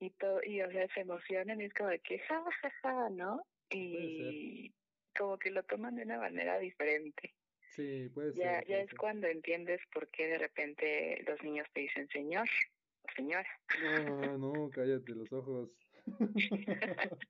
y 0.00 0.08
todo, 0.12 0.40
y 0.42 0.62
o 0.62 0.70
sea, 0.70 0.88
se 0.94 1.00
emocionan 1.00 1.60
y 1.60 1.64
es 1.64 1.74
como 1.74 1.90
de 1.90 2.00
que 2.00 2.18
ja, 2.20 2.42
ja, 2.62 2.70
ja, 2.80 3.10
¿no? 3.10 3.46
Y 3.68 4.74
como 5.18 5.38
que 5.38 5.50
lo 5.50 5.62
toman 5.64 5.96
de 5.96 6.04
una 6.04 6.16
manera 6.18 6.58
diferente. 6.58 7.34
Sí, 7.68 8.08
puede 8.08 8.32
Ya, 8.32 8.62
ser, 8.62 8.64
ya 8.66 8.78
puede 8.78 8.84
es 8.84 8.88
ser. 8.88 8.98
cuando 8.98 9.26
entiendes 9.26 9.82
por 9.92 10.08
qué 10.08 10.28
de 10.28 10.38
repente 10.38 11.22
los 11.26 11.42
niños 11.42 11.68
te 11.74 11.80
dicen 11.82 12.08
señor 12.08 12.48
o 13.02 13.12
señora. 13.14 13.50
No, 13.74 14.38
no, 14.38 14.70
cállate 14.70 15.12
los 15.14 15.30
ojos. 15.32 15.70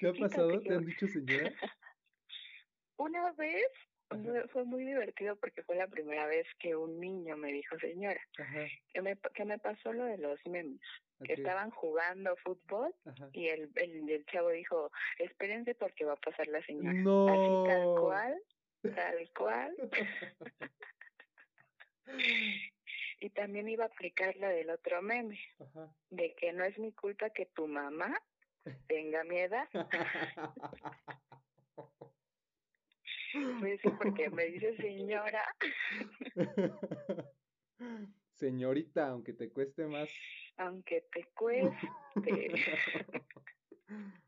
¿Te 0.00 0.08
ha 0.08 0.14
pasado? 0.14 0.64
¿Te 0.64 0.74
han 0.74 0.84
dicho 0.86 1.06
señora? 1.08 1.52
una 2.96 3.32
vez 3.32 3.68
fue- 4.08 4.48
fue 4.48 4.64
muy 4.64 4.84
divertido 4.84 5.36
porque 5.36 5.62
fue 5.62 5.76
la 5.76 5.86
primera 5.86 6.26
vez 6.26 6.46
que 6.58 6.74
un 6.76 6.98
niño 7.00 7.36
me 7.36 7.52
dijo 7.52 7.78
señora. 7.78 8.20
ajá, 8.38 8.66
Que 8.92 9.02
me, 9.02 9.16
que 9.34 9.44
me 9.44 9.58
pasó 9.58 9.92
lo 9.92 10.04
de 10.04 10.18
los 10.18 10.38
memes. 10.46 10.80
Que 11.24 11.32
estaban 11.34 11.70
jugando 11.70 12.36
fútbol 12.36 12.94
ajá. 13.04 13.28
y 13.32 13.48
el, 13.48 13.70
el, 13.74 14.08
el 14.08 14.24
chavo 14.26 14.50
dijo, 14.50 14.90
espérense 15.18 15.74
porque 15.74 16.04
va 16.04 16.12
a 16.12 16.16
pasar 16.16 16.46
la 16.46 16.62
señora. 16.62 16.90
Así 16.90 17.04
tal 17.66 17.82
No. 17.84 17.96
cual, 18.00 18.42
tal 18.94 19.30
cual. 19.36 19.76
Y 23.20 23.30
también 23.30 23.68
iba 23.68 23.84
a 23.84 23.88
aplicar 23.88 24.36
la 24.36 24.48
del 24.48 24.70
otro 24.70 25.02
meme, 25.02 25.38
Ajá. 25.58 25.92
de 26.10 26.34
que 26.34 26.52
no 26.52 26.64
es 26.64 26.78
mi 26.78 26.92
culpa 26.92 27.30
que 27.30 27.46
tu 27.46 27.66
mamá 27.66 28.16
tenga 28.86 29.24
mi 29.24 29.38
edad. 29.38 29.68
Pues 33.60 33.80
sí, 33.80 33.88
porque 33.98 34.30
me 34.30 34.46
dice 34.46 34.76
señora. 34.76 35.42
Señorita, 38.32 39.08
aunque 39.08 39.32
te 39.32 39.50
cueste 39.52 39.86
más. 39.86 40.08
aunque 40.56 41.02
te 41.12 41.24
cueste. 41.34 41.88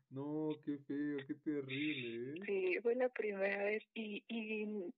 No, 0.09 0.49
qué 0.65 0.77
feo, 0.79 1.25
qué 1.25 1.35
terrible, 1.35 2.33
¿eh? 2.33 2.35
Sí, 2.45 2.79
fue 2.81 2.95
la 2.95 3.07
primera 3.09 3.63
vez 3.63 3.83
y, 3.93 4.23
y 4.27 4.93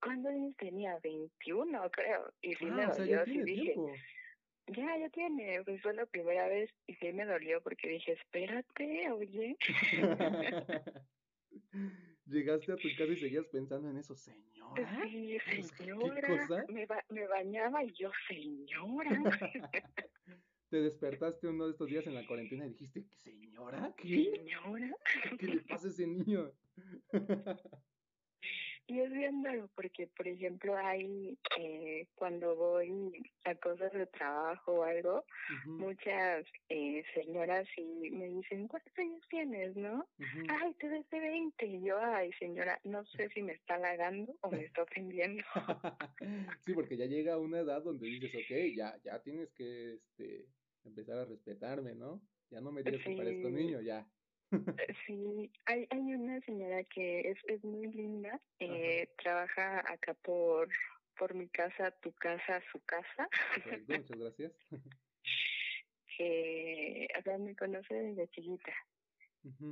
¿cuántos 0.00 0.32
años 0.32 0.56
tenía? 0.56 0.98
21 1.02 1.90
creo. 1.90 2.32
Y 2.40 2.54
sí 2.54 2.70
me 2.70 2.82
Ah, 2.82 2.88
o 2.88 2.92
sea, 2.92 3.04
ya 3.06 3.18
dolió, 3.18 3.24
sí 3.26 3.32
tiene 3.32 3.44
dije, 3.44 3.62
tiempo. 3.64 3.92
ya, 4.68 4.98
ya 4.98 5.08
tiene, 5.10 5.62
pues 5.64 5.82
fue 5.82 5.94
la 5.94 6.06
primera 6.06 6.48
vez 6.48 6.70
y 6.86 6.94
sí 6.96 7.12
me 7.12 7.26
dolió 7.26 7.62
porque 7.62 7.88
dije, 7.88 8.12
espérate, 8.12 9.10
oye. 9.12 9.56
Llegaste 12.26 12.72
a 12.72 12.76
tu 12.76 12.88
casa 12.98 13.12
y 13.12 13.16
seguías 13.16 13.46
pensando 13.46 13.88
en 13.88 13.98
eso, 13.98 14.16
señora. 14.16 15.00
Sí, 15.04 15.38
¿Qué 15.48 15.62
señora, 15.62 16.28
cosa? 16.28 16.64
me, 16.68 16.84
ba 16.86 17.04
me 17.08 17.26
bañaba 17.28 17.84
y 17.84 17.92
yo, 17.92 18.10
señora. 18.28 19.10
Te 20.68 20.80
despertaste 20.82 21.46
uno 21.46 21.66
de 21.66 21.70
estos 21.70 21.88
días 21.88 22.04
en 22.08 22.14
la 22.14 22.26
cuarentena 22.26 22.66
y 22.66 22.70
dijiste, 22.70 23.04
¿señora? 23.14 23.94
¿Qué? 23.96 24.32
señora. 24.34 24.90
¿Qué 25.38 25.46
le 25.46 25.60
pasa 25.60 25.86
a 25.86 25.90
ese 25.90 26.06
niño? 26.06 26.50
Y 28.88 29.00
es 29.00 29.10
bien 29.10 29.44
raro 29.44 29.68
porque, 29.74 30.06
por 30.16 30.28
ejemplo, 30.28 30.76
hay, 30.76 31.36
eh, 31.58 32.06
cuando 32.14 32.54
voy 32.54 33.12
a 33.44 33.54
cosas 33.56 33.92
de 33.92 34.06
trabajo 34.06 34.72
o 34.74 34.82
algo, 34.84 35.24
muchas 35.66 36.46
eh, 36.68 37.02
señoras 37.14 37.66
sí 37.74 37.82
me 38.12 38.28
dicen, 38.28 38.68
¿cuántos 38.68 38.96
años 38.98 39.22
tienes, 39.28 39.74
no? 39.76 40.06
Ay, 40.48 40.72
te 40.74 40.88
ves 40.88 41.08
de 41.10 41.18
20. 41.18 41.66
Y 41.66 41.82
yo, 41.82 41.98
ay, 41.98 42.32
señora, 42.38 42.78
no 42.84 43.04
sé 43.06 43.28
si 43.30 43.42
me 43.42 43.54
está 43.54 43.74
halagando 43.74 44.36
o 44.42 44.50
me 44.50 44.64
está 44.64 44.82
ofendiendo. 44.82 45.42
Sí, 46.64 46.72
porque 46.74 46.96
ya 46.96 47.06
llega 47.06 47.38
una 47.38 47.60
edad 47.60 47.82
donde 47.82 48.06
dices, 48.06 48.34
ok, 48.34 48.76
ya, 48.76 48.96
ya 49.04 49.20
tienes 49.22 49.48
que 49.52 49.94
este, 49.94 50.46
empezar 50.84 51.18
a 51.18 51.24
respetarme, 51.24 51.94
¿no? 51.94 52.20
Ya 52.50 52.60
no 52.60 52.72
me 52.72 52.82
digas 52.82 53.02
que 53.04 53.16
parezco 53.16 53.48
Sí. 53.48 53.54
niño, 53.54 53.80
ya. 53.80 54.06
Sí, 55.06 55.50
hay, 55.64 55.86
hay 55.90 56.00
una 56.14 56.40
señora 56.40 56.84
que 56.84 57.30
es, 57.30 57.38
es 57.48 57.64
muy 57.64 57.88
linda, 57.88 58.40
eh, 58.58 59.08
trabaja 59.18 59.80
acá 59.90 60.14
por, 60.14 60.68
por 61.18 61.34
mi 61.34 61.48
casa, 61.48 61.90
tu 62.02 62.12
casa, 62.12 62.62
su 62.70 62.80
casa, 62.84 63.28
Correcto, 63.54 63.92
muchas 63.92 64.18
gracias. 64.18 64.52
que 66.16 67.08
o 67.18 67.22
sea, 67.22 67.38
me 67.38 67.54
conoce 67.54 67.94
desde 67.94 68.28
chiquita 68.28 68.72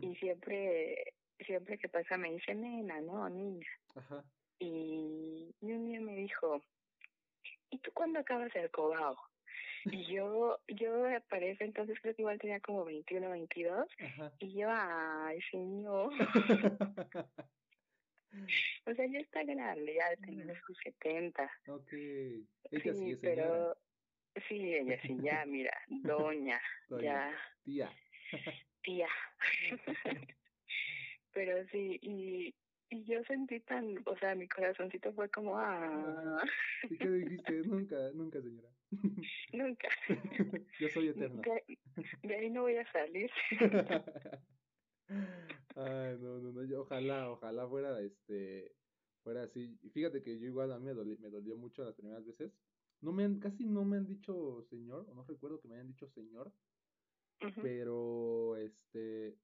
y 0.01 0.15
siempre, 0.17 1.15
siempre 1.45 1.79
que 1.79 1.89
pasa 1.89 2.17
me 2.17 2.31
dice 2.31 2.55
nena, 2.55 3.01
¿no? 3.01 3.29
Niña. 3.29 3.67
Ajá. 3.97 4.25
Y, 4.61 5.53
y 5.61 5.73
un 5.73 5.87
día 5.87 6.01
me 6.01 6.15
dijo, 6.15 6.63
¿y 7.71 7.79
tú 7.79 7.91
cuándo 7.93 8.21
acabas 8.21 8.55
el 8.55 8.71
cobao? 8.71 9.17
Y 9.87 10.05
yo, 10.15 10.59
yo 10.69 11.05
para 11.29 11.47
ese 11.47 11.65
entonces 11.65 11.99
creo 12.01 12.15
que 12.15 12.23
igual 12.23 12.39
tenía 12.39 12.61
como 12.61 12.85
21, 12.85 13.31
22, 13.31 13.87
Ajá. 14.01 14.33
y 14.39 14.55
yo, 14.59 14.69
ay, 14.71 15.41
señor, 15.51 16.11
o 18.87 18.95
sea, 18.95 19.07
ya 19.07 19.19
está 19.21 19.45
grande, 19.45 19.95
ya 19.95 20.17
tiene 20.25 20.55
sus 20.67 20.77
70. 20.79 21.51
Ok. 21.69 21.93
Ella 21.93 22.47
sí 22.73 22.81
Sí, 22.81 22.93
señora. 22.93 23.17
pero 23.21 23.77
sí, 24.49 24.75
ella 24.75 25.01
sí, 25.03 25.17
ya, 25.23 25.45
mira, 25.47 25.79
doña, 25.89 26.61
Doña, 26.89 27.31
ya, 27.31 27.39
tía. 27.65 27.91
tía. 28.83 29.09
pero 31.33 31.67
sí, 31.69 31.99
y, 32.03 32.55
y 32.91 33.05
yo 33.05 33.23
sentí 33.25 33.61
tan, 33.61 33.97
o 34.07 34.17
sea, 34.19 34.35
mi 34.35 34.49
corazoncito 34.49 35.13
fue 35.13 35.29
como, 35.31 35.57
ah, 35.59 36.43
¿Y 36.91 36.97
qué 36.99 37.09
dijiste? 37.09 37.63
Nunca, 37.67 37.97
nunca, 38.13 38.41
señora. 38.41 38.69
nunca. 39.53 39.89
Yo 40.81 40.89
soy 40.89 41.09
eterna. 41.09 41.43
De, 41.43 41.79
de 42.23 42.35
ahí 42.35 42.51
no 42.51 42.63
voy 42.63 42.77
a 42.77 42.93
salir. 42.93 43.31
Ay, 45.77 46.17
no, 46.21 46.39
no, 46.39 46.53
no, 46.53 46.65
yo 46.65 46.83
ojalá, 46.83 47.31
ojalá 47.31 47.69
fuera, 47.69 48.01
este, 48.01 48.75
fuera 49.23 49.43
así. 49.43 49.77
Y 49.83 49.91
fíjate 49.91 50.23
que 50.23 50.39
yo 50.39 50.47
igual 50.47 50.73
a 50.73 50.79
mí 50.79 50.85
me 50.85 50.95
dolió, 50.95 51.19
me 51.19 51.31
dolió 51.31 51.57
mucho 51.57 51.85
las 51.85 51.95
primeras 51.95 52.25
veces. 52.25 52.53
No 53.01 53.13
me 53.13 53.25
han, 53.25 53.39
casi 53.41 53.67
no 53.67 53.85
me 53.85 53.97
han 53.97 54.07
dicho 54.07 54.63
señor, 54.71 55.07
o 55.11 55.15
no 55.15 55.25
recuerdo 55.25 55.61
que 55.61 55.69
me 55.69 55.75
hayan 55.75 55.89
dicho 55.89 56.09
señor, 56.09 56.53
pero 57.61 58.57
este, 58.57 59.37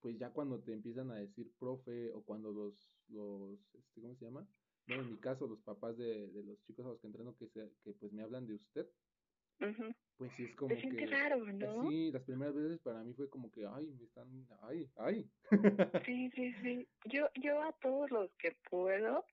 pues 0.00 0.18
ya 0.18 0.32
cuando 0.32 0.62
te 0.62 0.72
empiezan 0.72 1.10
a 1.10 1.16
decir 1.16 1.52
profe, 1.58 2.12
o 2.12 2.24
cuando 2.24 2.52
los, 2.52 2.94
los, 3.08 3.74
este, 3.74 4.00
¿cómo 4.00 4.16
se 4.16 4.24
llama? 4.26 4.48
Bueno, 4.86 5.02
en 5.04 5.10
mi 5.12 5.18
caso, 5.18 5.46
los 5.46 5.60
papás 5.62 5.96
de, 5.98 6.28
de 6.28 6.42
los 6.44 6.60
chicos 6.62 6.86
a 6.86 6.90
los 6.90 7.00
que 7.00 7.08
entreno 7.08 7.36
que 7.36 7.48
se, 7.48 7.72
que 7.82 7.92
pues 7.94 8.12
me 8.12 8.22
hablan 8.22 8.46
de 8.46 8.54
usted, 8.54 8.88
pues 10.16 10.32
sí 10.36 10.44
es 10.44 10.56
como 10.56 10.74
Se 10.74 10.88
que, 10.88 11.06
raro, 11.06 11.44
¿no? 11.46 11.82
sí, 11.88 12.12
las 12.12 12.22
primeras 12.24 12.54
veces 12.54 12.80
para 12.80 13.02
mí 13.04 13.14
fue 13.14 13.28
como 13.28 13.50
que, 13.50 13.66
ay, 13.66 13.86
me 13.98 14.04
están, 14.04 14.48
ay, 14.62 14.90
ay. 14.96 15.30
Sí, 16.04 16.30
sí, 16.34 16.54
sí. 16.62 16.88
Yo, 17.06 17.28
yo 17.42 17.62
a 17.62 17.72
todos 17.80 18.10
los 18.10 18.30
que 18.36 18.52
puedo, 18.70 19.24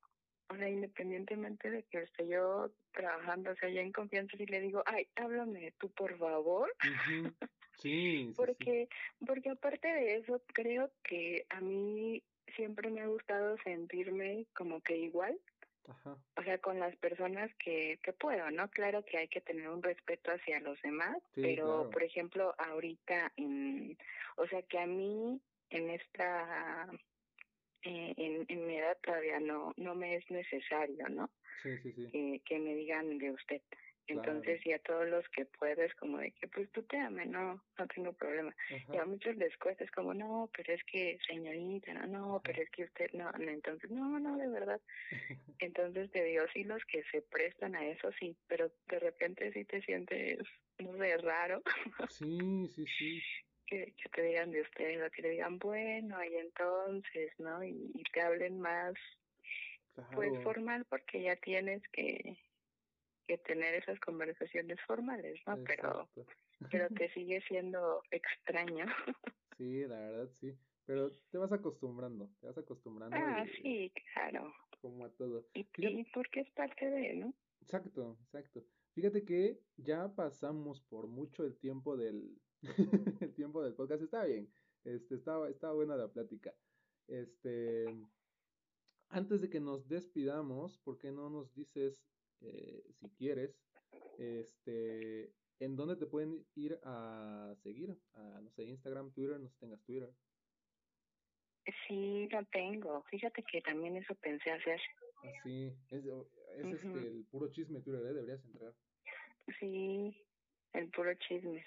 o 0.53 0.57
sea, 0.57 0.69
independientemente 0.69 1.69
de 1.69 1.83
que 1.83 1.99
esté 1.99 2.27
yo 2.27 2.69
trabajando, 2.91 3.51
o 3.51 3.55
sea, 3.55 3.69
ya 3.69 3.81
en 3.81 3.91
confianza, 3.91 4.37
sí 4.37 4.45
le 4.45 4.61
digo, 4.61 4.83
ay, 4.85 5.07
háblame 5.15 5.73
tú, 5.79 5.89
por 5.91 6.17
favor. 6.17 6.73
Sí, 7.79 8.27
sí, 8.27 8.27
sí. 8.27 8.33
Porque, 8.37 8.87
porque 9.25 9.49
aparte 9.49 9.87
de 9.87 10.17
eso, 10.17 10.41
creo 10.53 10.91
que 11.03 11.45
a 11.49 11.59
mí 11.59 12.21
siempre 12.55 12.89
me 12.89 13.01
ha 13.01 13.07
gustado 13.07 13.57
sentirme 13.63 14.45
como 14.53 14.79
que 14.81 14.95
igual 14.95 15.37
O 16.37 16.43
sea, 16.43 16.59
con 16.59 16.79
las 16.79 16.95
personas 16.97 17.51
que, 17.55 17.99
que 18.03 18.13
puedo, 18.13 18.49
¿no? 18.51 18.69
Claro 18.69 19.03
que 19.03 19.17
hay 19.17 19.27
que 19.27 19.41
tener 19.41 19.67
un 19.67 19.83
respeto 19.83 20.31
hacia 20.31 20.59
los 20.61 20.81
demás, 20.81 21.17
pero 21.35 21.89
por 21.89 22.03
ejemplo, 22.03 22.55
ahorita, 22.57 23.33
en, 23.35 23.97
o 24.37 24.47
sea, 24.47 24.61
que 24.61 24.79
a 24.79 24.85
mí 24.85 25.41
en 25.71 25.89
esta, 25.89 26.87
eh, 27.83 28.13
en, 28.17 28.45
en 28.47 28.67
mi 28.67 28.77
edad 28.77 28.97
todavía 29.03 29.39
no, 29.39 29.73
no 29.77 29.95
me 29.95 30.15
es 30.15 30.29
necesario, 30.31 31.07
¿no? 31.09 31.29
Sí, 31.61 31.77
sí, 31.79 31.91
sí. 31.93 32.09
Que, 32.11 32.41
que 32.45 32.59
me 32.59 32.75
digan 32.75 33.17
de 33.17 33.31
usted. 33.31 33.61
Entonces, 34.07 34.65
y 34.65 34.73
a 34.73 34.79
todos 34.79 35.07
los 35.07 35.27
que 35.29 35.45
puedes, 35.45 35.93
como 35.95 36.17
de 36.17 36.31
que, 36.31 36.47
pues 36.49 36.69
tú 36.71 36.83
te 36.83 36.97
ames, 36.97 37.27
no, 37.27 37.63
no 37.77 37.87
tengo 37.87 38.11
problema. 38.11 38.53
Y 38.91 38.97
a 38.97 39.05
muchos 39.05 39.35
les 39.37 39.55
cuesta, 39.57 39.85
es 39.85 39.91
como, 39.91 40.13
no, 40.13 40.49
pero 40.55 40.73
es 40.73 40.83
que, 40.83 41.17
señorita, 41.25 41.93
no, 41.93 42.07
no, 42.07 42.41
pero 42.43 42.61
es 42.61 42.69
que 42.71 42.83
usted, 42.83 43.11
no, 43.13 43.31
no, 43.31 43.49
entonces, 43.49 43.89
no, 43.89 44.19
no, 44.19 44.37
de 44.37 44.49
verdad. 44.49 44.81
entonces 45.59 46.11
te 46.11 46.23
digo, 46.23 46.43
sí, 46.53 46.63
los 46.65 46.83
que 46.85 47.03
se 47.11 47.21
prestan 47.21 47.75
a 47.75 47.87
eso, 47.87 48.11
sí, 48.19 48.35
pero 48.47 48.69
de 48.87 48.99
repente 48.99 49.51
sí 49.53 49.63
te 49.63 49.81
sientes, 49.81 50.39
no 50.79 50.97
sé, 50.97 51.17
raro. 51.17 51.61
sí, 52.09 52.67
sí, 52.75 52.85
sí. 52.85 53.21
Que, 53.73 53.93
que 54.01 54.09
te 54.09 54.21
digan 54.21 54.51
de 54.51 54.61
usted, 54.61 55.05
o 55.05 55.09
que 55.11 55.21
te 55.21 55.29
digan, 55.29 55.57
bueno, 55.57 56.23
y 56.23 56.35
entonces, 56.35 57.31
¿no? 57.39 57.63
Y, 57.63 57.91
y 57.93 58.03
te 58.13 58.21
hablen 58.21 58.59
más, 58.59 58.93
pues 60.11 60.31
formal, 60.43 60.85
porque 60.89 61.23
ya 61.23 61.35
tienes 61.37 61.81
que 61.91 62.37
que 63.25 63.37
tener 63.37 63.75
esas 63.75 63.99
conversaciones 64.01 64.79
formales, 64.85 65.39
¿no? 65.47 65.57
Pero 65.65 66.09
pero 66.69 66.89
te 66.89 67.09
sigue 67.13 67.41
siendo 67.47 68.01
extraño. 68.11 68.85
Sí, 69.57 69.81
la 69.87 69.99
verdad 69.99 70.29
sí, 70.31 70.57
pero 70.85 71.11
te 71.29 71.37
vas 71.37 71.51
acostumbrando, 71.51 72.29
te 72.39 72.47
vas 72.47 72.57
acostumbrando. 72.57 73.15
Ah, 73.17 73.45
sí, 73.61 73.91
claro. 74.13 74.53
Como 74.81 75.05
a 75.05 75.15
todo. 75.15 75.45
Y, 75.53 75.67
y 75.77 76.03
porque 76.13 76.41
es 76.41 76.51
parte 76.51 76.89
de, 76.89 77.13
¿no? 77.15 77.33
Exacto, 77.61 78.19
exacto. 78.23 78.65
Fíjate 78.93 79.23
que 79.23 79.63
ya 79.77 80.13
pasamos 80.15 80.81
por 80.81 81.07
mucho 81.07 81.45
el 81.45 81.57
tiempo 81.57 81.95
del 81.95 82.41
el 83.21 83.33
tiempo 83.33 83.61
del 83.61 83.75
podcast, 83.75 84.01
está 84.01 84.25
bien. 84.25 84.49
Este 84.83 85.15
estaba 85.15 85.49
estaba 85.49 85.73
buena 85.73 85.95
la 85.95 86.11
plática. 86.11 86.53
Este 87.07 87.85
antes 89.09 89.41
de 89.41 89.49
que 89.49 89.59
nos 89.59 89.87
despidamos, 89.87 90.79
¿por 90.79 90.97
qué 90.97 91.11
no 91.11 91.29
nos 91.29 91.53
dices 91.53 92.03
eh, 92.41 92.83
si 92.99 93.09
quieres, 93.11 93.55
este, 94.17 95.31
¿en 95.59 95.75
dónde 95.75 95.95
te 95.95 96.07
pueden 96.07 96.45
ir 96.55 96.79
a 96.83 97.53
seguir? 97.61 97.95
A, 98.15 98.41
no 98.41 98.49
sé, 98.51 98.63
Instagram, 98.63 99.11
Twitter, 99.11 99.39
no 99.39 99.47
sé 99.47 99.53
si 99.53 99.59
tengas 99.59 99.83
Twitter. 99.83 100.09
Sí, 101.87 102.27
lo 102.29 102.43
tengo. 102.45 103.03
Fíjate 103.03 103.43
que 103.43 103.61
también 103.61 103.95
eso 103.95 104.15
pensé 104.15 104.51
hacer. 104.51 104.81
Ah, 105.17 105.31
sí, 105.43 105.71
es, 105.91 106.03
es 106.03 106.65
este, 106.65 107.07
el 107.07 107.25
puro 107.31 107.49
chisme 107.51 107.81
Twitter, 107.81 108.01
¿eh? 108.01 108.13
Deberías 108.13 108.43
entrar. 108.43 108.73
Sí, 109.59 110.17
el 110.73 110.89
puro 110.89 111.13
chisme. 111.15 111.63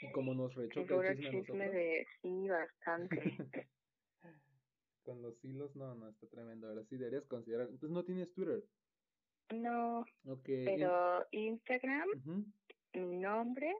Y 0.00 0.12
como 0.12 0.34
nos 0.34 0.54
rechoca 0.54 0.94
el, 1.08 1.18
chisme, 1.18 1.70
de 1.70 2.06
sí, 2.22 2.48
bastante. 2.48 3.16
Con 5.02 5.22
los 5.22 5.42
hilos, 5.44 5.74
no, 5.74 5.94
no, 5.94 6.08
está 6.10 6.26
tremendo. 6.28 6.68
Ahora 6.68 6.84
sí 6.84 6.96
deberías 6.96 7.24
considerar. 7.24 7.66
Entonces 7.66 7.90
no 7.90 8.04
tienes 8.04 8.32
Twitter. 8.32 8.62
No. 9.50 10.04
Pero 10.44 11.26
Instagram, 11.32 12.08
mi 12.92 13.16
nombre, 13.16 13.74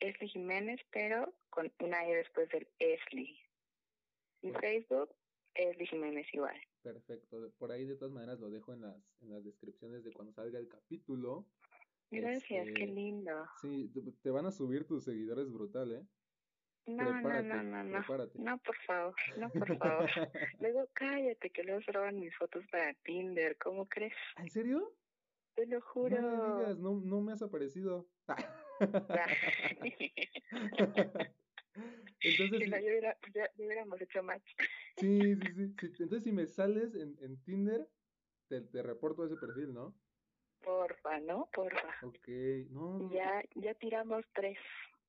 Esli 0.00 0.28
Jiménez, 0.28 0.80
pero 0.90 1.32
con 1.50 1.72
una 1.78 2.08
E 2.08 2.16
después 2.16 2.48
del 2.50 2.66
Esli. 2.78 3.38
Y 4.42 4.50
Facebook, 4.52 5.14
Esli 5.54 5.86
Jiménez 5.86 6.26
igual. 6.34 6.60
Perfecto. 6.82 7.50
Por 7.58 7.70
ahí 7.72 7.86
de 7.86 7.96
todas 7.96 8.12
maneras 8.12 8.40
lo 8.40 8.50
dejo 8.50 8.74
en 8.74 8.82
las, 8.82 8.96
en 9.22 9.30
las 9.30 9.44
descripciones 9.44 10.04
de 10.04 10.12
cuando 10.12 10.34
salga 10.34 10.58
el 10.58 10.68
capítulo. 10.68 11.46
Gracias, 12.10 12.66
qué 12.76 12.84
este, 12.84 12.86
lindo. 12.86 13.46
Sí, 13.60 13.92
te 14.22 14.30
van 14.30 14.46
a 14.46 14.50
subir 14.50 14.86
tus 14.86 15.04
seguidores 15.04 15.50
brutal, 15.50 15.92
¿eh? 15.92 16.06
No, 16.86 17.20
no, 17.20 17.42
no, 17.42 17.62
no, 17.62 17.84
no. 17.84 18.04
No, 18.34 18.58
por 18.58 18.76
favor, 18.86 19.14
no, 19.38 19.50
por 19.50 19.78
favor. 19.78 20.10
luego 20.60 20.86
cállate 20.92 21.50
que 21.50 21.64
luego 21.64 21.80
roban 21.86 22.20
mis 22.20 22.36
fotos 22.36 22.62
para 22.70 22.92
Tinder, 23.04 23.56
¿cómo 23.56 23.88
crees? 23.88 24.12
¿En 24.36 24.50
serio? 24.50 24.94
Te 25.54 25.66
lo 25.66 25.80
juro. 25.80 26.20
No 26.20 26.28
me 26.28 26.52
digas, 26.52 26.78
no, 26.78 27.00
no 27.00 27.22
me 27.22 27.32
has 27.32 27.42
aparecido. 27.42 28.06
Entonces, 32.20 32.64
si 32.64 32.70
no, 32.70 32.78
yo 32.78 32.86
hubiera, 32.86 33.18
ya, 33.34 33.50
hubiéramos 33.56 34.00
hecho 34.00 34.22
match. 34.22 34.44
sí, 34.96 35.34
sí, 35.36 35.54
sí, 35.54 35.74
sí, 35.78 36.02
Entonces, 36.02 36.24
si 36.24 36.32
me 36.32 36.46
sales 36.46 36.94
en, 36.94 37.16
en 37.20 37.42
Tinder, 37.42 37.88
te, 38.48 38.60
te 38.60 38.82
reporto 38.82 39.24
ese 39.24 39.36
perfil, 39.36 39.72
¿no? 39.72 39.96
Porfa, 40.64 41.20
¿no? 41.20 41.48
Porfa. 41.52 41.94
Ok, 42.02 42.28
no. 42.70 43.10
Ya, 43.12 43.42
ya 43.54 43.74
tiramos 43.74 44.24
tres. 44.34 44.58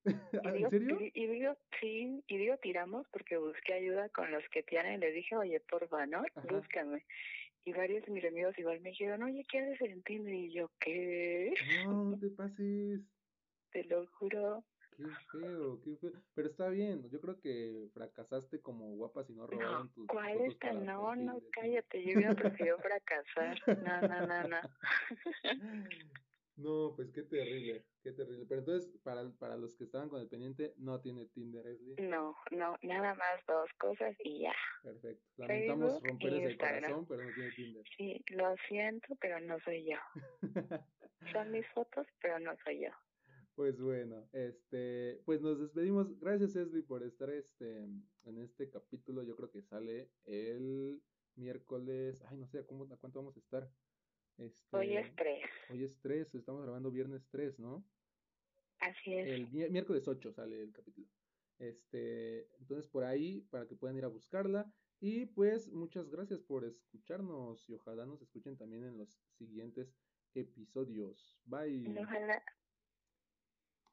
¿Ah, 0.44 0.52
¿En 0.54 0.70
serio? 0.70 0.98
Y, 1.14 1.26
digo, 1.26 1.56
sí, 1.80 2.22
y 2.28 2.36
digo 2.36 2.56
tiramos 2.58 3.06
porque 3.10 3.38
busqué 3.38 3.74
ayuda 3.74 4.08
con 4.10 4.30
los 4.30 4.44
que 4.50 4.62
tienen. 4.62 5.00
Le 5.00 5.10
dije, 5.12 5.36
oye, 5.36 5.60
porfa, 5.60 6.06
¿no? 6.06 6.24
Búscame. 6.48 7.04
Y 7.64 7.72
varios 7.72 8.04
de 8.06 8.12
mis 8.12 8.24
amigos 8.24 8.56
igual 8.58 8.80
me 8.80 8.90
dijeron, 8.90 9.24
oye, 9.24 9.44
¿qué 9.50 9.58
haces 9.58 9.80
en 9.80 10.02
Tinder? 10.02 10.32
Y 10.32 10.52
yo, 10.52 10.70
¿qué? 10.78 11.52
No, 11.84 12.04
no 12.04 12.18
te 12.18 12.28
pases. 12.28 13.00
Te 13.72 13.84
lo 13.84 14.06
juro. 14.06 14.64
Qué 14.96 15.04
feo, 15.30 15.80
qué 15.82 15.96
feo. 15.96 16.12
Pero 16.34 16.48
está 16.48 16.68
bien, 16.68 17.08
yo 17.10 17.20
creo 17.20 17.38
que 17.40 17.88
fracasaste 17.92 18.60
como 18.60 18.96
guapa 18.96 19.24
si 19.24 19.34
no 19.34 19.46
robaron 19.46 19.86
no, 19.86 19.92
tus 19.92 20.06
¿Cuál 20.06 20.40
está? 20.42 20.72
No, 20.72 21.14
no, 21.14 21.38
cállate, 21.52 22.02
yo 22.02 22.16
hubiera 22.16 22.34
preferido 22.34 22.78
fracasar. 22.78 23.58
No, 23.82 24.00
no, 24.02 24.26
no, 24.26 24.48
no. 24.48 24.60
No, 26.56 26.94
pues 26.96 27.10
qué 27.10 27.22
terrible, 27.22 27.84
qué 28.02 28.12
terrible. 28.12 28.46
Pero 28.48 28.60
entonces, 28.60 28.90
para, 29.02 29.30
para 29.38 29.58
los 29.58 29.76
que 29.76 29.84
estaban 29.84 30.08
con 30.08 30.22
el 30.22 30.28
pendiente, 30.28 30.72
no 30.78 31.02
tiene 31.02 31.26
Tinder, 31.26 31.66
Esli. 31.66 31.96
No, 31.98 32.34
no, 32.50 32.78
nada 32.80 33.14
más 33.14 33.44
dos 33.46 33.68
cosas 33.78 34.16
y 34.24 34.40
ya. 34.40 34.54
Perfecto. 34.82 35.22
Lamentamos 35.36 36.02
romper 36.02 36.32
ese 36.32 36.56
corazón, 36.56 37.06
pero 37.06 37.24
no 37.24 37.34
tiene 37.34 37.50
Tinder. 37.50 37.84
Sí, 37.98 38.24
lo 38.30 38.54
siento, 38.68 39.14
pero 39.20 39.38
no 39.40 39.60
soy 39.60 39.84
yo. 39.84 39.98
Son 41.32 41.50
mis 41.50 41.66
fotos, 41.74 42.06
pero 42.22 42.38
no 42.38 42.56
soy 42.64 42.84
yo. 42.84 42.90
Pues 43.56 43.80
bueno, 43.80 44.28
este, 44.34 45.22
pues 45.24 45.40
nos 45.40 45.58
despedimos. 45.58 46.20
Gracias, 46.20 46.54
Esli, 46.56 46.82
por 46.82 47.02
estar 47.02 47.30
este, 47.30 47.84
en 48.24 48.38
este 48.38 48.68
capítulo. 48.68 49.22
Yo 49.22 49.34
creo 49.34 49.50
que 49.50 49.62
sale 49.62 50.10
el 50.26 51.02
miércoles. 51.36 52.22
Ay, 52.28 52.36
no 52.36 52.46
sé, 52.46 52.58
¿a, 52.58 52.66
cómo, 52.66 52.84
a 52.84 52.98
cuánto 52.98 53.20
vamos 53.20 53.34
a 53.34 53.40
estar? 53.40 53.66
Este, 54.36 54.76
hoy 54.76 54.98
es 54.98 55.16
3. 55.16 55.42
Hoy 55.70 55.84
es 55.84 55.98
3, 56.00 56.34
estamos 56.34 56.64
grabando 56.64 56.90
viernes 56.90 57.26
3, 57.30 57.58
¿no? 57.58 57.82
Así 58.78 59.14
es. 59.14 59.26
El 59.26 59.48
miércoles 59.70 60.06
8 60.06 60.32
sale 60.32 60.60
el 60.60 60.72
capítulo. 60.74 61.08
Este, 61.58 62.54
entonces 62.58 62.86
por 62.86 63.04
ahí 63.04 63.40
para 63.50 63.66
que 63.66 63.74
puedan 63.74 63.96
ir 63.96 64.04
a 64.04 64.08
buscarla 64.08 64.70
y 65.00 65.24
pues 65.24 65.72
muchas 65.72 66.10
gracias 66.10 66.42
por 66.42 66.66
escucharnos 66.66 67.66
y 67.70 67.72
ojalá 67.72 68.04
nos 68.04 68.20
escuchen 68.20 68.58
también 68.58 68.84
en 68.84 68.98
los 68.98 69.18
siguientes 69.38 69.96
episodios. 70.34 71.40
Bye. 71.46 71.98
Ojalá 71.98 72.42